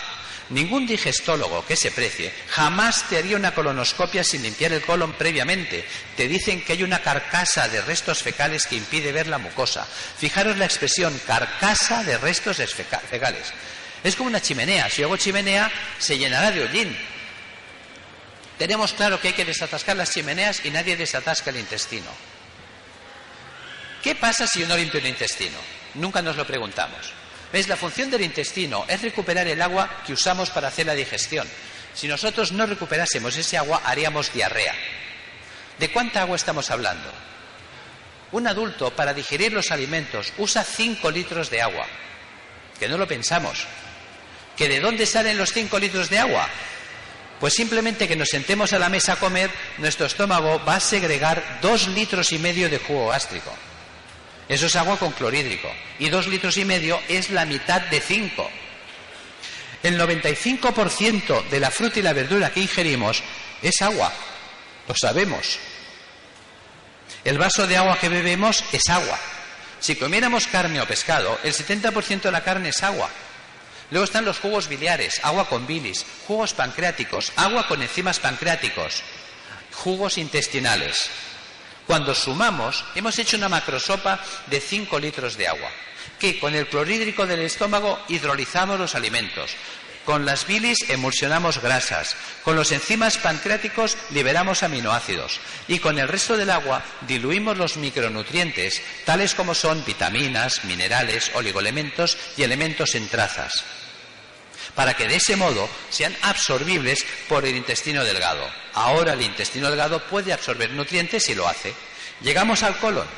Ningún 0.50 0.86
digestólogo 0.86 1.66
que 1.66 1.76
se 1.76 1.90
precie 1.90 2.32
jamás 2.48 3.06
te 3.08 3.18
haría 3.18 3.36
una 3.36 3.54
colonoscopia 3.54 4.24
sin 4.24 4.42
limpiar 4.42 4.72
el 4.72 4.82
colon 4.82 5.12
previamente. 5.12 5.86
Te 6.16 6.26
dicen 6.26 6.64
que 6.64 6.72
hay 6.72 6.82
una 6.82 7.02
carcasa 7.02 7.68
de 7.68 7.82
restos 7.82 8.22
fecales 8.22 8.66
que 8.66 8.76
impide 8.76 9.12
ver 9.12 9.26
la 9.26 9.38
mucosa. 9.38 9.86
Fijaros 10.18 10.56
la 10.56 10.64
expresión 10.64 11.18
carcasa 11.26 12.02
de 12.02 12.16
restos 12.16 12.56
fecales. 12.56 13.52
Es 14.02 14.16
como 14.16 14.30
una 14.30 14.40
chimenea. 14.40 14.88
Si 14.88 15.02
hago 15.02 15.18
chimenea, 15.18 15.70
se 15.98 16.16
llenará 16.16 16.50
de 16.50 16.62
hollín. 16.62 16.96
Tenemos 18.56 18.94
claro 18.94 19.20
que 19.20 19.28
hay 19.28 19.34
que 19.34 19.44
desatascar 19.44 19.96
las 19.96 20.12
chimeneas 20.12 20.64
y 20.64 20.70
nadie 20.70 20.96
desatasca 20.96 21.50
el 21.50 21.58
intestino. 21.58 22.10
¿Qué 24.02 24.14
pasa 24.14 24.46
si 24.46 24.60
yo 24.60 24.66
no 24.66 24.76
limpio 24.76 24.98
el 24.98 25.06
intestino? 25.06 25.58
Nunca 25.94 26.22
nos 26.22 26.36
lo 26.36 26.46
preguntamos. 26.46 27.12
¿Ves? 27.52 27.68
La 27.68 27.76
función 27.76 28.10
del 28.10 28.22
intestino 28.22 28.84
es 28.88 29.00
recuperar 29.00 29.46
el 29.46 29.62
agua 29.62 30.02
que 30.06 30.12
usamos 30.12 30.50
para 30.50 30.68
hacer 30.68 30.86
la 30.86 30.94
digestión. 30.94 31.48
Si 31.94 32.06
nosotros 32.06 32.52
no 32.52 32.66
recuperásemos 32.66 33.36
ese 33.36 33.56
agua, 33.56 33.82
haríamos 33.84 34.32
diarrea. 34.32 34.74
¿De 35.78 35.90
cuánta 35.90 36.22
agua 36.22 36.36
estamos 36.36 36.70
hablando? 36.70 37.10
Un 38.32 38.46
adulto, 38.46 38.94
para 38.94 39.14
digerir 39.14 39.52
los 39.52 39.70
alimentos, 39.70 40.32
usa 40.36 40.62
5 40.62 41.10
litros 41.10 41.48
de 41.48 41.62
agua. 41.62 41.86
Que 42.78 42.88
no 42.88 42.98
lo 42.98 43.08
pensamos. 43.08 43.64
¿Que 44.56 44.68
de 44.68 44.80
dónde 44.80 45.06
salen 45.06 45.38
los 45.38 45.52
5 45.52 45.78
litros 45.78 46.10
de 46.10 46.18
agua? 46.18 46.48
Pues 47.40 47.54
simplemente 47.54 48.06
que 48.06 48.16
nos 48.16 48.28
sentemos 48.28 48.72
a 48.72 48.78
la 48.78 48.88
mesa 48.88 49.14
a 49.14 49.16
comer, 49.16 49.50
nuestro 49.78 50.06
estómago 50.06 50.62
va 50.64 50.76
a 50.76 50.80
segregar 50.80 51.60
2 51.62 51.88
litros 51.88 52.32
y 52.32 52.38
medio 52.38 52.68
de 52.68 52.78
jugo 52.78 53.08
gástrico. 53.08 53.54
Eso 54.48 54.66
es 54.66 54.76
agua 54.76 54.98
con 54.98 55.12
clorhídrico. 55.12 55.70
Y 55.98 56.08
dos 56.08 56.26
litros 56.26 56.56
y 56.56 56.64
medio 56.64 57.00
es 57.08 57.30
la 57.30 57.44
mitad 57.44 57.82
de 57.82 58.00
cinco. 58.00 58.48
El 59.82 60.00
95% 60.00 61.48
de 61.48 61.60
la 61.60 61.70
fruta 61.70 62.00
y 62.00 62.02
la 62.02 62.12
verdura 62.12 62.50
que 62.50 62.60
ingerimos 62.60 63.22
es 63.62 63.82
agua. 63.82 64.12
Lo 64.88 64.94
sabemos. 64.94 65.58
El 67.24 67.38
vaso 67.38 67.66
de 67.66 67.76
agua 67.76 67.98
que 67.98 68.08
bebemos 68.08 68.64
es 68.72 68.88
agua. 68.88 69.18
Si 69.80 69.96
comiéramos 69.96 70.46
carne 70.46 70.80
o 70.80 70.86
pescado, 70.86 71.38
el 71.44 71.52
70% 71.52 72.22
de 72.22 72.32
la 72.32 72.42
carne 72.42 72.70
es 72.70 72.82
agua. 72.82 73.10
Luego 73.90 74.04
están 74.04 74.24
los 74.24 74.38
jugos 74.38 74.68
biliares, 74.68 75.20
agua 75.22 75.48
con 75.48 75.66
bilis, 75.66 76.04
jugos 76.26 76.52
pancreáticos, 76.52 77.32
agua 77.36 77.66
con 77.66 77.80
enzimas 77.80 78.18
pancreáticos, 78.18 79.02
jugos 79.72 80.18
intestinales. 80.18 81.10
Cuando 81.88 82.14
sumamos, 82.14 82.84
hemos 82.94 83.18
hecho 83.18 83.38
una 83.38 83.48
macrosopa 83.48 84.22
de 84.48 84.60
5 84.60 84.98
litros 84.98 85.38
de 85.38 85.48
agua, 85.48 85.70
que 86.20 86.38
con 86.38 86.54
el 86.54 86.66
clorhídrico 86.66 87.26
del 87.26 87.40
estómago 87.40 87.98
hidrolizamos 88.08 88.78
los 88.78 88.94
alimentos. 88.94 89.52
Con 90.04 90.26
las 90.26 90.46
bilis 90.46 90.90
emulsionamos 90.90 91.62
grasas, 91.62 92.14
con 92.44 92.56
los 92.56 92.72
enzimas 92.72 93.16
pancreáticos 93.16 93.96
liberamos 94.10 94.62
aminoácidos. 94.62 95.40
Y 95.66 95.78
con 95.78 95.98
el 95.98 96.08
resto 96.08 96.36
del 96.36 96.50
agua 96.50 96.84
diluimos 97.06 97.56
los 97.56 97.78
micronutrientes, 97.78 98.82
tales 99.06 99.34
como 99.34 99.54
son 99.54 99.82
vitaminas, 99.86 100.66
minerales, 100.66 101.30
oligoelementos 101.36 102.18
y 102.36 102.42
elementos 102.42 102.96
en 102.96 103.08
trazas, 103.08 103.64
para 104.78 104.94
que 104.94 105.08
de 105.08 105.16
ese 105.16 105.34
modo 105.34 105.68
sean 105.90 106.16
absorbibles 106.22 107.04
por 107.28 107.44
el 107.44 107.56
intestino 107.56 108.04
delgado. 108.04 108.48
Ahora 108.74 109.14
el 109.14 109.22
intestino 109.22 109.70
delgado 109.70 110.06
puede 110.06 110.32
absorber 110.32 110.70
nutrientes 110.70 111.28
y 111.28 111.34
lo 111.34 111.48
hace. 111.48 111.74
Llegamos 112.20 112.62
al 112.62 112.78
colon. 112.78 113.08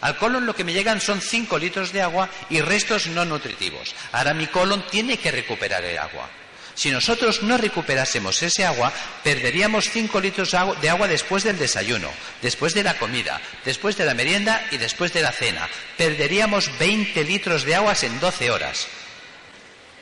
Al 0.00 0.16
colon 0.16 0.46
lo 0.46 0.54
que 0.54 0.62
me 0.62 0.72
llegan 0.72 1.00
son 1.00 1.20
5 1.20 1.58
litros 1.58 1.92
de 1.92 2.02
agua 2.02 2.28
y 2.50 2.60
restos 2.60 3.08
no 3.08 3.24
nutritivos. 3.24 3.96
Ahora 4.12 4.32
mi 4.32 4.46
colon 4.46 4.86
tiene 4.92 5.18
que 5.18 5.32
recuperar 5.32 5.84
el 5.84 5.98
agua. 5.98 6.30
Si 6.76 6.92
nosotros 6.92 7.42
no 7.42 7.58
recuperásemos 7.58 8.40
ese 8.40 8.64
agua, 8.64 8.92
perderíamos 9.24 9.90
5 9.90 10.20
litros 10.20 10.54
de 10.80 10.88
agua 10.88 11.08
después 11.08 11.42
del 11.42 11.58
desayuno, 11.58 12.12
después 12.42 12.74
de 12.74 12.84
la 12.84 12.96
comida, 12.96 13.40
después 13.64 13.96
de 13.96 14.04
la 14.04 14.14
merienda 14.14 14.64
y 14.70 14.76
después 14.76 15.12
de 15.12 15.22
la 15.22 15.32
cena. 15.32 15.68
Perderíamos 15.96 16.78
20 16.78 17.24
litros 17.24 17.64
de 17.64 17.74
aguas 17.74 18.04
en 18.04 18.20
12 18.20 18.52
horas. 18.52 18.86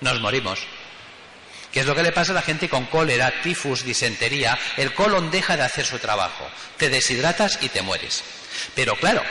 Nos 0.03 0.21
morimos. 0.21 0.61
¿Qué 1.77 1.81
es 1.81 1.87
lo 1.87 1.95
que 1.95 2.03
le 2.03 2.11
pasa 2.11 2.33
a 2.33 2.37
la 2.37 2.41
gente 2.41 2.71
con 2.71 2.87
cólera, 2.87 3.43
tifus, 3.43 3.85
disentería? 3.85 4.59
El 4.79 4.95
colon 4.95 5.31
deja 5.31 5.59
de 5.59 5.63
hacer 5.63 5.85
su 5.85 5.99
trabajo. 5.99 6.49
Te 6.79 6.89
deshidratas 6.89 7.59
y 7.61 7.69
te 7.69 7.83
mueres. 7.83 8.25
Pero 8.75 8.97
claro, 8.97 9.23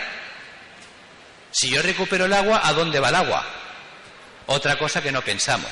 si 1.50 1.72
yo 1.72 1.82
recupero 1.82 2.26
el 2.26 2.34
agua, 2.34 2.62
¿a 2.64 2.72
dónde 2.74 3.00
va 3.00 3.10
el 3.10 3.16
agua? 3.16 3.44
Otra 4.46 4.78
cosa 4.78 5.02
que 5.02 5.12
no 5.12 5.24
pensamos. 5.24 5.72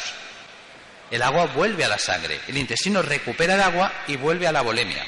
El 1.11 1.21
agua 1.21 1.45
vuelve 1.45 1.86
a 1.86 1.89
la 1.89 1.99
sangre. 1.99 2.39
El 2.47 2.57
intestino 2.57 3.03
recupera 3.03 3.53
el 3.53 3.61
agua 3.61 3.93
y 4.07 4.15
vuelve 4.15 4.47
a 4.47 4.51
la 4.51 4.61
bolemia. 4.61 5.05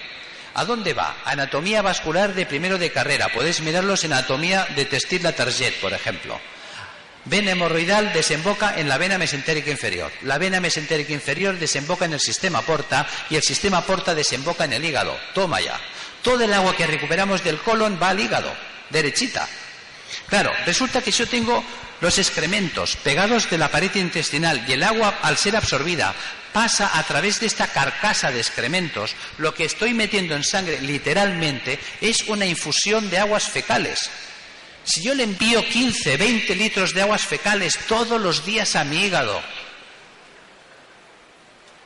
¿A 0.54 0.66
dónde 0.66 0.94
va? 0.94 1.18
Anatomía 1.26 1.82
vascular 1.82 2.36
de 2.36 2.46
primero 2.46 2.78
de 2.78 2.92
carrera. 2.92 3.30
Podéis 3.30 3.62
mirarlos 3.62 4.04
en 4.04 4.14
anatomía 4.14 4.68
de 4.76 4.86
Testil 4.86 5.24
la 5.24 5.32
Target, 5.32 5.74
por 5.82 5.94
ejemplo. 5.94 6.40
Vena 7.26 7.52
hemorroidal 7.52 8.14
desemboca 8.14 8.76
en 8.78 8.88
la 8.88 9.00
vena 9.00 9.18
mesentérica 9.18 9.72
inferior. 9.72 10.12
La 10.22 10.38
vena 10.38 10.60
mesentérica 10.60 11.12
inferior 11.12 11.58
desemboca 11.58 12.06
en 12.06 12.14
el 12.14 12.20
sistema 12.20 12.62
porta 12.62 13.08
y 13.32 13.36
el 13.36 13.42
sistema 13.42 13.82
porta 13.82 14.14
desemboca 14.14 14.66
en 14.66 14.74
el 14.74 14.86
hígado. 14.86 15.18
Toma 15.34 15.60
ya. 15.60 15.80
Todo 16.22 16.44
el 16.44 16.54
agua 16.54 16.76
que 16.76 16.86
recuperamos 16.86 17.44
del 17.44 17.60
colon 17.60 18.00
va 18.02 18.10
al 18.10 18.20
hígado, 18.20 18.54
derechita. 18.92 19.48
Claro, 20.28 20.52
resulta 20.66 21.02
que 21.02 21.12
yo 21.12 21.28
tengo 21.28 21.64
los 22.02 22.18
excrementos 22.20 22.96
pegados 22.98 23.50
de 23.50 23.58
la 23.58 23.70
pared 23.70 23.94
intestinal 23.96 24.64
y 24.68 24.74
el 24.74 24.84
agua, 24.84 25.20
al 25.24 25.38
ser 25.38 25.56
absorbida, 25.56 26.14
pasa 26.54 26.92
a 26.98 27.04
través 27.04 27.40
de 27.40 27.48
esta 27.48 27.68
carcasa 27.68 28.32
de 28.32 28.40
excrementos. 28.40 29.16
Lo 29.40 29.54
que 29.54 29.66
estoy 29.66 29.94
metiendo 29.94 30.36
en 30.36 30.44
sangre, 30.44 30.80
literalmente, 30.80 31.80
es 32.02 32.22
una 32.28 32.46
infusión 32.46 33.10
de 33.10 33.20
aguas 33.20 33.50
fecales. 33.50 34.10
Si 34.86 35.02
yo 35.02 35.16
le 35.16 35.24
envío 35.24 35.68
15, 35.68 36.16
20 36.16 36.56
litros 36.56 36.94
de 36.94 37.02
aguas 37.02 37.26
fecales 37.26 37.78
todos 37.88 38.22
los 38.22 38.46
días 38.46 38.76
a 38.76 38.84
mi 38.84 39.04
hígado, 39.06 39.42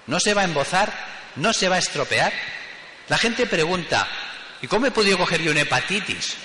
¿no 0.08 0.20
se 0.20 0.34
va 0.34 0.42
a 0.42 0.46
embozar? 0.46 0.94
¿No 1.38 1.54
se 1.54 1.70
va 1.70 1.78
a 1.78 1.80
estropear? 1.80 2.34
La 3.08 3.18
gente 3.18 3.46
pregunta, 3.46 4.06
¿y 4.62 4.68
cómo 4.68 4.86
he 4.86 4.92
podido 4.92 5.18
coger 5.18 5.42
yo 5.42 5.52
una 5.52 5.62
hepatitis? 5.62 6.36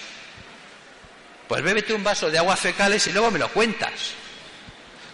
Pues 1.49 1.63
bébete 1.63 1.93
un 1.93 2.05
vaso 2.05 2.31
de 2.31 2.39
aguas 2.39 2.61
fecales 2.61 3.05
y 3.09 3.13
luego 3.13 3.33
me 3.33 3.41
lo 3.41 3.49
cuentas. 3.49 4.13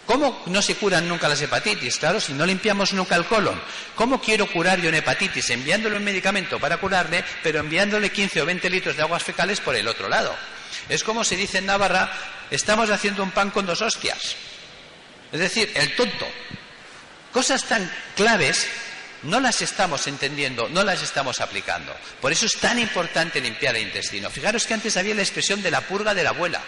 ¿Cómo 0.05 0.43
no 0.47 0.61
se 0.61 0.75
curan 0.75 1.09
nunca 1.09 1.29
las 1.29 1.41
hepatitis? 1.41 1.97
Claro, 1.97 2.21
si 2.21 2.35
no 2.35 2.45
limpiamos 2.45 2.93
nunca 2.93 3.17
el 3.17 3.25
colon. 3.25 3.61
¿Cómo 3.95 4.21
quiero 4.21 4.47
curar 4.47 4.81
yo 4.81 4.91
una 4.91 4.99
hepatitis? 4.99 5.49
Enviándole 5.51 5.97
un 5.97 6.05
medicamento 6.05 6.59
para 6.59 6.77
curarle, 6.77 7.25
pero 7.43 7.61
enviándole 7.61 8.11
15 8.11 8.43
o 8.43 8.47
20 8.47 8.69
litros 8.69 8.97
de 8.97 9.03
aguas 9.03 9.23
fecales 9.23 9.61
por 9.61 9.75
el 9.75 9.89
otro 9.89 10.09
lado. 10.09 10.37
Es 10.89 11.05
como 11.05 11.25
se 11.25 11.37
dice 11.37 11.59
en 11.59 11.67
Navarra, 11.67 12.11
estamos 12.51 12.91
haciendo 12.91 13.23
un 13.23 13.31
pan 13.31 13.51
con 13.51 13.67
dos 13.67 13.83
hostias. 13.83 14.37
Es 15.33 15.41
decir, 15.41 15.71
el 15.75 15.95
tonto. 15.95 16.27
Cosas 17.33 17.65
tan 17.65 17.91
claves 18.17 18.67
no 19.23 19.39
las 19.39 19.61
estamos 19.63 20.07
entendiendo, 20.07 20.69
no 20.69 20.83
las 20.83 21.03
estamos 21.03 21.41
aplicando. 21.41 21.95
Por 22.21 22.33
eso 22.33 22.47
es 22.47 22.59
tan 22.59 22.79
importante 22.79 23.41
limpiar 23.41 23.77
el 23.77 23.83
intestino. 23.83 24.31
Fijaros 24.31 24.67
que 24.67 24.75
antes 24.75 24.97
había 24.97 25.15
la 25.15 25.23
expresión 25.23 25.63
de 25.63 25.71
la 25.71 25.83
purga 25.83 26.15
de 26.15 26.25
la 26.25 26.31
abuela. 26.31 26.61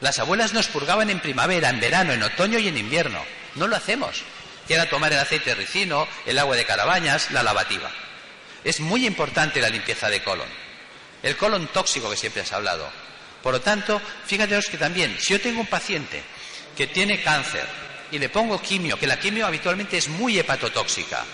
Las 0.00 0.18
abuelas 0.18 0.52
nos 0.52 0.66
purgaban 0.66 1.08
en 1.10 1.20
primavera, 1.20 1.70
en 1.70 1.80
verano, 1.80 2.12
en 2.12 2.22
otoño 2.22 2.58
y 2.58 2.68
en 2.68 2.76
invierno. 2.76 3.24
No 3.54 3.66
lo 3.68 3.76
hacemos. 3.76 4.22
Que 4.66 4.74
era 4.74 4.88
tomar 4.88 5.12
el 5.12 5.18
aceite 5.18 5.50
de 5.50 5.56
ricino, 5.56 6.08
el 6.26 6.38
agua 6.38 6.56
de 6.56 6.66
carabañas, 6.66 7.30
la 7.30 7.42
lavativa. 7.42 7.90
Es 8.64 8.80
muy 8.80 9.06
importante 9.06 9.60
la 9.60 9.68
limpieza 9.68 10.08
de 10.08 10.22
colon. 10.22 10.63
El 11.24 11.36
colon 11.38 11.66
tóxico 11.68 12.10
que 12.10 12.16
siempre 12.16 12.42
has 12.42 12.52
hablado. 12.52 12.86
Por 13.42 13.54
lo 13.54 13.60
tanto, 13.60 14.00
fíjate 14.26 14.60
que 14.70 14.76
también, 14.76 15.16
si 15.18 15.32
yo 15.32 15.40
tengo 15.40 15.60
un 15.60 15.66
paciente 15.66 16.22
que 16.76 16.86
tiene 16.86 17.22
cáncer 17.22 17.66
y 18.10 18.18
le 18.18 18.28
pongo 18.28 18.60
quimio, 18.60 18.98
que 18.98 19.06
la 19.06 19.18
quimio 19.18 19.46
habitualmente 19.46 19.96
es 19.96 20.08
muy 20.08 20.38
hepatotóxica, 20.38 21.24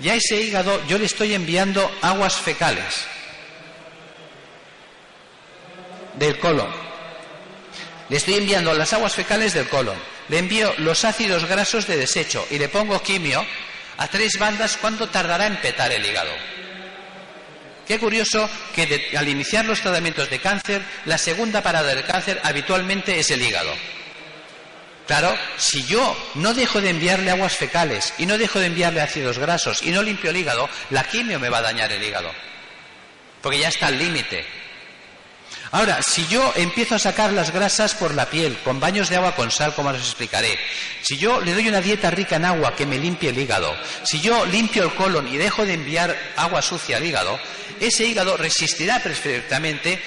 y 0.00 0.08
a 0.08 0.14
ese 0.14 0.40
hígado 0.40 0.80
yo 0.86 0.98
le 0.98 1.06
estoy 1.06 1.34
enviando 1.34 1.90
aguas 2.00 2.36
fecales 2.36 3.04
del 6.14 6.38
colon. 6.38 6.70
Le 8.08 8.16
estoy 8.16 8.34
enviando 8.34 8.72
las 8.72 8.92
aguas 8.92 9.14
fecales 9.14 9.52
del 9.52 9.68
colon. 9.68 9.98
Le 10.28 10.38
envío 10.38 10.72
los 10.78 11.04
ácidos 11.04 11.44
grasos 11.46 11.86
de 11.86 11.96
desecho 11.96 12.46
y 12.50 12.58
le 12.58 12.68
pongo 12.68 13.02
quimio 13.02 13.44
a 13.96 14.08
tres 14.08 14.38
bandas. 14.38 14.76
¿Cuánto 14.76 15.08
tardará 15.08 15.46
en 15.46 15.56
petar 15.56 15.90
el 15.92 16.04
hígado? 16.04 16.59
Qué 17.90 17.98
curioso 17.98 18.48
que 18.72 19.10
al 19.16 19.28
iniciar 19.28 19.64
los 19.64 19.80
tratamientos 19.80 20.30
de 20.30 20.38
cáncer, 20.38 20.80
la 21.06 21.18
segunda 21.18 21.60
parada 21.60 21.92
del 21.92 22.04
cáncer 22.04 22.40
habitualmente 22.44 23.18
es 23.18 23.32
el 23.32 23.42
hígado. 23.42 23.74
Claro, 25.08 25.36
si 25.56 25.84
yo 25.86 26.16
no 26.36 26.54
dejo 26.54 26.80
de 26.80 26.90
enviarle 26.90 27.32
aguas 27.32 27.56
fecales 27.56 28.14
y 28.16 28.26
no 28.26 28.38
dejo 28.38 28.60
de 28.60 28.66
enviarle 28.66 29.00
ácidos 29.00 29.40
grasos 29.40 29.82
y 29.82 29.90
no 29.90 30.04
limpio 30.04 30.30
el 30.30 30.36
hígado, 30.36 30.68
la 30.90 31.02
quimio 31.02 31.40
me 31.40 31.48
va 31.48 31.58
a 31.58 31.62
dañar 31.62 31.90
el 31.90 32.00
hígado. 32.00 32.30
Porque 33.42 33.58
ya 33.58 33.70
está 33.70 33.88
al 33.88 33.98
límite. 33.98 34.46
Ahora, 35.72 36.02
si 36.02 36.26
yo 36.26 36.52
empiezo 36.56 36.96
a 36.96 36.98
sacar 36.98 37.32
las 37.32 37.52
grasas 37.52 37.94
por 37.94 38.14
la 38.14 38.26
piel, 38.26 38.58
con 38.64 38.80
baños 38.80 39.08
de 39.08 39.16
agua 39.16 39.36
con 39.36 39.52
sal, 39.52 39.72
como 39.74 39.90
os 39.90 39.98
explicaré, 39.98 40.58
si 41.00 41.16
yo 41.16 41.40
le 41.40 41.54
doy 41.54 41.68
una 41.68 41.80
dieta 41.80 42.10
rica 42.10 42.36
en 42.36 42.44
agua 42.44 42.74
que 42.74 42.86
me 42.86 42.98
limpie 42.98 43.30
el 43.30 43.38
hígado, 43.38 43.76
si 44.02 44.20
yo 44.20 44.44
limpio 44.46 44.82
el 44.82 44.94
colon 44.94 45.28
y 45.28 45.36
dejo 45.36 45.64
de 45.64 45.74
enviar 45.74 46.16
agua 46.36 46.60
sucia 46.60 46.96
al 46.96 47.04
hígado, 47.04 47.38
ese 47.78 48.04
hígado 48.04 48.36
resistirá 48.36 49.00
perfectamente 49.00 50.02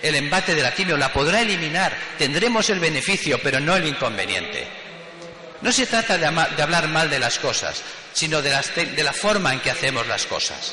el 0.00 0.14
embate 0.14 0.54
de 0.54 0.62
la 0.62 0.72
quimio, 0.72 0.96
la 0.96 1.12
podrá 1.12 1.40
eliminar, 1.40 1.92
tendremos 2.16 2.70
el 2.70 2.78
beneficio, 2.78 3.40
pero 3.42 3.58
no 3.58 3.74
el 3.74 3.86
inconveniente. 3.86 4.66
No 5.60 5.72
se 5.72 5.86
trata 5.86 6.16
de, 6.16 6.26
hablar 6.26 6.86
mal 6.86 7.10
de 7.10 7.18
las 7.18 7.38
cosas, 7.40 7.82
sino 8.12 8.40
de, 8.40 8.56
de 8.96 9.02
la 9.02 9.12
forma 9.12 9.52
en 9.52 9.60
que 9.60 9.72
hacemos 9.72 10.06
las 10.06 10.24
cosas. 10.26 10.72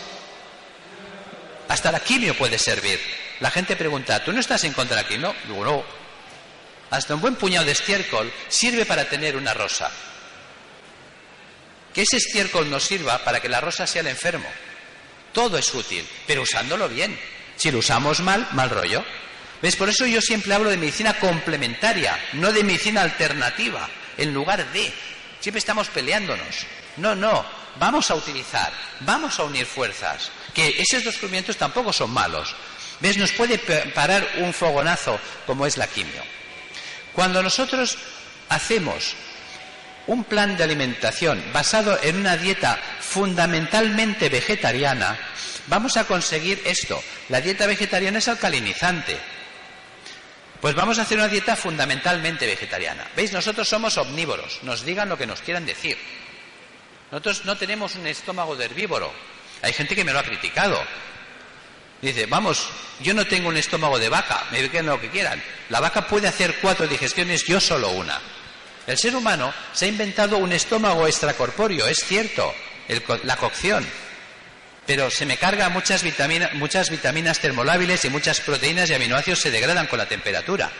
Hasta 1.67 1.91
la 1.91 1.99
quimio 1.99 2.37
puede 2.37 2.57
servir. 2.57 2.99
La 3.39 3.51
gente 3.51 3.75
pregunta, 3.75 4.23
¿tú 4.23 4.31
no 4.31 4.39
estás 4.39 4.63
en 4.63 4.73
contra 4.73 4.97
de 4.97 5.03
la 5.03 5.07
quimio? 5.07 5.35
Digo, 5.47 5.63
no. 5.63 5.83
Hasta 6.89 7.15
un 7.15 7.21
buen 7.21 7.35
puñado 7.35 7.65
de 7.65 7.73
estiércol 7.73 8.31
sirve 8.47 8.85
para 8.85 9.05
tener 9.05 9.35
una 9.35 9.53
rosa. 9.53 9.91
Que 11.93 12.03
ese 12.03 12.17
estiércol 12.17 12.69
nos 12.69 12.83
sirva 12.83 13.17
para 13.23 13.39
que 13.39 13.49
la 13.49 13.59
rosa 13.59 13.85
sea 13.85 14.01
el 14.01 14.07
enfermo. 14.07 14.47
Todo 15.33 15.57
es 15.57 15.73
útil, 15.73 16.07
pero 16.25 16.43
usándolo 16.43 16.87
bien. 16.87 17.19
Si 17.57 17.71
lo 17.71 17.79
usamos 17.79 18.21
mal, 18.21 18.47
mal 18.53 18.69
rollo. 18.69 19.03
¿Ves? 19.61 19.75
Por 19.75 19.89
eso 19.89 20.05
yo 20.05 20.21
siempre 20.21 20.53
hablo 20.53 20.69
de 20.69 20.77
medicina 20.77 21.19
complementaria, 21.19 22.17
no 22.33 22.51
de 22.53 22.63
medicina 22.63 23.01
alternativa, 23.01 23.89
en 24.17 24.33
lugar 24.33 24.71
de. 24.71 24.93
Siempre 25.39 25.59
estamos 25.59 25.89
peleándonos. 25.89 26.65
No, 26.97 27.15
no. 27.15 27.45
Vamos 27.79 28.09
a 28.09 28.15
utilizar, 28.15 28.71
vamos 29.01 29.39
a 29.39 29.43
unir 29.43 29.65
fuerzas. 29.65 30.31
Que 30.57 30.73
esos 30.81 31.03
descubrimientos 31.03 31.55
tampoco 31.55 31.93
son 31.93 32.09
malos. 32.09 32.55
¿Ves? 32.99 33.15
Nos 33.17 33.31
puede 33.31 33.59
parar 33.93 34.27
un 34.37 34.51
fogonazo 34.55 35.19
como 35.45 35.67
es 35.67 35.77
la 35.77 35.85
quimio. 35.85 36.23
Cuando 37.13 37.43
nosotros 37.43 37.95
hacemos 38.49 39.13
un 40.07 40.23
plan 40.23 40.57
de 40.57 40.63
alimentación 40.63 41.43
basado 41.53 41.99
en 42.01 42.17
una 42.17 42.37
dieta 42.37 42.79
fundamentalmente 42.99 44.29
vegetariana, 44.29 45.15
vamos 45.67 45.95
a 45.95 46.05
conseguir 46.05 46.59
esto. 46.65 47.03
La 47.29 47.39
dieta 47.39 47.67
vegetariana 47.67 48.17
es 48.17 48.27
alcalinizante. 48.27 49.15
Pues 50.59 50.73
vamos 50.73 50.97
a 50.97 51.03
hacer 51.03 51.19
una 51.19 51.27
dieta 51.27 51.55
fundamentalmente 51.55 52.47
vegetariana. 52.47 53.05
¿Veis? 53.15 53.31
Nosotros 53.31 53.69
somos 53.69 53.95
omnívoros, 53.99 54.63
nos 54.63 54.83
digan 54.83 55.07
lo 55.07 55.19
que 55.19 55.27
nos 55.27 55.41
quieran 55.41 55.67
decir. 55.67 55.99
Nosotros 57.11 57.45
no 57.45 57.55
tenemos 57.57 57.93
un 57.93 58.07
estómago 58.07 58.55
de 58.55 58.65
herbívoro. 58.65 59.13
Hay 59.61 59.73
gente 59.73 59.95
que 59.95 60.03
me 60.03 60.13
lo 60.13 60.19
ha 60.19 60.23
criticado. 60.23 60.81
Dice, 62.01 62.25
vamos, 62.27 62.67
yo 63.01 63.13
no 63.13 63.25
tengo 63.25 63.49
un 63.49 63.57
estómago 63.57 63.97
de 63.97 64.09
vaca, 64.09 64.45
me 64.51 64.61
digan 64.61 64.85
lo 64.85 65.01
que 65.01 65.09
quieran. 65.09 65.41
La 65.69 65.79
vaca 65.79 66.07
puede 66.07 66.27
hacer 66.27 66.57
cuatro 66.61 66.87
digestiones, 66.87 67.43
yo 67.45 67.59
solo 67.59 67.89
una. 67.89 68.19
El 68.85 68.97
ser 68.97 69.15
humano 69.15 69.53
se 69.73 69.85
ha 69.85 69.87
inventado 69.89 70.37
un 70.37 70.53
estómago 70.53 71.07
extracorpóreo, 71.07 71.87
es 71.87 71.97
cierto, 72.05 72.53
la 73.23 73.35
cocción. 73.35 73.85
Pero 74.85 75.11
se 75.11 75.25
me 75.25 75.37
carga 75.37 75.67
muchas, 75.69 76.03
vitaminas, 76.03 76.53
muchas 76.53 76.89
vitaminas 76.89 77.39
termolábiles 77.39 78.05
y 78.05 78.09
muchas 78.09 78.39
proteínas 78.39 78.89
y 78.89 78.93
aminoácidos 78.93 79.39
se 79.39 79.51
degradan 79.51 79.87
con 79.87 79.99
la 79.99 80.07
temperatura. 80.07 80.71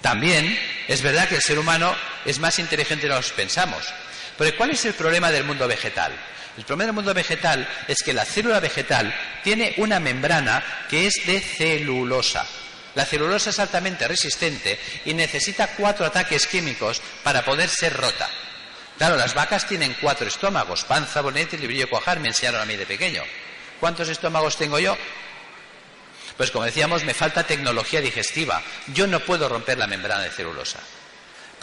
También 0.00 0.58
es 0.88 1.02
verdad 1.02 1.28
que 1.28 1.36
el 1.36 1.42
ser 1.42 1.58
humano 1.58 1.94
es 2.24 2.38
más 2.38 2.58
inteligente 2.58 3.06
de 3.06 3.14
lo 3.14 3.20
que 3.20 3.28
pensamos. 3.36 3.84
Pero 4.36 4.56
¿cuál 4.56 4.70
es 4.70 4.84
el 4.84 4.94
problema 4.94 5.30
del 5.30 5.44
mundo 5.44 5.68
vegetal? 5.68 6.12
El 6.56 6.64
problema 6.64 6.86
del 6.86 6.94
mundo 6.94 7.14
vegetal 7.14 7.66
es 7.88 8.02
que 8.02 8.12
la 8.12 8.24
célula 8.24 8.60
vegetal 8.60 9.14
tiene 9.42 9.74
una 9.78 9.98
membrana 9.98 10.62
que 10.88 11.06
es 11.06 11.14
de 11.26 11.40
celulosa. 11.40 12.46
La 12.94 13.04
celulosa 13.04 13.50
es 13.50 13.58
altamente 13.58 14.06
resistente 14.06 14.78
y 15.04 15.14
necesita 15.14 15.68
cuatro 15.76 16.06
ataques 16.06 16.46
químicos 16.46 17.02
para 17.24 17.44
poder 17.44 17.68
ser 17.68 17.96
rota. 17.96 18.28
Claro, 18.98 19.16
las 19.16 19.34
vacas 19.34 19.66
tienen 19.66 19.96
cuatro 20.00 20.28
estómagos, 20.28 20.84
panza, 20.84 21.20
bonete, 21.20 21.58
librillo, 21.58 21.90
cuajar, 21.90 22.20
me 22.20 22.28
enseñaron 22.28 22.60
a 22.60 22.64
mí 22.64 22.76
de 22.76 22.86
pequeño. 22.86 23.24
¿Cuántos 23.80 24.08
estómagos 24.08 24.56
tengo 24.56 24.78
yo? 24.78 24.96
Pues 26.36 26.52
como 26.52 26.64
decíamos, 26.64 27.02
me 27.02 27.14
falta 27.14 27.44
tecnología 27.44 28.00
digestiva. 28.00 28.62
Yo 28.92 29.08
no 29.08 29.20
puedo 29.20 29.48
romper 29.48 29.78
la 29.78 29.88
membrana 29.88 30.22
de 30.22 30.30
celulosa. 30.30 30.78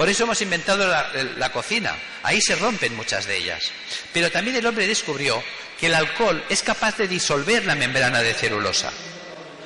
Por 0.02 0.10
eso 0.10 0.24
hemos 0.24 0.42
inventado 0.42 0.88
la, 0.88 1.52
cocina. 1.52 1.96
Ahí 2.24 2.42
se 2.42 2.56
rompen 2.56 2.96
muchas 2.96 3.28
de 3.28 3.38
ellas. 3.38 3.72
Pero 4.12 4.32
también 4.32 4.58
el 4.58 4.66
hombre 4.66 4.88
descubrió 4.88 5.44
que 5.80 5.86
el 5.86 5.94
alcohol 5.94 6.44
es 6.50 6.64
capaz 6.64 6.98
de 6.98 7.08
disolver 7.08 7.68
la 7.68 7.76
membrana 7.76 8.20
de 8.24 8.34
celulosa. 8.34 8.92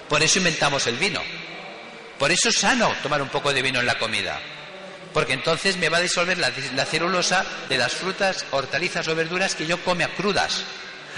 Por 0.10 0.22
eso 0.22 0.40
inventamos 0.40 0.88
el 0.88 0.98
vino. 0.98 1.22
Por 2.20 2.34
eso 2.34 2.50
es 2.50 2.58
sano 2.58 2.94
tomar 3.02 3.22
un 3.22 3.30
poco 3.30 3.54
de 3.54 3.62
vino 3.62 3.80
en 3.80 3.86
la 3.86 3.98
comida. 3.98 4.42
Porque 5.14 5.32
entonces 5.32 5.78
me 5.78 5.88
va 5.88 6.00
a 6.00 6.02
disolver 6.02 6.38
la, 6.38 6.52
celulosa 6.86 7.46
de 7.70 7.78
las 7.78 7.94
frutas, 7.94 8.46
hortalizas 8.52 9.08
o 9.08 9.16
verduras 9.16 9.56
que 9.56 9.66
yo 9.66 9.82
come 9.86 10.04
a 10.04 10.14
crudas. 10.16 10.66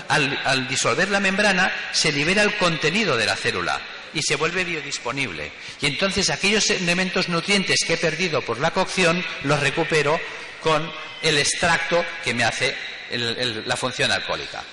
al 0.10 0.68
disolver 0.68 1.10
la 1.10 1.20
membrana 1.20 1.74
se 1.92 2.12
libera 2.12 2.44
el 2.44 2.56
contenido 2.58 3.18
de 3.18 3.26
la 3.26 3.36
célula 3.36 3.82
y 4.18 4.22
se 4.24 4.36
vuelve 4.36 4.64
biodisponible. 4.64 5.52
Y 5.80 5.86
entonces 5.86 6.32
aquellos 6.32 6.72
elementos 6.72 7.30
nutrientes 7.30 7.82
que 7.86 7.94
he 7.94 7.98
perdido 7.98 8.42
por 8.42 8.60
la 8.60 8.72
cocción 8.72 9.24
los 9.44 9.60
recupero 9.60 10.20
con 10.60 10.92
el 11.22 11.38
extracto 11.38 12.04
que 12.24 12.34
me 12.34 12.44
hace 12.44 12.76
la 13.12 13.78
función 13.78 14.12
alcohólica. 14.12 14.64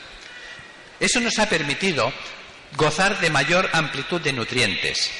Eso 0.99 1.21
nos 1.21 1.39
ha 1.39 1.47
permitido 1.47 2.11
gozar 2.75 3.21
de 3.21 3.29
mayor 3.29 3.69
amplitud 3.75 4.23
de 4.23 4.33
nutrientes. 4.33 5.11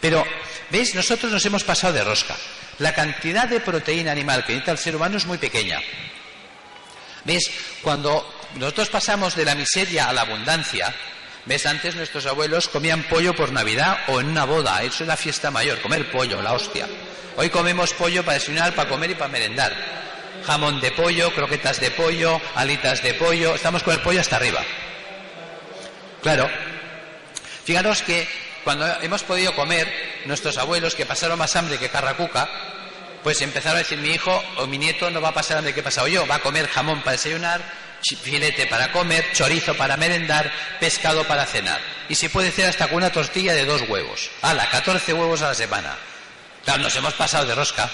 Pero, 0.00 0.26
¿veis? 0.70 0.96
Nosotros 0.96 1.30
nos 1.30 1.46
hemos 1.46 1.62
pasado 1.62 1.92
de 1.92 2.02
rosca. 2.02 2.34
La 2.80 2.92
cantidad 2.92 3.46
de 3.46 3.60
proteína 3.60 4.10
animal 4.10 4.44
que 4.44 4.54
necesita 4.54 4.72
el 4.72 4.78
ser 4.78 4.96
humano 4.96 5.18
es 5.18 5.26
muy 5.26 5.38
pequeña. 5.38 5.80
¿Veis? 7.24 7.48
Cuando 7.80 8.40
nosotros 8.56 8.88
pasamos 8.88 9.36
de 9.36 9.44
la 9.44 9.54
miseria 9.54 10.08
a 10.08 10.12
la 10.12 10.22
abundancia, 10.22 10.92
¿Ves? 11.44 11.66
Antes 11.66 11.96
nuestros 11.96 12.26
abuelos 12.26 12.68
comían 12.68 13.02
pollo 13.04 13.34
por 13.34 13.50
Navidad 13.52 13.98
o 14.08 14.20
en 14.20 14.28
una 14.28 14.44
boda. 14.44 14.82
Eso 14.82 15.02
es 15.02 15.08
la 15.08 15.16
fiesta 15.16 15.50
mayor, 15.50 15.80
comer 15.80 16.10
pollo, 16.10 16.40
la 16.40 16.52
hostia. 16.52 16.86
Hoy 17.36 17.50
comemos 17.50 17.92
pollo 17.94 18.24
para 18.24 18.34
desayunar, 18.34 18.74
para 18.74 18.88
comer 18.88 19.10
y 19.10 19.14
para 19.14 19.32
merendar. 19.32 19.74
Jamón 20.46 20.80
de 20.80 20.92
pollo, 20.92 21.32
croquetas 21.34 21.80
de 21.80 21.90
pollo, 21.90 22.40
alitas 22.54 23.02
de 23.02 23.14
pollo. 23.14 23.54
Estamos 23.54 23.82
con 23.82 23.94
el 23.94 24.00
pollo 24.00 24.20
hasta 24.20 24.36
arriba. 24.36 24.62
Claro. 26.22 26.48
Fijaros 27.64 28.02
que 28.02 28.28
cuando 28.62 28.86
hemos 29.00 29.24
podido 29.24 29.54
comer, 29.56 29.92
nuestros 30.26 30.58
abuelos 30.58 30.94
que 30.94 31.06
pasaron 31.06 31.38
más 31.38 31.56
hambre 31.56 31.78
que 31.78 31.88
carracuca, 31.88 32.48
pues 33.24 33.40
empezaron 33.42 33.76
a 33.76 33.80
decir 33.80 33.98
mi 33.98 34.10
hijo 34.10 34.42
o 34.58 34.66
mi 34.66 34.78
nieto 34.78 35.10
no 35.10 35.20
va 35.20 35.30
a 35.30 35.34
pasar 35.34 35.58
hambre 35.58 35.74
que 35.74 35.80
he 35.80 35.84
pasado 35.84 36.06
yo, 36.06 36.26
va 36.26 36.36
a 36.36 36.40
comer 36.40 36.68
jamón 36.68 37.00
para 37.00 37.12
desayunar, 37.12 37.60
filete 38.02 38.66
para 38.66 38.90
comer, 38.92 39.32
chorizo 39.32 39.74
para 39.74 39.96
merendar, 39.96 40.50
pescado 40.80 41.24
para 41.24 41.46
cenar. 41.46 41.80
Y 42.08 42.14
se 42.14 42.30
puede 42.30 42.48
hacer 42.48 42.68
hasta 42.68 42.88
con 42.88 42.98
una 42.98 43.12
tortilla 43.12 43.54
de 43.54 43.64
dos 43.64 43.82
huevos. 43.88 44.30
¡Hala! 44.42 44.68
14 44.70 45.12
huevos 45.12 45.42
a 45.42 45.48
la 45.48 45.54
semana. 45.54 45.96
Claro, 46.64 46.82
nos 46.82 46.96
hemos 46.96 47.14
pasado 47.14 47.46
de 47.46 47.54
rosca. 47.54 47.88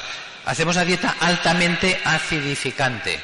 Hacemos 0.44 0.76
una 0.76 0.84
dieta 0.84 1.16
altamente 1.20 2.00
acidificante. 2.04 3.20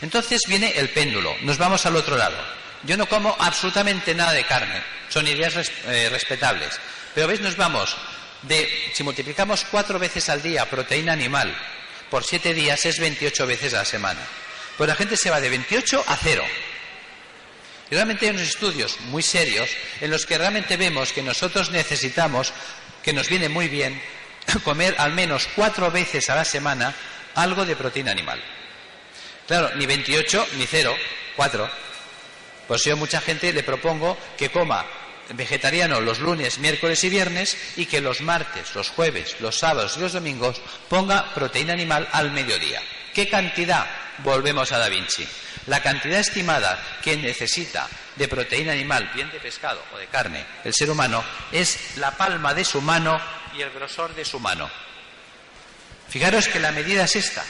Entonces 0.00 0.40
viene 0.48 0.72
el 0.76 0.88
péndulo. 0.90 1.34
Nos 1.42 1.58
vamos 1.58 1.84
al 1.86 1.96
otro 1.96 2.16
lado. 2.16 2.36
Yo 2.84 2.96
no 2.96 3.06
como 3.06 3.36
absolutamente 3.38 4.14
nada 4.14 4.32
de 4.32 4.44
carne. 4.44 4.82
Son 5.08 5.26
ideas 5.26 5.54
eh, 5.86 6.08
respetables. 6.10 6.80
Pero 7.14 7.28
veis, 7.28 7.40
nos 7.40 7.56
vamos 7.56 7.96
de, 8.42 8.90
si 8.92 9.02
multiplicamos 9.02 9.66
cuatro 9.70 9.98
veces 9.98 10.28
al 10.28 10.42
día 10.42 10.68
proteína 10.68 11.12
animal, 11.12 11.54
por 12.10 12.24
siete 12.24 12.54
días 12.54 12.84
es 12.86 12.98
28 12.98 13.46
veces 13.46 13.74
a 13.74 13.78
la 13.78 13.84
semana. 13.84 14.20
Pues 14.76 14.88
la 14.88 14.94
gente 14.94 15.16
se 15.16 15.30
va 15.30 15.40
de 15.40 15.48
28 15.48 16.04
a 16.06 16.16
0. 16.16 16.44
Y 17.90 17.94
realmente 17.94 18.26
hay 18.26 18.30
unos 18.30 18.48
estudios 18.48 18.98
muy 19.02 19.22
serios 19.22 19.70
en 20.00 20.10
los 20.10 20.24
que 20.24 20.38
realmente 20.38 20.76
vemos 20.76 21.12
que 21.12 21.22
nosotros 21.22 21.70
necesitamos, 21.70 22.52
que 23.02 23.12
nos 23.12 23.28
viene 23.28 23.48
muy 23.48 23.68
bien, 23.68 24.00
comer 24.64 24.94
al 24.98 25.12
menos 25.12 25.48
cuatro 25.54 25.90
veces 25.90 26.30
a 26.30 26.34
la 26.34 26.44
semana 26.44 26.94
algo 27.34 27.64
de 27.64 27.76
proteína 27.76 28.10
animal. 28.10 28.42
Claro, 29.46 29.74
ni 29.76 29.86
28 29.86 30.48
ni 30.56 30.66
0, 30.66 30.96
4. 31.36 31.70
Pues 32.68 32.84
yo 32.84 32.94
a 32.94 32.96
mucha 32.96 33.20
gente 33.20 33.52
le 33.52 33.62
propongo 33.62 34.16
que 34.38 34.50
coma 34.50 34.86
vegetariano 35.34 36.00
los 36.00 36.18
lunes, 36.20 36.58
miércoles 36.58 37.02
y 37.04 37.08
viernes 37.08 37.56
y 37.76 37.86
que 37.86 38.00
los 38.00 38.20
martes, 38.20 38.74
los 38.74 38.88
jueves, 38.90 39.36
los 39.40 39.58
sábados 39.58 39.96
y 39.96 40.00
los 40.00 40.12
domingos 40.12 40.60
ponga 40.88 41.34
proteína 41.34 41.72
animal 41.72 42.08
al 42.12 42.32
mediodía. 42.32 42.80
¿Qué 43.14 43.28
cantidad? 43.28 43.86
Volvemos 44.18 44.72
a 44.72 44.78
Da 44.78 44.88
Vinci. 44.88 45.26
La 45.66 45.82
cantidad 45.82 46.18
estimada 46.18 46.80
que 47.02 47.16
necesita 47.16 47.88
de 48.16 48.28
proteína 48.28 48.72
animal, 48.72 49.10
bien 49.14 49.30
de 49.30 49.40
pescado 49.40 49.82
o 49.94 49.98
de 49.98 50.06
carne, 50.06 50.44
el 50.64 50.74
ser 50.74 50.90
humano, 50.90 51.24
es 51.50 51.96
la 51.96 52.16
palma 52.16 52.52
de 52.54 52.64
su 52.64 52.80
mano 52.80 53.20
y 53.56 53.62
el 53.62 53.70
grosor 53.70 54.14
de 54.14 54.24
su 54.24 54.40
mano. 54.40 54.70
Fijaros 56.08 56.48
que 56.48 56.60
la 56.60 56.72
medida 56.72 57.04
es 57.04 57.16
esta. 57.16 57.44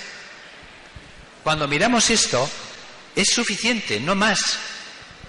Cuando 1.42 1.66
miramos 1.66 2.10
esto, 2.10 2.48
es 3.16 3.28
suficiente, 3.28 3.98
no 3.98 4.14
más. 4.14 4.58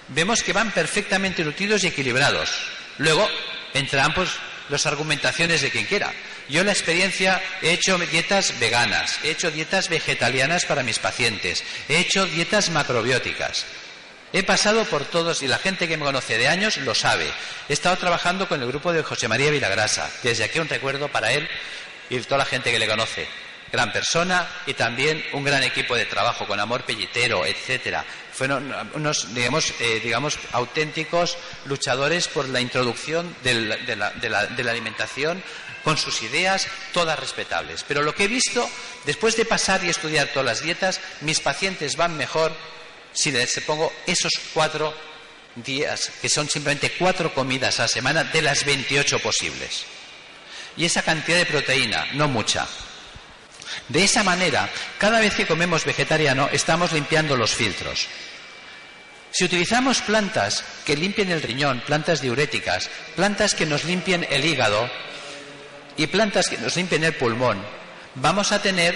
Vemos 0.08 0.42
que 0.42 0.52
van 0.52 0.70
perfectamente 0.70 1.44
nutridos 1.44 1.82
y 1.82 1.88
equilibrados. 1.88 2.50
Luego 2.98 3.28
entrarán 3.72 4.14
pues 4.14 4.30
las 4.68 4.86
argumentaciones 4.86 5.62
de 5.62 5.70
quien 5.70 5.86
quiera. 5.86 6.12
Yo 6.48 6.64
la 6.64 6.72
experiencia 6.72 7.42
he 7.62 7.72
hecho 7.72 7.98
dietas 7.98 8.58
veganas, 8.58 9.18
he 9.22 9.30
hecho 9.30 9.50
dietas 9.50 9.88
vegetarianas 9.88 10.64
para 10.64 10.82
mis 10.82 10.98
pacientes, 10.98 11.64
he 11.88 11.98
hecho 11.98 12.26
dietas 12.26 12.70
macrobióticas. 12.70 13.64
He 14.32 14.42
pasado 14.42 14.84
por 14.86 15.04
todos 15.04 15.42
y 15.42 15.46
la 15.46 15.58
gente 15.58 15.86
que 15.86 15.96
me 15.96 16.04
conoce 16.04 16.36
de 16.38 16.48
años 16.48 16.76
lo 16.78 16.94
sabe. 16.94 17.30
He 17.68 17.72
estado 17.72 17.96
trabajando 17.96 18.48
con 18.48 18.60
el 18.60 18.66
grupo 18.66 18.92
de 18.92 19.04
José 19.04 19.28
María 19.28 19.52
Vilagrasa. 19.52 20.10
Desde 20.24 20.42
aquí 20.42 20.58
un 20.58 20.68
recuerdo 20.68 21.08
para 21.08 21.32
él 21.32 21.48
y 22.10 22.18
toda 22.18 22.38
la 22.38 22.44
gente 22.44 22.72
que 22.72 22.80
le 22.80 22.88
conoce 22.88 23.28
gran 23.74 23.92
persona 23.92 24.46
y 24.66 24.74
también 24.74 25.24
un 25.32 25.42
gran 25.42 25.64
equipo 25.64 25.96
de 25.96 26.04
trabajo 26.04 26.46
con 26.46 26.60
Amor 26.60 26.84
Pellitero, 26.84 27.44
etcétera. 27.44 28.04
Fueron 28.34 28.74
unos, 28.94 29.32
digamos, 29.34 29.72
eh, 29.80 30.00
digamos 30.02 30.38
auténticos 30.52 31.38
luchadores 31.66 32.26
por 32.26 32.48
la 32.48 32.60
introducción 32.60 33.34
de 33.42 33.54
la 33.96 34.70
alimentación 34.70 35.42
con 35.84 35.98
sus 35.98 36.22
ideas, 36.22 36.66
todas 36.92 37.18
respetables. 37.18 37.84
Pero 37.86 38.02
lo 38.02 38.14
que 38.14 38.24
he 38.24 38.28
visto, 38.28 38.68
después 39.04 39.36
de 39.36 39.44
pasar 39.44 39.84
y 39.84 39.90
estudiar 39.90 40.28
todas 40.28 40.46
las 40.46 40.62
dietas, 40.62 41.00
mis 41.20 41.40
pacientes 41.40 41.96
van 41.96 42.16
mejor 42.16 42.52
si 43.12 43.30
les 43.30 43.60
pongo 43.60 43.92
esos 44.06 44.32
cuatro 44.52 44.92
días, 45.54 46.10
que 46.20 46.28
son 46.28 46.48
simplemente 46.48 46.92
cuatro 46.98 47.32
comidas 47.32 47.78
a 47.78 47.82
la 47.82 47.88
semana 47.88 48.24
de 48.24 48.42
las 48.42 48.64
28 48.64 49.20
posibles. 49.20 49.84
Y 50.76 50.86
esa 50.86 51.02
cantidad 51.02 51.38
de 51.38 51.46
proteína, 51.46 52.08
no 52.14 52.26
mucha. 52.26 52.66
De 53.88 54.04
esa 54.04 54.22
manera, 54.22 54.68
cada 54.98 55.20
vez 55.20 55.34
que 55.34 55.46
comemos 55.46 55.84
vegetariano, 55.84 56.48
estamos 56.52 56.92
limpiando 56.92 57.36
los 57.36 57.54
filtros. 57.54 58.08
Si 59.30 59.44
utilizamos 59.44 60.00
plantas 60.00 60.64
que 60.84 60.96
limpien 60.96 61.30
el 61.30 61.42
riñón, 61.42 61.82
plantas 61.84 62.20
diuréticas, 62.20 62.88
plantas 63.16 63.54
que 63.54 63.66
nos 63.66 63.84
limpien 63.84 64.24
el 64.30 64.44
hígado 64.44 64.88
y 65.96 66.06
plantas 66.06 66.48
que 66.48 66.58
nos 66.58 66.76
limpien 66.76 67.02
el 67.02 67.14
pulmón, 67.14 67.60
vamos 68.14 68.52
a 68.52 68.62
tener 68.62 68.94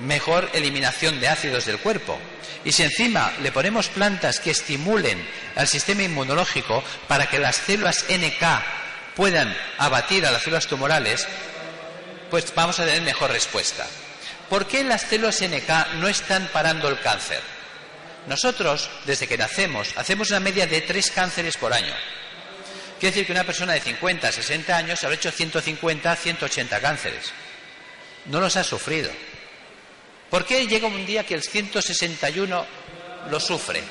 mejor 0.00 0.50
eliminación 0.54 1.20
de 1.20 1.28
ácidos 1.28 1.66
del 1.66 1.78
cuerpo. 1.78 2.18
Y 2.64 2.72
si 2.72 2.82
encima 2.82 3.32
le 3.42 3.52
ponemos 3.52 3.88
plantas 3.88 4.40
que 4.40 4.50
estimulen 4.50 5.24
al 5.54 5.68
sistema 5.68 6.02
inmunológico 6.02 6.82
para 7.06 7.28
que 7.28 7.38
las 7.38 7.56
células 7.56 8.04
NK 8.08 9.14
puedan 9.14 9.56
abatir 9.78 10.26
a 10.26 10.32
las 10.32 10.42
células 10.42 10.66
tumorales, 10.66 11.28
pues 12.30 12.52
vamos 12.54 12.80
a 12.80 12.84
tener 12.84 13.02
mejor 13.02 13.30
respuesta. 13.30 13.86
¿Por 14.50 14.66
qué 14.66 14.82
las 14.82 15.02
células 15.02 15.40
NK 15.40 15.94
no 16.00 16.08
están 16.08 16.48
parando 16.52 16.88
el 16.88 16.98
cáncer? 16.98 17.40
Nosotros, 18.26 18.90
desde 19.06 19.28
que 19.28 19.38
nacemos, 19.38 19.92
hacemos 19.96 20.30
una 20.30 20.40
media 20.40 20.66
de 20.66 20.80
tres 20.80 21.12
cánceres 21.12 21.56
por 21.56 21.72
año. 21.72 21.94
Quiere 22.98 23.14
decir 23.14 23.26
que 23.26 23.32
una 23.32 23.44
persona 23.44 23.74
de 23.74 23.80
50, 23.80 24.32
60 24.32 24.76
años 24.76 25.04
habrá 25.04 25.14
hecho 25.14 25.30
150, 25.30 26.16
180 26.16 26.80
cánceres. 26.80 27.32
No 28.26 28.40
los 28.40 28.56
ha 28.56 28.64
sufrido. 28.64 29.12
¿Por 30.28 30.44
qué 30.44 30.66
llega 30.66 30.88
un 30.88 31.06
día 31.06 31.24
que 31.24 31.34
el 31.34 31.44
161 31.44 32.66
lo 33.30 33.40
sufre? 33.40 33.84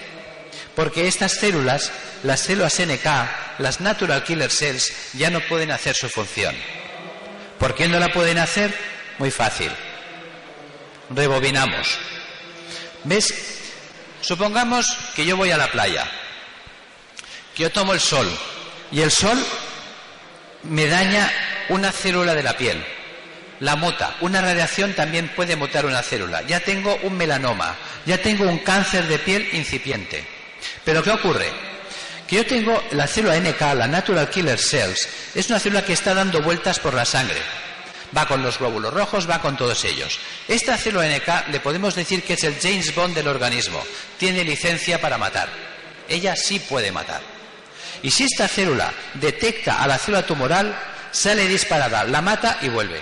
Porque 0.75 1.07
estas 1.07 1.35
células, 1.35 1.89
las 2.23 2.41
células 2.41 2.77
NK, 2.81 3.59
las 3.59 3.79
Natural 3.79 4.25
Killer 4.25 4.51
Cells, 4.51 4.91
ya 5.13 5.29
no 5.29 5.39
pueden 5.39 5.71
hacer 5.71 5.95
su 5.95 6.09
función. 6.09 6.53
¿Por 7.57 7.75
qué 7.75 7.87
no 7.87 7.97
la 7.97 8.11
pueden 8.11 8.37
hacer? 8.37 8.73
Muy 9.19 9.31
fácil. 9.31 9.71
Rebobinamos. 11.09 11.97
¿Ves? 13.03 13.33
Supongamos 14.21 14.85
que 15.15 15.25
yo 15.25 15.37
voy 15.37 15.51
a 15.51 15.57
la 15.57 15.71
playa, 15.71 16.05
que 17.55 17.63
yo 17.63 17.71
tomo 17.71 17.93
el 17.93 17.99
sol 17.99 18.29
y 18.91 19.01
el 19.01 19.11
sol 19.11 19.37
me 20.63 20.87
daña 20.87 21.31
una 21.69 21.91
célula 21.91 22.35
de 22.35 22.43
la 22.43 22.57
piel. 22.57 22.83
La 23.61 23.75
muta. 23.75 24.15
Una 24.21 24.41
radiación 24.41 24.93
también 24.93 25.29
puede 25.35 25.55
mutar 25.55 25.85
una 25.85 26.01
célula. 26.01 26.41
Ya 26.43 26.61
tengo 26.61 26.97
un 27.03 27.17
melanoma, 27.17 27.75
ya 28.05 28.21
tengo 28.21 28.45
un 28.45 28.59
cáncer 28.59 29.05
de 29.07 29.19
piel 29.19 29.49
incipiente. 29.53 30.25
Pero 30.85 31.03
¿qué 31.03 31.11
ocurre? 31.11 31.51
Que 32.27 32.37
yo 32.37 32.45
tengo 32.45 32.81
la 32.91 33.07
célula 33.07 33.37
NK, 33.39 33.59
la 33.75 33.87
Natural 33.87 34.29
Killer 34.29 34.59
Cells, 34.59 35.09
es 35.35 35.49
una 35.49 35.59
célula 35.59 35.83
que 35.83 35.93
está 35.93 36.13
dando 36.13 36.41
vueltas 36.41 36.79
por 36.79 36.93
la 36.93 37.03
sangre. 37.05 37.39
Va 38.15 38.25
con 38.25 38.41
los 38.41 38.57
glóbulos 38.57 38.93
rojos, 38.93 39.29
va 39.29 39.39
con 39.39 39.55
todos 39.55 39.83
ellos. 39.85 40.19
Esta 40.47 40.77
célula 40.77 41.07
NK 41.07 41.49
le 41.49 41.59
podemos 41.59 41.95
decir 41.95 42.23
que 42.23 42.33
es 42.33 42.43
el 42.43 42.59
James 42.59 42.93
Bond 42.95 43.15
del 43.15 43.27
organismo. 43.27 43.83
Tiene 44.17 44.43
licencia 44.43 44.99
para 44.99 45.17
matar. 45.17 45.49
Ella 46.07 46.35
sí 46.35 46.59
puede 46.59 46.91
matar. 46.91 47.21
Y 48.01 48.09
si 48.09 48.23
esta 48.23 48.47
célula 48.47 48.91
detecta 49.15 49.83
a 49.83 49.87
la 49.87 49.97
célula 49.97 50.25
tumoral, 50.25 50.75
sale 51.11 51.47
disparada, 51.47 52.03
la 52.03 52.21
mata 52.21 52.57
y 52.61 52.69
vuelve. 52.69 53.01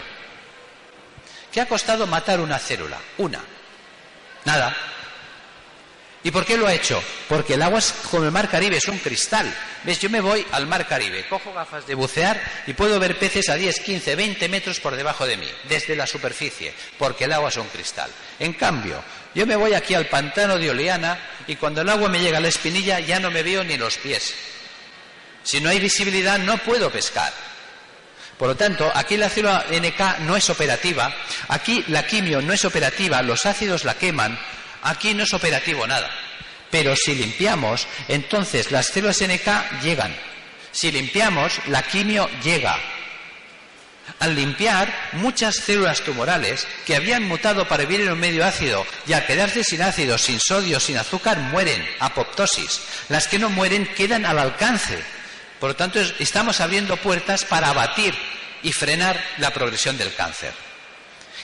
¿Qué 1.52 1.62
ha 1.62 1.68
costado 1.68 2.06
matar 2.06 2.40
una 2.40 2.60
célula? 2.60 2.98
Una. 3.18 3.40
Nada. 4.46 4.76
¿Y 6.24 6.32
por 6.32 6.46
qué 6.46 6.58
lo 6.58 6.68
ha 6.68 6.74
hecho? 6.74 7.02
Porque 7.30 7.54
el 7.54 7.62
agua 7.62 7.80
es 7.80 7.94
como 8.10 8.26
el 8.26 8.32
mar 8.32 8.50
Caribe, 8.50 8.78
es 8.78 8.88
un 8.88 8.98
cristal. 8.98 9.54
¿Ves? 9.84 10.00
Yo 10.00 10.10
me 10.10 10.20
voy 10.20 10.46
al 10.52 10.66
mar 10.66 10.88
Caribe, 10.88 11.26
cojo 11.30 11.54
gafas 11.54 11.86
de 11.86 11.96
bucear 11.96 12.42
y 12.66 12.74
puedo 12.74 13.00
ver 13.00 13.18
peces 13.20 13.50
a 13.50 13.56
10, 13.56 13.80
15, 13.80 14.16
20 14.16 14.50
metros 14.50 14.80
por 14.80 14.96
debajo 14.96 15.26
de 15.26 15.38
mí, 15.38 15.48
desde 15.70 15.96
la 15.96 16.08
superficie, 16.08 16.74
porque 16.98 17.26
el 17.26 17.34
agua 17.34 17.50
es 17.50 17.58
un 17.58 17.68
cristal. 17.68 18.10
En 18.40 18.54
cambio, 18.54 19.02
yo 19.36 19.46
me 19.46 19.56
voy 19.56 19.74
aquí 19.74 19.94
al 19.94 20.08
pantano 20.08 20.58
de 20.58 20.70
Oleana 20.70 21.20
y 21.48 21.56
cuando 21.56 21.82
el 21.82 21.90
agua 21.90 22.10
me 22.10 22.20
llega 22.20 22.40
a 22.40 22.42
la 22.42 22.48
espinilla 22.48 23.00
ya 23.00 23.20
no 23.20 23.32
me 23.32 23.44
veo 23.44 23.64
ni 23.64 23.78
los 23.78 23.98
pies. 23.98 24.34
Si 25.44 25.62
no 25.62 25.70
hay 25.70 25.80
visibilidad 25.80 26.40
no 26.40 26.58
puedo 26.58 26.90
pescar. 26.92 27.32
Por 28.38 28.50
lo 28.50 28.56
tanto, 28.56 28.92
aquí 28.94 29.18
la 29.18 29.30
célula 29.30 29.66
NK 29.72 30.20
no 30.20 30.36
es 30.36 30.50
operativa, 30.50 31.12
aquí 31.48 31.84
la 31.88 32.06
quimio 32.06 32.42
no 32.42 32.54
es 32.54 32.66
operativa, 32.66 33.22
los 33.24 33.46
ácidos 33.46 33.84
la 33.84 33.96
queman, 33.96 34.38
aquí 34.90 35.14
no 35.14 35.24
es 35.24 35.34
operativo 35.34 35.86
nada. 35.88 36.10
Pero 36.70 36.96
si 36.96 37.16
limpiamos, 37.16 37.88
entonces 38.08 38.72
las 38.72 38.88
células 38.88 39.22
NK 39.22 39.82
llegan. 39.82 40.16
Si 40.72 40.92
limpiamos, 40.92 41.60
la 41.68 41.84
quimio 41.84 42.30
llega. 42.44 42.78
Al 44.20 44.36
limpiar, 44.36 44.94
muchas 45.14 45.56
células 45.56 46.02
tumorales 46.02 46.68
que 46.86 46.96
habían 46.96 47.24
mutado 47.24 47.68
para 47.68 47.84
vivir 47.84 48.02
en 48.02 48.14
un 48.14 48.20
medio 48.20 48.46
ácido 48.46 48.86
y 49.06 49.14
al 49.14 49.26
quedarse 49.26 49.64
sin 49.64 49.82
ácido, 49.82 50.18
sin 50.18 50.40
sodio, 50.40 50.80
sin 50.80 50.98
azúcar, 50.98 51.38
mueren, 51.40 51.86
apoptosis. 52.00 52.82
Las 53.10 53.28
que 53.28 53.40
no 53.40 53.50
mueren 53.50 53.86
quedan 53.96 54.26
al 54.26 54.40
alcance 54.40 55.04
por 55.60 55.70
lo 55.72 55.76
tanto, 55.76 56.00
estamos 56.20 56.62
abriendo 56.62 56.98
puertas 56.98 57.44
para 57.44 57.70
abatir 57.70 58.14
y 58.62 58.72
frenar 58.74 59.20
la 59.38 59.52
progresión 59.52 59.98
del 59.98 60.14
cáncer. 60.14 60.54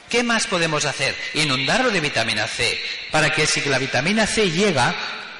¿Qué 0.09 0.23
más 0.23 0.47
podemos 0.47 0.85
hacer? 0.85 1.15
Inundarlo 1.33 1.89
de 1.89 1.99
vitamina 1.99 2.47
C, 2.47 2.79
para 3.11 3.31
que 3.31 3.47
si 3.47 3.61
la 3.61 3.79
vitamina 3.79 4.27
C 4.27 4.51
llega, 4.51 4.95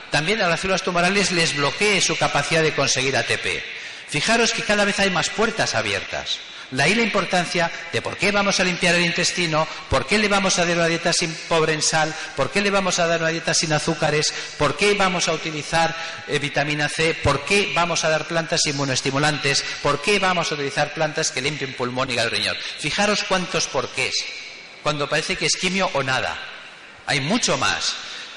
también 0.09 0.41
a 0.41 0.47
las 0.47 0.59
células 0.59 0.83
tumorales 0.83 1.31
les 1.31 1.55
bloquee 1.55 2.01
su 2.01 2.17
capacidad 2.17 2.61
de 2.61 2.73
conseguir 2.73 3.17
ATP. 3.17 3.63
Fijaros 4.09 4.53
que 4.53 4.63
cada 4.63 4.85
vez 4.85 4.99
hay 4.99 5.09
más 5.09 5.29
puertas 5.29 5.73
abiertas. 5.73 6.39
De 6.73 6.81
ahí 6.81 6.95
la 6.95 7.03
importancia 7.03 7.71
de 7.91 8.01
por 8.01 8.17
qué 8.17 8.31
vamos 8.31 8.59
a 8.59 8.63
limpiar 8.63 8.95
el 8.95 9.05
intestino, 9.05 9.67
por 9.89 10.07
qué 10.07 10.17
le 10.17 10.27
vamos 10.27 10.57
a 10.57 10.65
dar 10.65 10.75
una 10.75 10.87
dieta 10.87 11.13
sin 11.13 11.31
pobre 11.47 11.73
en 11.73 11.83
sal, 11.83 12.13
por 12.35 12.49
qué 12.49 12.61
le 12.61 12.71
vamos 12.71 12.97
a 12.97 13.05
dar 13.05 13.21
una 13.21 13.29
dieta 13.29 13.53
sin 13.53 13.73
azúcares, 13.73 14.33
por 14.57 14.75
qué 14.75 14.95
vamos 14.95 15.27
a 15.27 15.33
utilizar 15.33 15.95
eh, 16.27 16.39
vitamina 16.39 16.89
C, 16.89 17.13
por 17.23 17.45
qué 17.45 17.71
vamos 17.75 18.03
a 18.03 18.09
dar 18.09 18.27
plantas 18.27 18.65
inmunoestimulantes, 18.65 19.63
por 19.83 20.01
qué 20.01 20.17
vamos 20.17 20.51
a 20.51 20.55
utilizar 20.55 20.93
plantas 20.93 21.29
que 21.29 21.41
limpien 21.41 21.73
pulmón 21.73 22.09
y 22.09 22.17
riñón. 22.17 22.55
Fijaros 22.79 23.23
cuántos 23.23 23.67
porqués, 23.67 24.15
cuando 24.83 25.09
parece 25.09 25.35
que 25.37 25.45
es 25.45 25.55
quimio 25.55 25.89
o 25.93 26.03
nada. 26.03 26.37
Hay 27.05 27.21
mucho 27.21 27.57
más. 27.57 27.95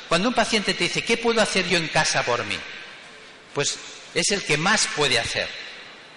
Cuando 0.08 0.28
un 0.28 0.34
paciente 0.34 0.74
te 0.74 0.84
dice, 0.84 1.02
¿qué 1.02 1.16
puedo 1.16 1.42
hacer 1.42 1.68
yo 1.68 1.76
en 1.76 1.88
casa 1.88 2.22
por 2.22 2.44
mí? 2.44 2.56
Pues 3.52 3.76
es 4.14 4.30
el 4.30 4.44
que 4.44 4.56
más 4.56 4.86
puede 4.94 5.18
hacer. 5.18 5.48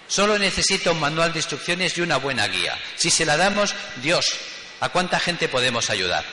Solo 0.06 0.38
necesita 0.38 0.92
un 0.92 1.00
manual 1.00 1.32
de 1.32 1.38
instrucciones 1.38 1.96
y 1.96 2.00
una 2.00 2.16
buena 2.16 2.46
guía. 2.48 2.78
Si 2.96 3.10
se 3.10 3.24
la 3.24 3.36
damos, 3.36 3.74
Dios, 4.02 4.38
¿a 4.80 4.88
cuánta 4.88 5.20
gente 5.20 5.48
podemos 5.48 5.90
ayudar? 5.90 6.24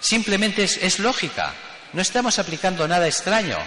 Simplemente 0.00 0.64
es, 0.64 0.98
lógica. 0.98 1.54
No 1.92 2.02
estamos 2.02 2.38
aplicando 2.38 2.86
nada 2.86 3.08
extraño. 3.08 3.58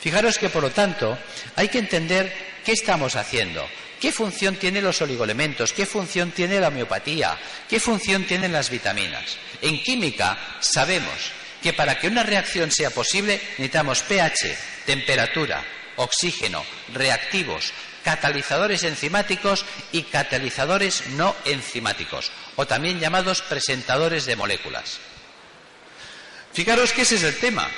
Fijaros 0.00 0.38
que, 0.38 0.48
por 0.48 0.62
lo 0.62 0.70
tanto, 0.70 1.18
hay 1.56 1.68
que 1.68 1.78
entender 1.78 2.60
qué 2.64 2.72
estamos 2.72 3.16
haciendo. 3.16 3.68
¿Qué 4.00 4.12
función 4.12 4.56
tienen 4.56 4.84
los 4.84 5.02
oligoelementos? 5.02 5.72
¿Qué 5.72 5.84
función 5.84 6.30
tiene 6.30 6.60
la 6.60 6.68
homeopatía? 6.68 7.36
¿Qué 7.68 7.80
función 7.80 8.24
tienen 8.24 8.52
las 8.52 8.70
vitaminas? 8.70 9.36
En 9.60 9.82
química 9.82 10.38
sabemos 10.60 11.32
que 11.62 11.72
para 11.72 11.98
que 11.98 12.06
una 12.06 12.22
reacción 12.22 12.70
sea 12.70 12.90
posible 12.90 13.40
necesitamos 13.58 14.02
pH, 14.02 14.56
temperatura, 14.86 15.64
oxígeno, 15.96 16.64
reactivos, 16.94 17.72
catalizadores 18.04 18.84
enzimáticos 18.84 19.64
y 19.92 20.02
catalizadores 20.04 21.06
no 21.08 21.34
enzimáticos, 21.44 22.30
o 22.56 22.66
también 22.66 23.00
llamados 23.00 23.42
presentadores 23.42 24.24
de 24.24 24.36
moléculas. 24.36 24.98
Fijaros 26.52 26.92
que 26.92 27.02
ese 27.02 27.16
es 27.16 27.22
el 27.24 27.36
tema. 27.36 27.68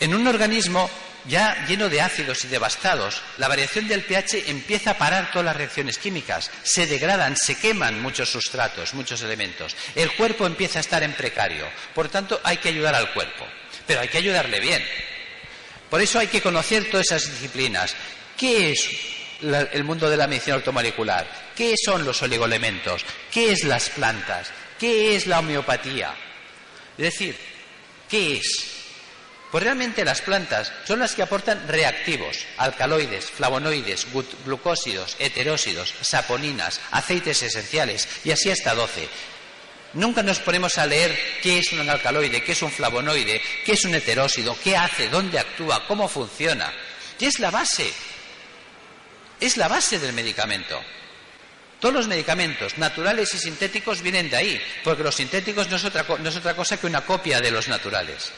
En 0.00 0.14
un 0.14 0.26
organismo 0.26 0.88
ya 1.26 1.64
lleno 1.66 1.88
de 1.88 2.00
ácidos 2.00 2.44
y 2.44 2.48
devastados, 2.48 3.22
la 3.38 3.48
variación 3.48 3.88
del 3.88 4.02
pH 4.02 4.50
empieza 4.50 4.92
a 4.92 4.98
parar 4.98 5.30
todas 5.30 5.46
las 5.46 5.56
reacciones 5.56 5.98
químicas, 5.98 6.50
se 6.62 6.86
degradan, 6.86 7.36
se 7.36 7.56
queman 7.56 8.02
muchos 8.02 8.30
sustratos, 8.30 8.94
muchos 8.94 9.22
elementos. 9.22 9.74
El 9.94 10.12
cuerpo 10.12 10.46
empieza 10.46 10.78
a 10.78 10.80
estar 10.80 11.02
en 11.02 11.12
precario. 11.12 11.66
Por 11.94 12.08
tanto, 12.08 12.40
hay 12.44 12.58
que 12.58 12.68
ayudar 12.68 12.94
al 12.94 13.12
cuerpo, 13.12 13.46
pero 13.86 14.00
hay 14.00 14.08
que 14.08 14.18
ayudarle 14.18 14.60
bien. 14.60 14.84
Por 15.88 16.00
eso 16.00 16.18
hay 16.18 16.26
que 16.26 16.42
conocer 16.42 16.90
todas 16.90 17.06
esas 17.06 17.30
disciplinas. 17.30 17.94
¿Qué 18.36 18.72
es 18.72 18.88
el 19.40 19.84
mundo 19.84 20.10
de 20.10 20.16
la 20.16 20.26
medicina 20.26 20.56
automolecular? 20.56 21.26
¿Qué 21.54 21.74
son 21.82 22.04
los 22.04 22.20
oligoelementos? 22.22 23.04
¿Qué 23.30 23.52
es 23.52 23.64
las 23.64 23.90
plantas? 23.90 24.50
¿Qué 24.78 25.14
es 25.14 25.26
la 25.26 25.38
homeopatía? 25.38 26.14
Es 26.98 27.04
decir, 27.04 27.36
¿qué 28.08 28.34
es? 28.34 28.73
Pues 29.54 29.62
realmente 29.62 30.04
las 30.04 30.20
plantas 30.20 30.72
son 30.84 30.98
las 30.98 31.14
que 31.14 31.22
aportan 31.22 31.68
reactivos, 31.68 32.44
alcaloides, 32.56 33.30
flavonoides, 33.30 34.04
glucósidos, 34.44 35.14
heterósidos, 35.20 35.94
saponinas, 36.00 36.80
aceites 36.90 37.40
esenciales 37.40 38.08
y 38.24 38.32
así 38.32 38.50
hasta 38.50 38.74
12. 38.74 39.08
Nunca 39.92 40.24
nos 40.24 40.40
ponemos 40.40 40.76
a 40.76 40.86
leer 40.86 41.16
qué 41.40 41.60
es 41.60 41.72
un 41.72 41.88
alcaloide, 41.88 42.42
qué 42.42 42.50
es 42.50 42.62
un 42.62 42.72
flavonoide, 42.72 43.40
qué 43.64 43.74
es 43.74 43.84
un 43.84 43.94
heterósido, 43.94 44.58
qué 44.60 44.76
hace, 44.76 45.08
dónde 45.08 45.38
actúa, 45.38 45.86
cómo 45.86 46.08
funciona. 46.08 46.72
Y 47.20 47.26
es 47.26 47.38
la 47.38 47.52
base. 47.52 47.88
Es 49.38 49.56
la 49.56 49.68
base 49.68 50.00
del 50.00 50.14
medicamento. 50.14 50.82
Todos 51.78 51.94
los 51.94 52.08
medicamentos 52.08 52.76
naturales 52.76 53.32
y 53.34 53.38
sintéticos 53.38 54.02
vienen 54.02 54.30
de 54.30 54.36
ahí, 54.36 54.60
porque 54.82 55.04
los 55.04 55.14
sintéticos 55.14 55.68
no 55.68 55.76
es 55.76 55.84
otra, 55.84 56.04
no 56.18 56.28
es 56.28 56.36
otra 56.36 56.56
cosa 56.56 56.76
que 56.76 56.88
una 56.88 57.02
copia 57.02 57.40
de 57.40 57.52
los 57.52 57.68
naturales. 57.68 58.32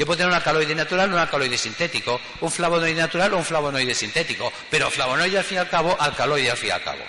Yo 0.00 0.06
puedo 0.06 0.16
tener 0.16 0.30
un 0.30 0.34
alcaloide 0.34 0.74
natural 0.74 1.10
o 1.10 1.12
un 1.12 1.20
alcaloide 1.20 1.58
sintético, 1.58 2.18
un 2.40 2.50
flavonoide 2.50 2.94
natural 2.94 3.34
o 3.34 3.36
un 3.36 3.44
flavonoide 3.44 3.94
sintético, 3.94 4.50
pero 4.70 4.90
flavonoide 4.90 5.36
al 5.36 5.44
fin 5.44 5.56
y 5.56 5.60
al 5.60 5.68
cabo, 5.68 5.94
alcaloide 6.00 6.50
al 6.50 6.56
fin 6.56 6.70
y 6.70 6.72
al 6.72 6.82
cabo. 6.82 7.04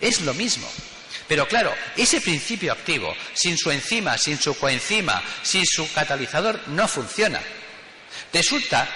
Es 0.00 0.20
lo 0.20 0.32
mismo. 0.32 0.70
Pero 1.26 1.48
claro, 1.48 1.74
ese 1.96 2.20
principio 2.20 2.70
activo, 2.70 3.12
sin 3.34 3.58
su 3.58 3.72
enzima, 3.72 4.16
sin 4.18 4.38
su 4.38 4.56
coenzima, 4.56 5.20
sin 5.42 5.66
su 5.66 5.92
catalizador, 5.92 6.60
no 6.68 6.86
funciona. 6.86 7.40
Resulta 8.32 8.88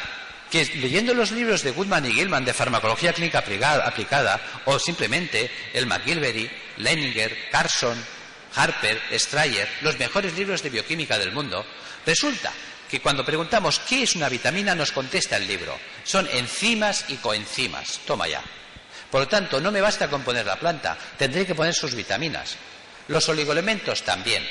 que 0.49 0.65
leyendo 0.77 1.13
los 1.13 1.33
libros 1.33 1.65
de 1.65 1.73
Goodman 1.73 2.07
y 2.07 2.13
Gilman 2.13 2.45
de 2.45 2.55
farmacología 2.55 3.13
clínica 3.13 3.41
aplicada, 3.41 4.41
o 4.67 4.79
simplemente 4.79 5.51
el 5.73 5.89
McGilvery, 5.89 6.49
Leninger, 6.77 7.51
Carson, 7.51 8.01
Harper, 8.55 9.01
Strayer, 9.15 9.69
los 9.81 9.99
mejores 9.99 10.33
libros 10.35 10.63
de 10.63 10.71
bioquímica 10.71 11.19
del 11.19 11.33
mundo, 11.33 11.67
resulta 12.07 12.53
que 12.91 13.01
cuando 13.01 13.25
preguntamos 13.25 13.79
qué 13.79 14.03
es 14.03 14.17
una 14.17 14.29
vitamina 14.29 14.75
nos 14.75 14.91
contesta 14.91 15.37
el 15.37 15.47
libro. 15.47 15.79
Son 16.03 16.29
enzimas 16.33 17.05
y 17.09 17.17
coenzimas. 17.17 18.01
Toma 18.05 18.27
ya. 18.27 18.43
Por 19.11 19.23
lo 19.23 19.29
tanto, 19.29 19.61
no 19.61 19.71
me 19.71 19.81
basta 19.81 20.09
con 20.09 20.23
poner 20.23 20.45
la 20.45 20.59
planta, 20.59 20.99
tendré 21.17 21.47
que 21.47 21.55
poner 21.55 21.75
sus 21.75 21.95
vitaminas. 21.95 22.57
Los 23.09 23.29
oligoelementos 23.29 24.03
también. 24.03 24.47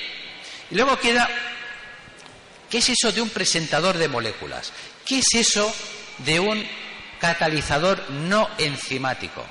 Y 0.71 0.75
luego 0.75 0.97
queda, 0.99 1.29
¿qué 2.69 2.77
es 2.77 2.89
eso 2.89 3.11
de 3.11 3.21
un 3.21 3.29
presentador 3.29 3.97
de 3.97 4.07
moléculas? 4.07 4.71
¿Qué 5.05 5.19
es 5.19 5.27
eso 5.33 5.73
de 6.19 6.39
un 6.39 6.65
catalizador 7.19 8.09
no 8.09 8.49
enzimático? 8.57 9.45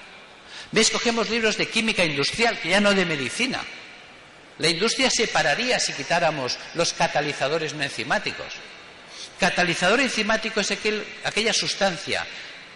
¿Ves? 0.72 0.90
Cogemos 0.90 1.30
libros 1.30 1.56
de 1.56 1.68
química 1.68 2.04
industrial, 2.04 2.58
que 2.58 2.70
ya 2.70 2.80
no 2.80 2.92
de 2.92 3.06
medicina. 3.06 3.60
La 4.58 4.68
industria 4.68 5.10
se 5.10 5.28
pararía 5.28 5.78
si 5.78 5.92
quitáramos 5.92 6.58
los 6.74 6.92
catalizadores 6.92 7.74
no 7.74 7.82
enzimáticos. 7.82 8.54
Catalizador 9.38 10.00
enzimático 10.00 10.60
es 10.60 10.70
aquella 10.70 11.52
sustancia 11.52 12.26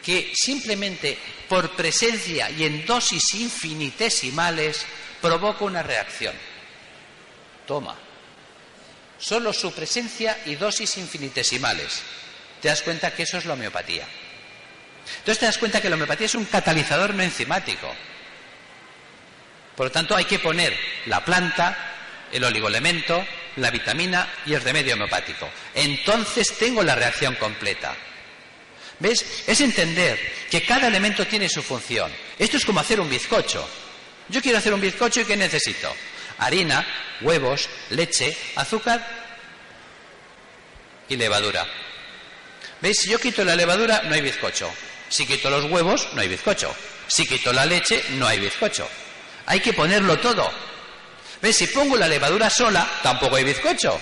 que 0.02 0.32
simplemente 0.34 1.18
por 1.48 1.76
presencia 1.76 2.50
y 2.50 2.64
en 2.64 2.84
dosis 2.86 3.34
infinitesimales 3.34 4.84
provoca 5.20 5.64
una 5.64 5.82
reacción. 5.82 6.34
Toma. 7.66 7.96
Solo 9.18 9.52
su 9.52 9.72
presencia 9.72 10.38
y 10.46 10.56
dosis 10.56 10.96
infinitesimales. 10.98 12.02
Te 12.60 12.68
das 12.68 12.82
cuenta 12.82 13.14
que 13.14 13.22
eso 13.22 13.38
es 13.38 13.44
la 13.44 13.54
homeopatía. 13.54 14.06
Entonces 15.18 15.38
te 15.38 15.46
das 15.46 15.58
cuenta 15.58 15.80
que 15.80 15.88
la 15.88 15.94
homeopatía 15.94 16.26
es 16.26 16.34
un 16.34 16.44
catalizador 16.44 17.14
no 17.14 17.22
enzimático. 17.22 17.92
Por 19.76 19.86
lo 19.86 19.92
tanto, 19.92 20.14
hay 20.14 20.24
que 20.24 20.38
poner 20.38 20.76
la 21.06 21.24
planta, 21.24 21.91
el 22.32 22.42
oligoelemento, 22.44 23.24
la 23.56 23.70
vitamina 23.70 24.28
y 24.46 24.54
el 24.54 24.62
remedio 24.62 24.94
homeopático. 24.94 25.48
Entonces 25.74 26.56
tengo 26.58 26.82
la 26.82 26.94
reacción 26.94 27.34
completa. 27.36 27.94
¿Ves? 28.98 29.44
Es 29.46 29.60
entender 29.60 30.18
que 30.50 30.62
cada 30.62 30.88
elemento 30.88 31.26
tiene 31.26 31.48
su 31.48 31.62
función. 31.62 32.10
Esto 32.38 32.56
es 32.56 32.64
como 32.64 32.80
hacer 32.80 33.00
un 33.00 33.10
bizcocho. 33.10 33.68
Yo 34.28 34.40
quiero 34.40 34.58
hacer 34.58 34.72
un 34.72 34.80
bizcocho 34.80 35.20
y 35.20 35.24
¿qué 35.24 35.36
necesito? 35.36 35.92
Harina, 36.38 36.86
huevos, 37.20 37.68
leche, 37.90 38.36
azúcar 38.56 39.06
y 41.08 41.16
levadura. 41.16 41.66
¿Veis? 42.80 42.98
Si 42.98 43.10
yo 43.10 43.18
quito 43.18 43.44
la 43.44 43.54
levadura, 43.54 44.02
no 44.04 44.14
hay 44.14 44.20
bizcocho. 44.22 44.72
Si 45.08 45.26
quito 45.26 45.50
los 45.50 45.70
huevos, 45.70 46.08
no 46.14 46.20
hay 46.20 46.28
bizcocho. 46.28 46.74
Si 47.06 47.26
quito 47.26 47.52
la 47.52 47.66
leche, 47.66 48.02
no 48.12 48.26
hay 48.26 48.40
bizcocho. 48.40 48.88
Hay 49.46 49.60
que 49.60 49.72
ponerlo 49.72 50.18
todo. 50.18 50.50
¿Ves? 51.42 51.56
Si 51.56 51.66
pongo 51.66 51.96
la 51.96 52.06
levadura 52.06 52.48
sola, 52.48 52.88
tampoco 53.02 53.34
hay 53.34 53.42
bizcocho. 53.42 54.00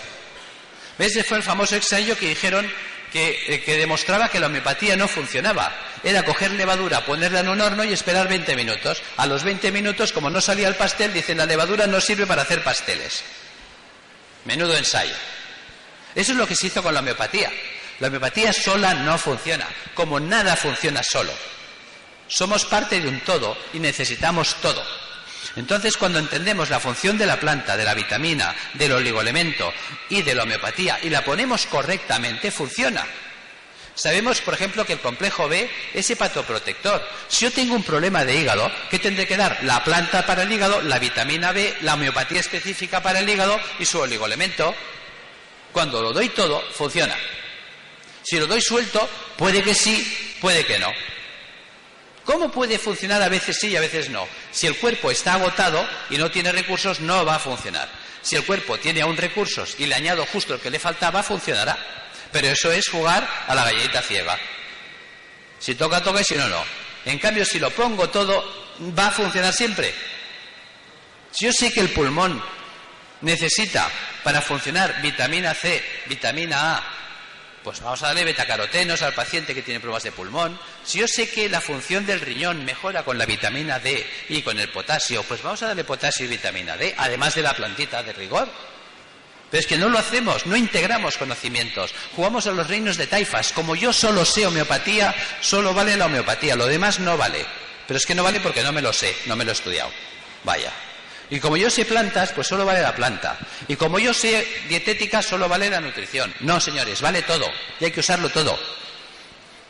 ¿Ves? 0.99 1.13
Ese 1.13 1.25
fue 1.25 1.39
el 1.39 1.43
famoso 1.43 1.75
ensayo 1.75 2.17
que 2.19 2.29
dijeron 2.29 2.71
eh, 3.15 3.63
que, 3.65 3.79
demostraba 3.79 4.29
que 4.29 4.39
la 4.39 4.47
homeopatía 4.47 4.95
no 4.95 5.09
funcionaba. 5.09 5.75
Era 6.05 6.23
coger 6.23 6.53
levadura, 6.53 7.05
ponerla 7.07 7.41
en 7.41 7.49
un 7.49 7.61
horno 7.61 7.83
y 7.83 7.95
esperar 7.95 8.29
20 8.29 8.55
minutos. 8.55 9.03
A 9.17 9.27
los 9.27 9.43
20 9.43 9.73
minutos, 9.73 10.13
como 10.13 10.29
no 10.29 10.43
salía 10.43 10.69
el 10.69 10.77
pastel, 10.77 11.15
dicen 11.15 11.39
la 11.39 11.47
levadura 11.47 11.87
no 11.87 12.01
sirve 12.01 12.27
para 12.27 12.43
hacer 12.43 12.63
pasteles. 12.63 13.23
Menudo 14.45 14.77
ensayo. 14.77 15.15
Eso 16.15 16.33
es 16.33 16.39
lo 16.39 16.47
que 16.47 16.55
se 16.55 16.67
hizo 16.67 16.83
con 16.83 16.93
la 16.93 17.01
homeopatía. 17.01 17.51
La 18.01 18.09
homeopatía 18.09 18.53
sola 18.53 18.93
no 18.95 19.17
funciona, 19.17 19.67
como 19.95 20.21
nada 20.21 20.57
funciona 20.57 21.03
solo. 21.03 21.33
Somos 22.29 22.67
parte 22.67 23.01
de 23.01 23.09
un 23.09 23.21
todo 23.21 23.57
y 23.73 23.79
necesitamos 23.79 24.57
todo. 24.57 25.10
Entonces, 25.57 25.97
cuando 25.97 26.19
entendemos 26.19 26.71
la 26.71 26.81
función 26.81 27.19
de 27.19 27.27
la 27.27 27.41
planta, 27.41 27.77
de 27.77 27.85
la 27.85 27.95
vitamina, 27.95 28.55
del 28.75 28.93
oligoelemento 28.93 29.73
y 30.09 30.23
de 30.23 30.35
la 30.35 30.45
homeopatía 30.45 30.99
y 31.03 31.11
la 31.11 31.25
ponemos 31.25 31.67
correctamente, 31.67 32.51
funciona. 32.51 33.05
Sabemos, 33.95 34.41
por 34.41 34.55
ejemplo, 34.55 34.87
que 34.87 34.95
el 34.95 35.01
complejo 35.01 35.49
B 35.49 35.69
es 35.93 36.09
hepatoprotector. 36.09 37.07
Si 37.29 37.45
yo 37.45 37.53
tengo 37.53 37.75
un 37.75 37.83
problema 37.83 38.25
de 38.25 38.37
hígado, 38.37 38.71
¿qué 38.89 38.99
tendré 38.99 39.27
que 39.27 39.37
dar? 39.37 39.59
La 39.65 39.85
planta 39.85 40.25
para 40.25 40.45
el 40.45 40.53
hígado, 40.53 40.81
la 40.83 40.99
vitamina 40.99 41.53
B, 41.53 41.77
la 41.83 41.95
homeopatía 41.95 42.41
específica 42.41 43.03
para 43.03 43.19
el 43.19 43.29
hígado 43.29 43.61
y 43.79 43.85
su 43.85 43.99
oligoelemento. 43.99 44.75
Cuando 45.73 46.01
lo 46.01 46.13
doy 46.13 46.29
todo, 46.31 46.63
funciona. 46.73 47.15
Si 48.23 48.39
lo 48.39 48.47
doy 48.47 48.61
suelto, 48.61 49.09
puede 49.37 49.63
que 49.63 49.75
sí, 49.75 50.37
puede 50.41 50.65
que 50.65 50.79
no. 50.79 50.91
¿Cómo 52.31 52.49
puede 52.49 52.79
funcionar 52.79 53.21
a 53.23 53.29
veces 53.29 53.59
sí 53.59 53.71
y 53.71 53.77
a 53.77 53.81
veces 53.81 54.09
no? 54.09 54.25
Si 54.53 54.69
el 54.69 54.77
cuerpo 54.77 55.11
está 55.11 55.35
agotado 55.35 55.85
y 56.11 56.17
no 56.17 56.31
tiene 56.31 56.53
recursos, 56.53 57.01
no 57.01 57.25
va 57.25 57.35
a 57.35 57.39
funcionar. 57.41 57.89
Si 58.23 58.37
el 58.37 58.47
cuerpo 58.47 58.79
tiene 58.79 59.01
aún 59.01 59.17
recursos 59.17 59.75
y 59.79 59.87
le 59.87 59.97
añado 59.97 60.25
justo 60.27 60.55
el 60.55 60.61
que 60.61 60.71
le 60.71 60.79
faltaba, 60.79 61.25
funcionará. 61.25 61.77
Pero 62.31 62.47
eso 62.47 62.71
es 62.71 62.89
jugar 62.89 63.29
a 63.49 63.53
la 63.53 63.65
galletita 63.65 64.01
ciega. 64.01 64.39
Si 65.59 65.75
toca, 65.75 66.05
toca 66.05 66.21
y 66.21 66.25
si 66.25 66.37
no, 66.37 66.47
no. 66.47 66.63
En 67.05 67.19
cambio, 67.19 67.45
si 67.45 67.59
lo 67.59 67.69
pongo 67.71 68.09
todo, 68.11 68.77
va 68.97 69.09
a 69.09 69.11
funcionar 69.11 69.53
siempre. 69.53 69.93
Si 71.33 71.47
yo 71.47 71.53
sé 71.53 71.73
que 71.73 71.81
el 71.81 71.91
pulmón 71.91 72.41
necesita 73.23 73.91
para 74.23 74.41
funcionar 74.41 75.03
vitamina 75.03 75.53
C, 75.53 75.83
vitamina 76.07 76.77
A, 76.77 77.00
pues 77.63 77.81
vamos 77.81 78.03
a 78.03 78.09
darle 78.09 78.25
betacarotenos 78.25 79.03
al 79.03 79.13
paciente 79.13 79.55
que 79.55 79.63
tiene 79.63 79.81
problemas 79.81 80.03
de 80.03 80.13
pulmón. 80.13 80.59
Si 80.85 80.99
yo 80.99 81.07
sé 81.07 81.29
que 81.31 81.49
la 81.49 81.61
función 81.61 82.07
del 82.07 82.21
riñón 82.21 82.65
mejora 82.65 83.05
con 83.05 83.19
la 83.19 83.27
vitamina 83.27 83.79
D 83.79 84.07
y 84.29 84.43
con 84.43 84.59
el 84.59 84.71
potasio, 84.71 85.23
pues 85.25 85.43
vamos 85.43 85.63
a 85.63 85.69
darle 85.69 85.85
potasio 85.85 86.25
y 86.25 86.29
vitamina 86.29 86.77
D, 86.77 86.95
además 86.97 87.35
de 87.35 87.43
la 87.43 87.55
plantita 87.55 88.03
de 88.03 88.13
rigor. 88.13 88.49
Pero 89.51 89.61
es 89.61 89.67
que 89.67 89.77
no 89.77 89.89
lo 89.89 89.99
hacemos, 89.99 90.47
no 90.47 90.57
integramos 90.57 91.19
conocimientos. 91.19 91.93
Jugamos 92.15 92.47
a 92.47 92.53
los 92.53 92.69
reinos 92.69 92.97
de 92.97 93.09
taifas. 93.09 93.53
Como 93.53 93.75
yo 93.75 93.93
solo 93.93 94.25
sé 94.25 94.47
homeopatía, 94.47 95.15
solo 95.41 95.75
vale 95.75 95.97
la 95.97 96.07
homeopatía, 96.07 96.55
lo 96.55 96.67
demás 96.67 97.01
no 97.01 97.17
vale. 97.17 97.45
Pero 97.87 97.99
es 97.99 98.07
que 98.07 98.15
no 98.15 98.23
vale 98.23 98.41
porque 98.41 98.63
no 98.63 98.73
me 98.73 98.81
lo 98.81 98.93
sé, 98.93 99.15
no 99.27 99.35
me 99.35 99.45
lo 99.45 99.51
he 99.51 99.55
estudiado. 99.55 99.91
Vaya. 100.45 100.73
Y 101.31 101.39
como 101.39 101.57
yo 101.57 101.71
sé 101.71 101.85
plantas, 101.85 102.33
pues 102.33 102.49
solo 102.49 102.67
vale 102.67 102.83
la 102.83 102.95
planta. 102.95 103.39
Y 103.69 103.77
como 103.77 103.99
yo 104.01 104.13
sé 104.13 104.47
dietética, 104.69 105.23
solo 105.23 105.49
vale 105.49 105.71
la 105.71 105.81
nutrición. 105.81 106.35
No, 106.41 106.61
señores, 106.61 107.01
vale 107.01 107.23
todo. 107.23 107.47
Y 107.79 107.85
hay 107.85 107.91
que 107.93 108.01
usarlo 108.01 108.29
todo. 108.31 108.59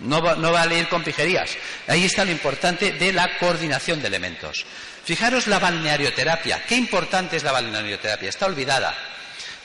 No, 0.01 0.35
no 0.37 0.53
vale 0.53 0.79
ir 0.79 0.89
con 0.89 1.05
pijerías. 1.05 1.51
Ahí 1.87 2.07
está 2.07 2.25
lo 2.25 2.31
importante 2.31 2.93
de 2.93 3.13
la 3.13 3.37
coordinación 3.39 4.01
de 4.01 4.09
elementos. 4.09 4.65
Fijaros 5.05 5.47
la 5.47 5.59
balnearioterapia. 5.59 6.65
Qué 6.65 6.77
importante 6.77 7.37
es 7.37 7.45
la 7.45 7.53
balnearioterapia. 7.53 8.31
Está 8.31 8.47
olvidada. 8.47 8.97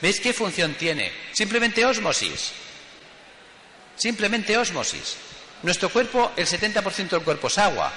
¿Veis 0.02 0.20
qué 0.20 0.34
función 0.34 0.74
tiene? 0.74 1.10
Simplemente 1.32 1.86
ósmosis. 1.86 2.52
Simplemente 3.96 4.58
ósmosis. 4.58 5.16
Nuestro 5.62 5.88
cuerpo, 5.88 6.32
el 6.36 6.46
70% 6.46 7.08
del 7.08 7.22
cuerpo 7.22 7.46
es 7.46 7.56
agua 7.56 7.90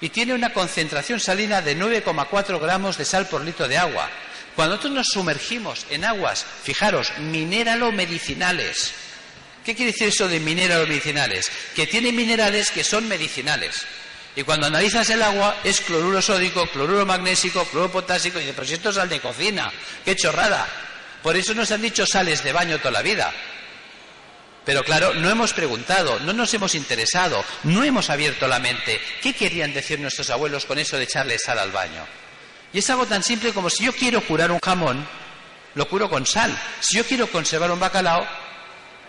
y 0.00 0.08
tiene 0.10 0.34
una 0.34 0.52
concentración 0.52 1.20
salina 1.20 1.62
de 1.62 1.76
9,4 1.76 2.60
gramos 2.60 2.98
de 2.98 3.04
sal 3.04 3.26
por 3.28 3.42
litro 3.42 3.68
de 3.68 3.78
agua. 3.78 4.08
Cuando 4.54 4.76
nosotros 4.76 4.94
nos 4.94 5.08
sumergimos 5.08 5.86
en 5.90 6.04
aguas, 6.04 6.44
fijaros, 6.62 7.12
minéralo-medicinales. 7.18 8.92
¿Qué 9.64 9.74
quiere 9.74 9.92
decir 9.92 10.08
eso 10.08 10.28
de 10.28 10.40
minéralo-medicinales? 10.40 11.50
Que 11.74 11.86
tiene 11.86 12.12
minerales 12.12 12.70
que 12.70 12.84
son 12.84 13.08
medicinales. 13.08 13.86
Y 14.34 14.42
cuando 14.42 14.66
analizas 14.66 15.08
el 15.10 15.22
agua 15.22 15.56
es 15.64 15.80
cloruro 15.80 16.20
sódico, 16.20 16.66
cloruro 16.68 17.04
magnésico, 17.06 17.64
cloruro 17.64 17.92
potásico, 17.92 18.38
y 18.38 18.42
dices, 18.42 18.54
pero 18.54 18.66
si 18.66 18.74
esto 18.74 18.90
es 18.90 18.96
sal 18.96 19.08
de 19.08 19.20
cocina, 19.20 19.72
qué 20.04 20.14
chorrada. 20.14 20.66
Por 21.22 21.36
eso 21.36 21.54
nos 21.54 21.70
han 21.70 21.82
dicho 21.82 22.06
sales 22.06 22.44
de 22.44 22.52
baño 22.52 22.78
toda 22.78 22.92
la 22.92 23.02
vida. 23.02 23.32
Pero 24.66 24.82
claro, 24.82 25.14
no 25.14 25.30
hemos 25.30 25.52
preguntado, 25.52 26.18
no 26.20 26.32
nos 26.32 26.52
hemos 26.52 26.74
interesado, 26.74 27.42
no 27.62 27.84
hemos 27.84 28.10
abierto 28.10 28.48
la 28.48 28.58
mente. 28.58 29.00
¿Qué 29.22 29.32
querían 29.32 29.72
decir 29.72 30.00
nuestros 30.00 30.28
abuelos 30.28 30.66
con 30.66 30.76
eso 30.80 30.96
de 30.96 31.04
echarle 31.04 31.38
sal 31.38 31.60
al 31.60 31.70
baño? 31.70 32.04
Y 32.72 32.80
es 32.80 32.90
algo 32.90 33.06
tan 33.06 33.22
simple 33.22 33.52
como 33.52 33.70
si 33.70 33.84
yo 33.84 33.92
quiero 33.92 34.20
curar 34.22 34.50
un 34.50 34.58
jamón, 34.58 35.06
lo 35.76 35.88
curo 35.88 36.10
con 36.10 36.26
sal. 36.26 36.58
Si 36.80 36.96
yo 36.96 37.06
quiero 37.06 37.28
conservar 37.28 37.70
un 37.70 37.78
bacalao, 37.78 38.26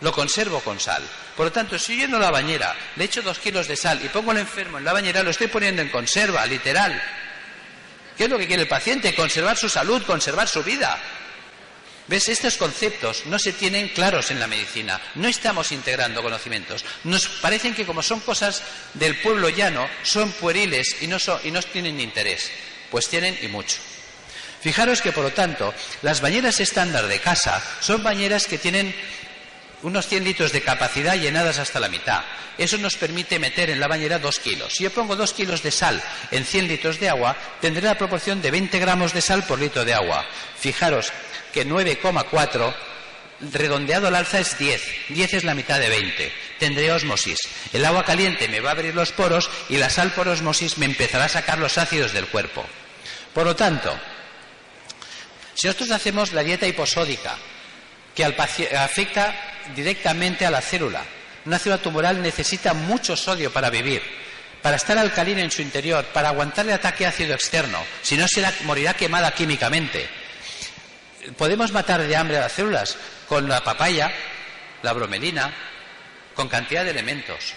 lo 0.01 0.11
conservo 0.11 0.59
con 0.59 0.79
sal. 0.79 1.01
Por 1.35 1.47
lo 1.47 1.51
tanto, 1.51 1.79
si 1.79 1.95
yo 1.95 2.05
lleno 2.05 2.19
la 2.19 2.29
bañera, 2.29 2.75
le 2.95 3.05
echo 3.05 3.23
dos 3.23 3.39
kilos 3.39 3.67
de 3.67 3.75
sal 3.75 3.99
y 4.05 4.09
pongo 4.09 4.29
al 4.29 4.37
enfermo 4.37 4.77
en 4.77 4.85
la 4.85 4.93
bañera, 4.93 5.23
lo 5.23 5.31
estoy 5.31 5.47
poniendo 5.47 5.81
en 5.81 5.89
conserva, 5.89 6.45
literal. 6.45 7.01
¿Qué 8.15 8.25
es 8.25 8.29
lo 8.29 8.37
que 8.37 8.45
quiere 8.45 8.61
el 8.61 8.69
paciente? 8.69 9.15
Conservar 9.15 9.57
su 9.57 9.69
salud, 9.69 10.03
conservar 10.03 10.47
su 10.47 10.63
vida. 10.63 10.99
¿Ves? 12.07 12.29
Estos 12.29 12.55
conceptos 12.55 13.25
no 13.25 13.37
se 13.37 13.51
tienen 13.51 13.89
claros 13.89 14.31
en 14.31 14.39
la 14.39 14.47
medicina. 14.47 15.01
No 15.15 15.27
estamos 15.27 15.73
integrando 15.73 16.23
conocimientos. 16.23 16.85
Nos 17.03 17.27
parecen 17.27 17.75
que 17.75 17.85
como 17.85 18.01
son 18.01 18.21
cosas 18.21 18.63
del 18.93 19.17
pueblo 19.17 19.49
llano, 19.49 19.87
son 20.03 20.31
pueriles 20.31 20.97
y 21.01 21.07
no, 21.07 21.19
son, 21.19 21.39
y 21.43 21.51
no 21.51 21.61
tienen 21.61 21.99
interés. 21.99 22.49
Pues 22.89 23.09
tienen 23.09 23.37
y 23.41 23.47
mucho. 23.47 23.77
Fijaros 24.61 25.01
que, 25.01 25.11
por 25.11 25.25
lo 25.25 25.31
tanto, 25.31 25.73
las 26.01 26.21
bañeras 26.21 26.59
estándar 26.61 27.07
de 27.07 27.19
casa 27.19 27.61
son 27.81 28.01
bañeras 28.03 28.47
que 28.47 28.57
tienen 28.57 28.95
unos 29.83 30.07
100 30.07 30.23
litros 30.23 30.51
de 30.51 30.61
capacidad 30.61 31.15
llenadas 31.15 31.59
hasta 31.59 31.79
la 31.79 31.89
mitad. 31.89 32.23
Eso 32.57 32.77
nos 32.77 32.95
permite 32.95 33.37
meter 33.37 33.69
en 33.69 33.79
la 33.79 33.87
bañera 33.87 34.17
2 34.17 34.39
kilos. 34.39 34.73
Si 34.73 34.83
yo 34.83 34.91
pongo 34.91 35.15
2 35.15 35.33
kilos 35.33 35.61
de 35.61 35.71
sal 35.71 36.01
en 36.31 36.43
100 36.45 36.67
litros 36.67 36.99
de 36.99 37.09
agua, 37.09 37.35
tendré 37.61 37.83
la 37.83 37.97
proporción 37.97 38.41
de 38.41 38.49
20 38.49 38.79
gramos 38.79 39.13
de 39.13 39.21
sal 39.21 39.43
por 39.43 39.59
litro 39.59 39.85
de 39.85 39.93
agua. 39.93 40.25
Fijaros 40.57 41.11
que 41.53 41.65
9,4 41.65 42.73
redondeado 43.51 44.07
al 44.07 44.15
alza 44.15 44.39
es 44.39 44.57
10. 44.57 44.81
10 45.09 45.33
es 45.35 45.43
la 45.43 45.55
mitad 45.55 45.79
de 45.79 45.89
20. 45.89 46.31
Tendré 46.59 46.91
osmosis. 46.91 47.39
El 47.73 47.85
agua 47.85 48.03
caliente 48.03 48.47
me 48.47 48.59
va 48.59 48.69
a 48.69 48.73
abrir 48.73 48.95
los 48.95 49.11
poros 49.11 49.49
y 49.69 49.77
la 49.77 49.89
sal 49.89 50.11
por 50.11 50.27
osmosis 50.27 50.77
me 50.77 50.85
empezará 50.85 51.25
a 51.25 51.29
sacar 51.29 51.59
los 51.59 51.77
ácidos 51.77 52.13
del 52.13 52.27
cuerpo. 52.27 52.65
Por 53.33 53.45
lo 53.45 53.55
tanto, 53.55 53.95
si 55.53 55.67
nosotros 55.67 55.91
hacemos 55.91 56.33
la 56.33 56.43
dieta 56.43 56.67
hiposódica, 56.67 57.35
que 58.17 58.25
afecta 58.25 59.35
directamente 59.75 60.43
a 60.43 60.49
la 60.49 60.59
célula. 60.59 61.03
Una 61.45 61.59
célula 61.59 61.81
tumoral 61.81 62.19
necesita 62.19 62.73
mucho 62.73 63.15
sodio 63.15 63.53
para 63.53 63.69
vivir, 63.69 64.01
para 64.63 64.75
estar 64.75 64.97
alcalina 64.97 65.41
en 65.41 65.51
su 65.51 65.61
interior, 65.61 66.03
para 66.05 66.29
aguantar 66.29 66.65
el 66.65 66.73
ataque 66.73 67.05
ácido 67.05 67.35
externo, 67.35 67.77
si 68.01 68.17
no 68.17 68.27
se 68.27 68.43
morirá 68.63 68.95
quemada 68.95 69.31
químicamente. 69.35 70.09
Podemos 71.35 71.71
matar 71.71 72.01
de 72.01 72.15
hambre 72.15 72.37
a 72.37 72.41
las 72.41 72.51
células 72.51 72.95
con 73.27 73.49
la 73.49 73.63
papaya, 73.63 74.11
la 74.83 74.93
bromelina, 74.93 75.53
con 76.33 76.47
cantidad 76.47 76.85
de 76.85 76.91
elementos. 76.91 77.53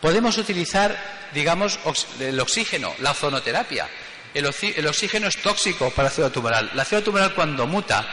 Podemos 0.00 0.38
utilizar, 0.38 0.96
digamos, 1.32 1.78
el 2.18 2.38
oxígeno, 2.40 2.94
la 3.00 3.10
ozonoterapia. 3.10 3.88
El, 4.34 4.46
oxígeno 4.46 5.28
es 5.28 5.36
tóxico 5.42 5.90
para 5.90 6.08
la 6.08 6.14
célula 6.14 6.32
tumoral. 6.32 6.70
La 6.74 6.84
célula 6.84 7.04
tumoral 7.04 7.34
cuando 7.34 7.66
muta 7.66 8.06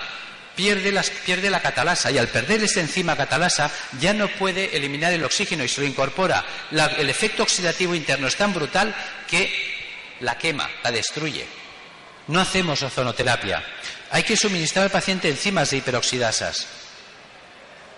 pierde, 0.55 0.91
la 1.49 1.61
catalasa 1.61 2.11
y 2.11 2.17
al 2.17 2.27
perder 2.27 2.61
esa 2.63 2.81
enzima 2.81 3.15
catalasa 3.15 3.71
ya 3.99 4.13
no 4.13 4.27
puede 4.27 4.75
eliminar 4.75 5.13
el 5.13 5.23
oxígeno 5.23 5.63
y 5.63 5.69
se 5.69 5.79
lo 5.79 5.87
incorpora. 5.87 6.43
el 6.71 7.09
efecto 7.09 7.43
oxidativo 7.43 7.95
interno 7.95 8.27
es 8.27 8.35
tan 8.35 8.53
brutal 8.53 8.93
que 9.27 10.17
la 10.19 10.37
quema, 10.37 10.69
la 10.83 10.91
destruye. 10.91 11.47
No 12.27 12.41
hacemos 12.41 12.83
ozonoterapia. 12.83 13.63
Hay 14.11 14.23
que 14.23 14.35
suministrar 14.35 14.85
al 14.85 14.91
paciente 14.91 15.29
enzimas 15.29 15.69
de 15.69 15.77
hiperoxidasas. 15.77 16.67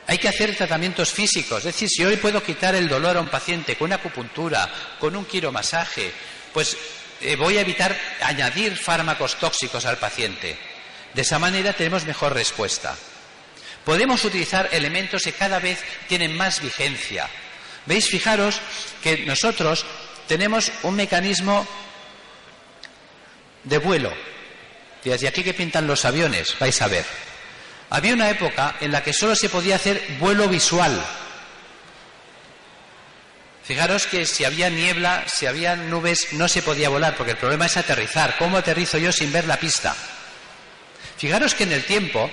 Hay 0.07 0.18
que 0.18 0.28
hacer 0.28 0.55
tratamientos 0.55 1.12
físicos. 1.12 1.59
Es 1.59 1.66
decir, 1.66 1.89
si 1.89 2.03
hoy 2.03 2.18
puedo 2.18 2.43
quitar 2.43 2.76
el 2.76 2.89
dolor 2.89 3.18
a 3.18 3.22
un 3.22 3.30
paciente 3.30 3.78
con 3.78 3.86
una 3.86 3.95
acupuntura, 3.95 4.70
con 4.99 5.16
un 5.16 5.26
quiromasaje, 5.26 6.12
pues 6.53 6.76
eh, 7.22 7.36
voy 7.36 7.57
a 7.57 7.62
evitar 7.62 7.97
añadir 8.22 8.76
fármacos 8.76 9.36
tóxicos 9.36 9.86
al 9.86 9.97
paciente. 9.97 10.57
De 11.14 11.22
esa 11.22 11.39
manera 11.39 11.74
tenemos 11.74 12.05
mejor 12.05 12.34
respuesta. 12.34 12.95
Podemos 13.86 14.24
utilizar 14.26 14.70
elementos 14.72 15.24
que 15.24 15.34
cada 15.34 15.59
vez 15.59 15.80
tienen 16.07 16.36
más 16.36 16.62
vigencia. 16.62 17.30
¿Veis? 17.86 18.07
Fijaros 18.07 18.59
que 19.01 19.26
nosotros 19.26 19.86
tenemos 20.28 20.72
un 20.84 20.95
mecanismo 20.95 21.68
de 23.64 23.78
vuelo. 23.78 24.14
¿Y 25.03 25.25
aquí 25.25 25.43
que 25.43 25.53
pintan 25.53 25.87
los 25.87 26.05
aviones? 26.05 26.55
Vais 26.59 26.81
a 26.81 26.87
ver. 26.87 27.05
Había 27.89 28.13
una 28.13 28.29
época 28.29 28.75
en 28.79 28.91
la 28.91 29.03
que 29.03 29.13
solo 29.13 29.35
se 29.35 29.49
podía 29.49 29.75
hacer 29.75 30.01
vuelo 30.19 30.47
visual. 30.47 31.03
Fijaros 33.63 34.07
que 34.07 34.25
si 34.25 34.43
había 34.43 34.69
niebla, 34.69 35.25
si 35.27 35.45
había 35.45 35.75
nubes, 35.75 36.33
no 36.33 36.47
se 36.47 36.61
podía 36.61 36.89
volar, 36.89 37.15
porque 37.15 37.31
el 37.31 37.37
problema 37.37 37.65
es 37.65 37.77
aterrizar. 37.77 38.37
¿Cómo 38.37 38.57
aterrizo 38.57 38.97
yo 38.97 39.11
sin 39.11 39.31
ver 39.31 39.45
la 39.45 39.57
pista? 39.57 39.95
Fijaros 41.17 41.53
que 41.53 41.63
en 41.63 41.73
el 41.73 41.83
tiempo 41.83 42.29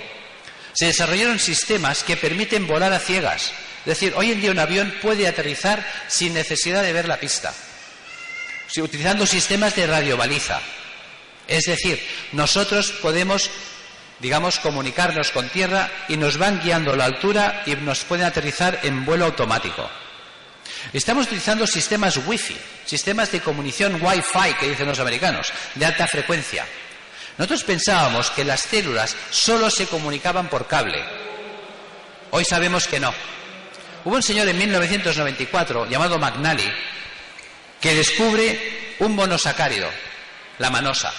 se 0.73 0.87
desarrollaron 0.87 1.39
sistemas 1.39 2.03
que 2.05 2.17
permiten 2.17 2.67
volar 2.67 2.93
a 2.93 3.01
ciegas. 3.01 3.53
Es 3.81 3.87
decir, 3.87 4.15
hoy 4.17 4.33
en 4.33 4.41
día 4.41 4.51
un 4.51 4.59
avión 4.59 4.95
puede 5.03 5.27
aterrizar 5.27 5.85
sin 6.09 6.35
necesidad 6.35 6.83
de 6.83 6.93
ver 6.93 7.09
la 7.09 7.19
pista, 7.19 7.53
utilizando 8.77 9.27
sistemas 9.27 9.75
de 9.75 9.87
radiobaliza. 9.87 10.61
Es 11.49 11.65
decir, 11.65 12.01
nosotros 12.33 12.93
podemos, 12.93 13.51
digamos, 14.21 14.59
comunicarnos 14.61 15.31
con 15.31 15.49
tierra 15.49 15.91
y 16.09 16.19
nos 16.19 16.37
van 16.37 16.61
guiando 16.61 16.95
la 16.95 17.07
altura 17.07 17.63
y 17.67 17.75
nos 17.77 18.05
pueden 18.05 18.27
aterrizar 18.27 18.81
en 18.83 19.05
vuelo 19.07 19.25
automático. 19.25 19.89
Estamos 20.93 21.27
utilizando 21.27 21.67
sistemas 21.67 22.19
Wi-Fi, 22.27 22.57
sistemas 22.85 23.33
de 23.33 23.41
comunicación 23.41 23.99
Wi-Fi 24.01 24.55
que 24.61 24.69
dicen 24.69 24.87
los 24.87 25.01
americanos, 25.01 25.53
de 25.75 25.87
alta 25.87 26.07
frecuencia. 26.07 26.67
Nosotros 27.39 27.65
pensábamos 27.65 28.31
que 28.31 28.45
las 28.45 28.61
células 28.63 29.17
solo 29.31 29.71
se 29.71 29.87
comunicaban 29.87 30.49
por 30.49 30.67
cable. 30.67 31.03
Hoy 32.31 32.45
sabemos 32.45 32.87
que 32.87 33.01
no. 33.01 33.15
Hubo 34.05 34.17
un 34.17 34.23
señor 34.23 34.49
en 34.49 34.59
1994 34.59 35.89
llamado 35.89 36.19
McNally 36.19 36.71
que 37.81 37.95
descubre 37.95 38.95
un 38.99 39.15
monosacárido, 39.15 39.89
la 40.59 40.71
manosa. 40.71 41.13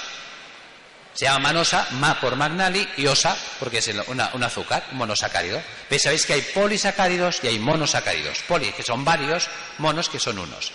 Se 1.14 1.26
llama 1.26 1.39
manosa, 1.39 1.88
ma 1.91 2.20
por 2.20 2.36
McNally 2.36 2.88
y 2.97 3.07
osa 3.07 3.36
porque 3.60 3.80
es 3.80 3.89
un 4.07 4.43
azúcar, 4.43 4.86
un 4.91 4.97
monosacárido. 4.97 5.62
¿Veis? 5.89 6.03
Sabéis 6.03 6.26
que 6.26 6.34
hay 6.34 6.41
polisacáridos 6.41 7.39
y 7.43 7.47
hay 7.47 7.60
monosacáridos. 7.60 8.39
Poli, 8.47 8.72
que 8.72 8.84
son 8.84 9.03
varios, 9.03 9.49
monos, 9.80 10.07
que 10.07 10.20
son 10.20 10.39
unos. 10.39 10.72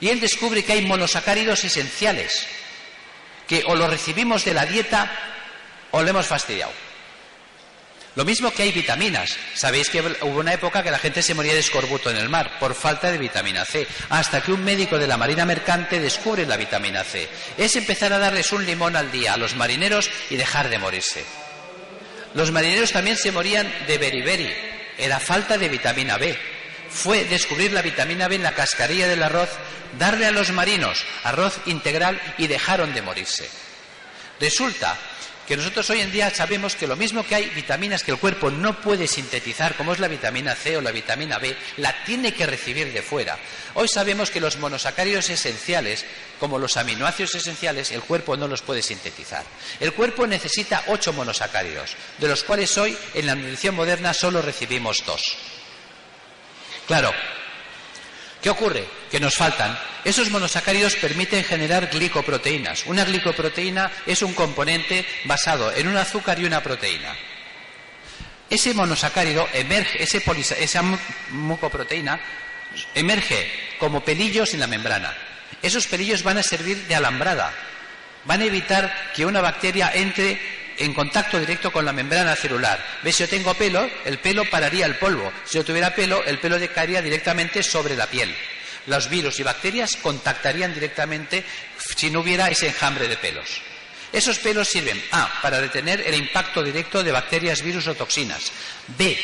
Y 0.00 0.08
él 0.08 0.20
descubre 0.20 0.64
que 0.64 0.72
hay 0.72 0.82
monosacáridos 0.82 1.64
esenciales 1.64 2.46
que 3.48 3.64
o 3.66 3.74
lo 3.74 3.86
recibimos 3.86 4.44
de 4.44 4.54
la 4.54 4.66
dieta 4.66 5.10
o 5.92 6.02
lo 6.02 6.08
hemos 6.10 6.26
fastidiado. 6.26 6.85
Lo 8.16 8.24
mismo 8.24 8.50
que 8.50 8.62
hay 8.62 8.72
vitaminas. 8.72 9.36
Sabéis 9.54 9.90
que 9.90 10.00
hubo 10.00 10.40
una 10.40 10.54
época 10.54 10.82
que 10.82 10.90
la 10.90 10.98
gente 10.98 11.22
se 11.22 11.34
moría 11.34 11.52
de 11.52 11.60
escorbuto 11.60 12.10
en 12.10 12.16
el 12.16 12.30
mar 12.30 12.58
por 12.58 12.74
falta 12.74 13.12
de 13.12 13.18
vitamina 13.18 13.66
C, 13.66 13.86
hasta 14.08 14.40
que 14.40 14.52
un 14.52 14.64
médico 14.64 14.98
de 14.98 15.06
la 15.06 15.18
Marina 15.18 15.44
Mercante 15.44 16.00
descubre 16.00 16.46
la 16.46 16.56
vitamina 16.56 17.04
C. 17.04 17.28
Es 17.58 17.76
empezar 17.76 18.14
a 18.14 18.18
darles 18.18 18.52
un 18.52 18.64
limón 18.64 18.96
al 18.96 19.12
día 19.12 19.34
a 19.34 19.36
los 19.36 19.54
marineros 19.54 20.10
y 20.30 20.36
dejar 20.36 20.70
de 20.70 20.78
morirse. 20.78 21.24
Los 22.32 22.50
marineros 22.52 22.92
también 22.92 23.18
se 23.18 23.32
morían 23.32 23.70
de 23.86 23.98
beriberi, 23.98 24.50
era 24.96 25.20
falta 25.20 25.58
de 25.58 25.68
vitamina 25.68 26.16
B. 26.16 26.38
Fue 26.88 27.24
descubrir 27.24 27.72
la 27.72 27.82
vitamina 27.82 28.28
B 28.28 28.36
en 28.36 28.42
la 28.42 28.54
cascarilla 28.54 29.08
del 29.08 29.22
arroz 29.22 29.50
darle 29.98 30.26
a 30.26 30.30
los 30.30 30.52
marinos 30.52 31.04
arroz 31.24 31.60
integral 31.66 32.20
y 32.38 32.46
dejaron 32.46 32.94
de 32.94 33.02
morirse. 33.02 33.48
Resulta 34.40 34.96
que 35.46 35.56
nosotros 35.56 35.88
hoy 35.90 36.00
en 36.00 36.10
día 36.10 36.30
sabemos 36.30 36.74
que 36.74 36.86
lo 36.86 36.96
mismo 36.96 37.24
que 37.24 37.36
hay 37.36 37.50
vitaminas 37.50 38.02
que 38.02 38.10
el 38.10 38.18
cuerpo 38.18 38.50
no 38.50 38.80
puede 38.80 39.06
sintetizar, 39.06 39.76
como 39.76 39.92
es 39.92 40.00
la 40.00 40.08
vitamina 40.08 40.54
C 40.54 40.76
o 40.76 40.80
la 40.80 40.90
vitamina 40.90 41.38
B, 41.38 41.56
la 41.76 42.04
tiene 42.04 42.34
que 42.34 42.46
recibir 42.46 42.92
de 42.92 43.02
fuera. 43.02 43.38
Hoy 43.74 43.86
sabemos 43.88 44.30
que 44.30 44.40
los 44.40 44.58
monosacáridos 44.58 45.30
esenciales, 45.30 46.04
como 46.40 46.58
los 46.58 46.76
aminoácidos 46.76 47.36
esenciales, 47.36 47.92
el 47.92 48.02
cuerpo 48.02 48.36
no 48.36 48.48
los 48.48 48.62
puede 48.62 48.82
sintetizar. 48.82 49.44
El 49.78 49.92
cuerpo 49.92 50.26
necesita 50.26 50.84
ocho 50.88 51.12
monosacáridos, 51.12 51.96
de 52.18 52.28
los 52.28 52.42
cuales 52.42 52.76
hoy 52.78 52.96
en 53.14 53.26
la 53.26 53.34
nutrición 53.34 53.76
moderna 53.76 54.14
solo 54.14 54.42
recibimos 54.42 55.04
dos. 55.06 55.36
Claro, 56.86 57.12
¿qué 58.46 58.50
ocurre? 58.50 58.86
Que 59.10 59.18
nos 59.18 59.34
faltan. 59.34 59.76
Esos 60.04 60.30
monosacáridos 60.30 60.94
permiten 60.94 61.42
generar 61.42 61.90
glicoproteínas. 61.90 62.86
Una 62.86 63.04
glicoproteína 63.04 63.90
es 64.06 64.22
un 64.22 64.34
componente 64.34 65.04
basado 65.24 65.74
en 65.74 65.88
un 65.88 65.96
azúcar 65.96 66.38
y 66.38 66.44
una 66.44 66.62
proteína. 66.62 67.12
Ese 68.48 68.72
monosacárido 68.72 69.48
emerge, 69.52 70.00
esa 70.00 70.82
mucoproteína 71.30 72.20
emerge 72.94 73.50
como 73.80 74.04
pelillos 74.04 74.54
en 74.54 74.60
la 74.60 74.68
membrana. 74.68 75.12
Esos 75.60 75.88
pelillos 75.88 76.22
van 76.22 76.38
a 76.38 76.44
servir 76.44 76.86
de 76.86 76.94
alambrada, 76.94 77.52
van 78.26 78.42
a 78.42 78.44
evitar 78.44 79.10
que 79.12 79.26
una 79.26 79.40
bacteria 79.40 79.90
entre 79.92 80.38
en 80.78 80.94
contacto 80.94 81.38
directo 81.38 81.72
con 81.72 81.84
la 81.84 81.92
membrana 81.92 82.36
celular. 82.36 82.84
¿Ves? 83.02 83.16
Si 83.16 83.22
yo 83.22 83.28
tengo 83.28 83.54
pelo, 83.54 83.88
el 84.04 84.18
pelo 84.18 84.48
pararía 84.48 84.86
el 84.86 84.96
polvo. 84.96 85.32
Si 85.44 85.56
yo 85.56 85.64
tuviera 85.64 85.94
pelo, 85.94 86.22
el 86.24 86.38
pelo 86.38 86.58
decaería 86.58 87.02
directamente 87.02 87.62
sobre 87.62 87.96
la 87.96 88.06
piel. 88.06 88.34
Los 88.86 89.08
virus 89.08 89.40
y 89.40 89.42
bacterias 89.42 89.96
contactarían 89.96 90.72
directamente 90.72 91.44
si 91.96 92.10
no 92.10 92.20
hubiera 92.20 92.48
ese 92.48 92.68
enjambre 92.68 93.08
de 93.08 93.16
pelos. 93.16 93.60
Esos 94.12 94.38
pelos 94.38 94.68
sirven 94.68 95.02
A, 95.10 95.40
para 95.42 95.60
detener 95.60 96.00
el 96.00 96.14
impacto 96.14 96.62
directo 96.62 97.02
de 97.02 97.12
bacterias, 97.12 97.62
virus 97.62 97.88
o 97.88 97.94
toxinas. 97.94 98.52
B, 98.96 99.18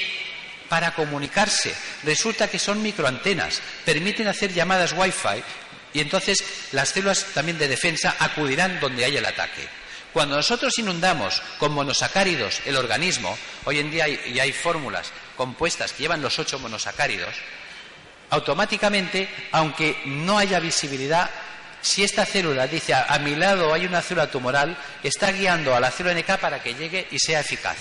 para 0.69 0.95
comunicarse. 0.95 1.75
Resulta 2.03 2.49
que 2.49 2.59
son 2.59 2.83
microantenas, 2.83 3.63
permiten 3.85 4.27
hacer 4.27 4.53
llamadas 4.53 4.93
Wi-Fi 4.93 5.43
y 5.95 6.01
entonces 6.01 6.43
las 6.73 6.89
células 6.89 7.25
también 7.35 7.59
de 7.59 7.69
defensa 7.69 8.17
acudirán 8.19 8.81
donde 8.81 9.05
haya 9.05 9.21
el 9.21 9.27
ataque. 9.27 9.82
Cuando 10.13 10.37
nosotros 10.37 10.77
inundamos 10.79 11.41
con 11.59 11.73
monosacáridos 11.73 12.61
el 12.67 12.77
organismo, 12.77 13.37
hoy 13.65 13.79
en 13.79 13.91
día 13.91 14.05
hay, 14.05 14.39
hay 14.39 14.53
fórmulas 14.53 15.11
compuestas 15.37 15.93
que 15.93 16.03
llevan 16.03 16.21
los 16.21 16.39
ocho 16.39 16.59
monosacáridos, 16.59 17.35
automáticamente, 18.31 19.29
aunque 19.53 20.03
no 20.07 20.39
haya 20.39 20.61
visibilidad, 20.61 21.31
si 21.83 22.05
esta 22.05 22.25
célula 22.25 22.67
dice 22.67 22.95
a, 22.95 23.19
mi 23.19 23.35
lado 23.35 23.75
hay 23.75 23.85
una 23.85 24.01
célula 24.01 24.31
tumoral, 24.31 24.77
está 25.03 25.33
guiando 25.33 25.75
a 25.75 25.81
la 25.81 25.91
célula 25.91 26.19
NK 26.19 26.39
para 26.39 26.63
que 26.63 26.75
llegue 26.75 27.09
y 27.11 27.19
sea 27.19 27.41
eficaz. 27.41 27.77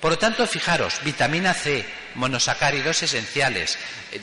Por 0.00 0.12
lo 0.12 0.18
tanto, 0.18 0.46
fijaros, 0.46 1.00
vitamina 1.02 1.54
C, 1.54 1.84
monosacáridos 2.14 3.02
esenciales, 3.02 3.78
eh, 4.12 4.20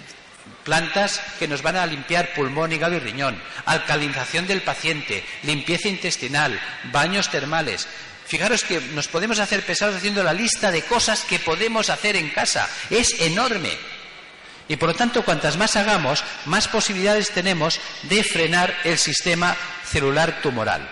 plantas 0.63 1.21
que 1.39 1.47
nos 1.47 1.61
van 1.61 1.75
a 1.75 1.85
limpiar 1.85 2.33
pulmón, 2.33 2.71
hígado 2.71 2.95
y 2.95 2.99
riñón, 2.99 3.41
alcalinización 3.65 4.47
del 4.47 4.61
paciente, 4.61 5.23
limpieza 5.43 5.89
intestinal, 5.89 6.59
baños 6.91 7.29
termales. 7.29 7.87
Fijaros 8.25 8.63
que 8.63 8.79
nos 8.79 9.07
podemos 9.07 9.39
hacer 9.39 9.63
pesados 9.63 9.95
haciendo 9.95 10.23
la 10.23 10.33
lista 10.33 10.71
de 10.71 10.83
cosas 10.83 11.21
que 11.21 11.39
podemos 11.39 11.89
hacer 11.89 12.15
en 12.15 12.29
casa. 12.29 12.67
Es 12.89 13.19
enorme. 13.19 13.71
Y 14.69 14.77
por 14.77 14.89
lo 14.89 14.95
tanto, 14.95 15.23
cuantas 15.23 15.57
más 15.57 15.75
hagamos, 15.75 16.23
más 16.45 16.67
posibilidades 16.67 17.31
tenemos 17.31 17.79
de 18.03 18.23
frenar 18.23 18.73
el 18.85 18.97
sistema 18.97 19.55
celular 19.85 20.41
tumoral. 20.41 20.89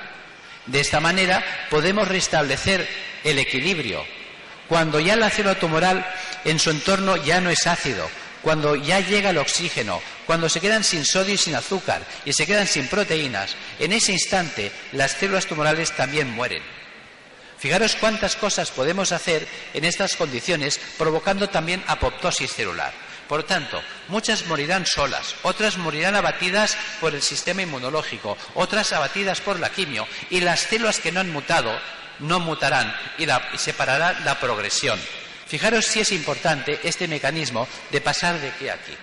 De 0.65 0.81
esta 0.81 0.99
manera 0.99 1.43
podemos 1.69 2.07
restablecer 2.07 2.87
el 3.23 3.39
equilibrio. 3.39 4.05
Cuando 4.67 4.99
ya 4.99 5.15
la 5.15 5.29
célula 5.29 5.55
tumoral 5.55 6.05
en 6.45 6.59
su 6.59 6.69
entorno 6.69 7.17
ya 7.17 7.41
no 7.41 7.49
es 7.49 7.65
ácido, 7.65 8.09
cuando 8.41 8.75
ya 8.75 8.99
llega 8.99 9.29
el 9.29 9.37
oxígeno, 9.37 10.01
cuando 10.25 10.49
se 10.49 10.59
quedan 10.59 10.83
sin 10.83 11.05
sodio 11.05 11.33
y 11.33 11.37
sin 11.37 11.55
azúcar 11.55 12.05
y 12.25 12.33
se 12.33 12.45
quedan 12.45 12.67
sin 12.67 12.87
proteínas, 12.87 13.55
en 13.79 13.93
ese 13.93 14.11
instante 14.11 14.71
las 14.93 15.11
células 15.11 15.45
tumorales 15.45 15.91
también 15.95 16.29
mueren. 16.29 16.63
Fijaros 17.57 17.95
cuántas 17.95 18.35
cosas 18.35 18.71
podemos 18.71 19.11
hacer 19.11 19.47
en 19.75 19.85
estas 19.85 20.15
condiciones, 20.15 20.79
provocando 20.97 21.47
también 21.47 21.83
apoptosis 21.85 22.51
celular. 22.51 22.91
Por 23.27 23.43
tanto, 23.43 23.81
muchas 24.07 24.47
morirán 24.47 24.87
solas, 24.87 25.35
otras 25.43 25.77
morirán 25.77 26.15
abatidas 26.15 26.75
por 26.99 27.13
el 27.13 27.21
sistema 27.21 27.61
inmunológico, 27.61 28.35
otras 28.55 28.91
abatidas 28.93 29.41
por 29.41 29.59
la 29.59 29.69
quimio, 29.69 30.07
y 30.31 30.41
las 30.41 30.61
células 30.61 30.99
que 30.99 31.11
no 31.11 31.19
han 31.19 31.31
mutado 31.31 31.71
no 32.19 32.39
mutarán 32.39 32.93
y, 33.19 33.25
y 33.25 33.57
se 33.57 33.73
parará 33.73 34.19
la 34.25 34.39
progresión. 34.39 34.99
Fijaros 35.51 35.85
si 35.85 35.99
es 35.99 36.13
importante 36.13 36.79
este 36.81 37.09
mecanismo 37.09 37.67
de 37.91 37.99
pasar 37.99 38.39
de 38.39 38.47
aquí 38.47 38.69
a 38.69 38.75
aquí. 38.75 38.93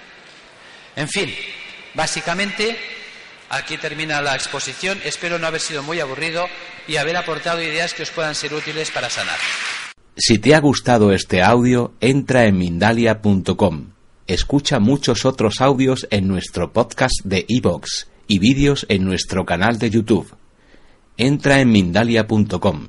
En 0.96 1.06
fin, 1.06 1.28
básicamente 1.92 2.74
aquí 3.50 3.76
termina 3.76 4.22
la 4.22 4.34
exposición. 4.34 4.98
Espero 5.04 5.38
no 5.38 5.46
haber 5.46 5.60
sido 5.60 5.82
muy 5.82 6.00
aburrido 6.00 6.46
y 6.86 6.96
haber 6.96 7.18
aportado 7.18 7.62
ideas 7.62 7.92
que 7.92 8.02
os 8.02 8.10
puedan 8.10 8.34
ser 8.34 8.54
útiles 8.54 8.90
para 8.90 9.10
sanar. 9.10 9.36
Si 10.16 10.38
te 10.38 10.54
ha 10.54 10.60
gustado 10.60 11.12
este 11.12 11.42
audio, 11.42 11.92
entra 12.00 12.46
en 12.46 12.56
mindalia.com. 12.56 13.90
Escucha 14.26 14.78
muchos 14.78 15.26
otros 15.26 15.60
audios 15.60 16.08
en 16.10 16.28
nuestro 16.28 16.72
podcast 16.72 17.20
de 17.24 17.44
iVoox 17.46 18.06
y 18.26 18.38
vídeos 18.38 18.86
en 18.88 19.04
nuestro 19.04 19.44
canal 19.44 19.78
de 19.78 19.90
YouTube. 19.90 20.34
Entra 21.18 21.60
en 21.60 21.70
mindalia.com 21.70 22.88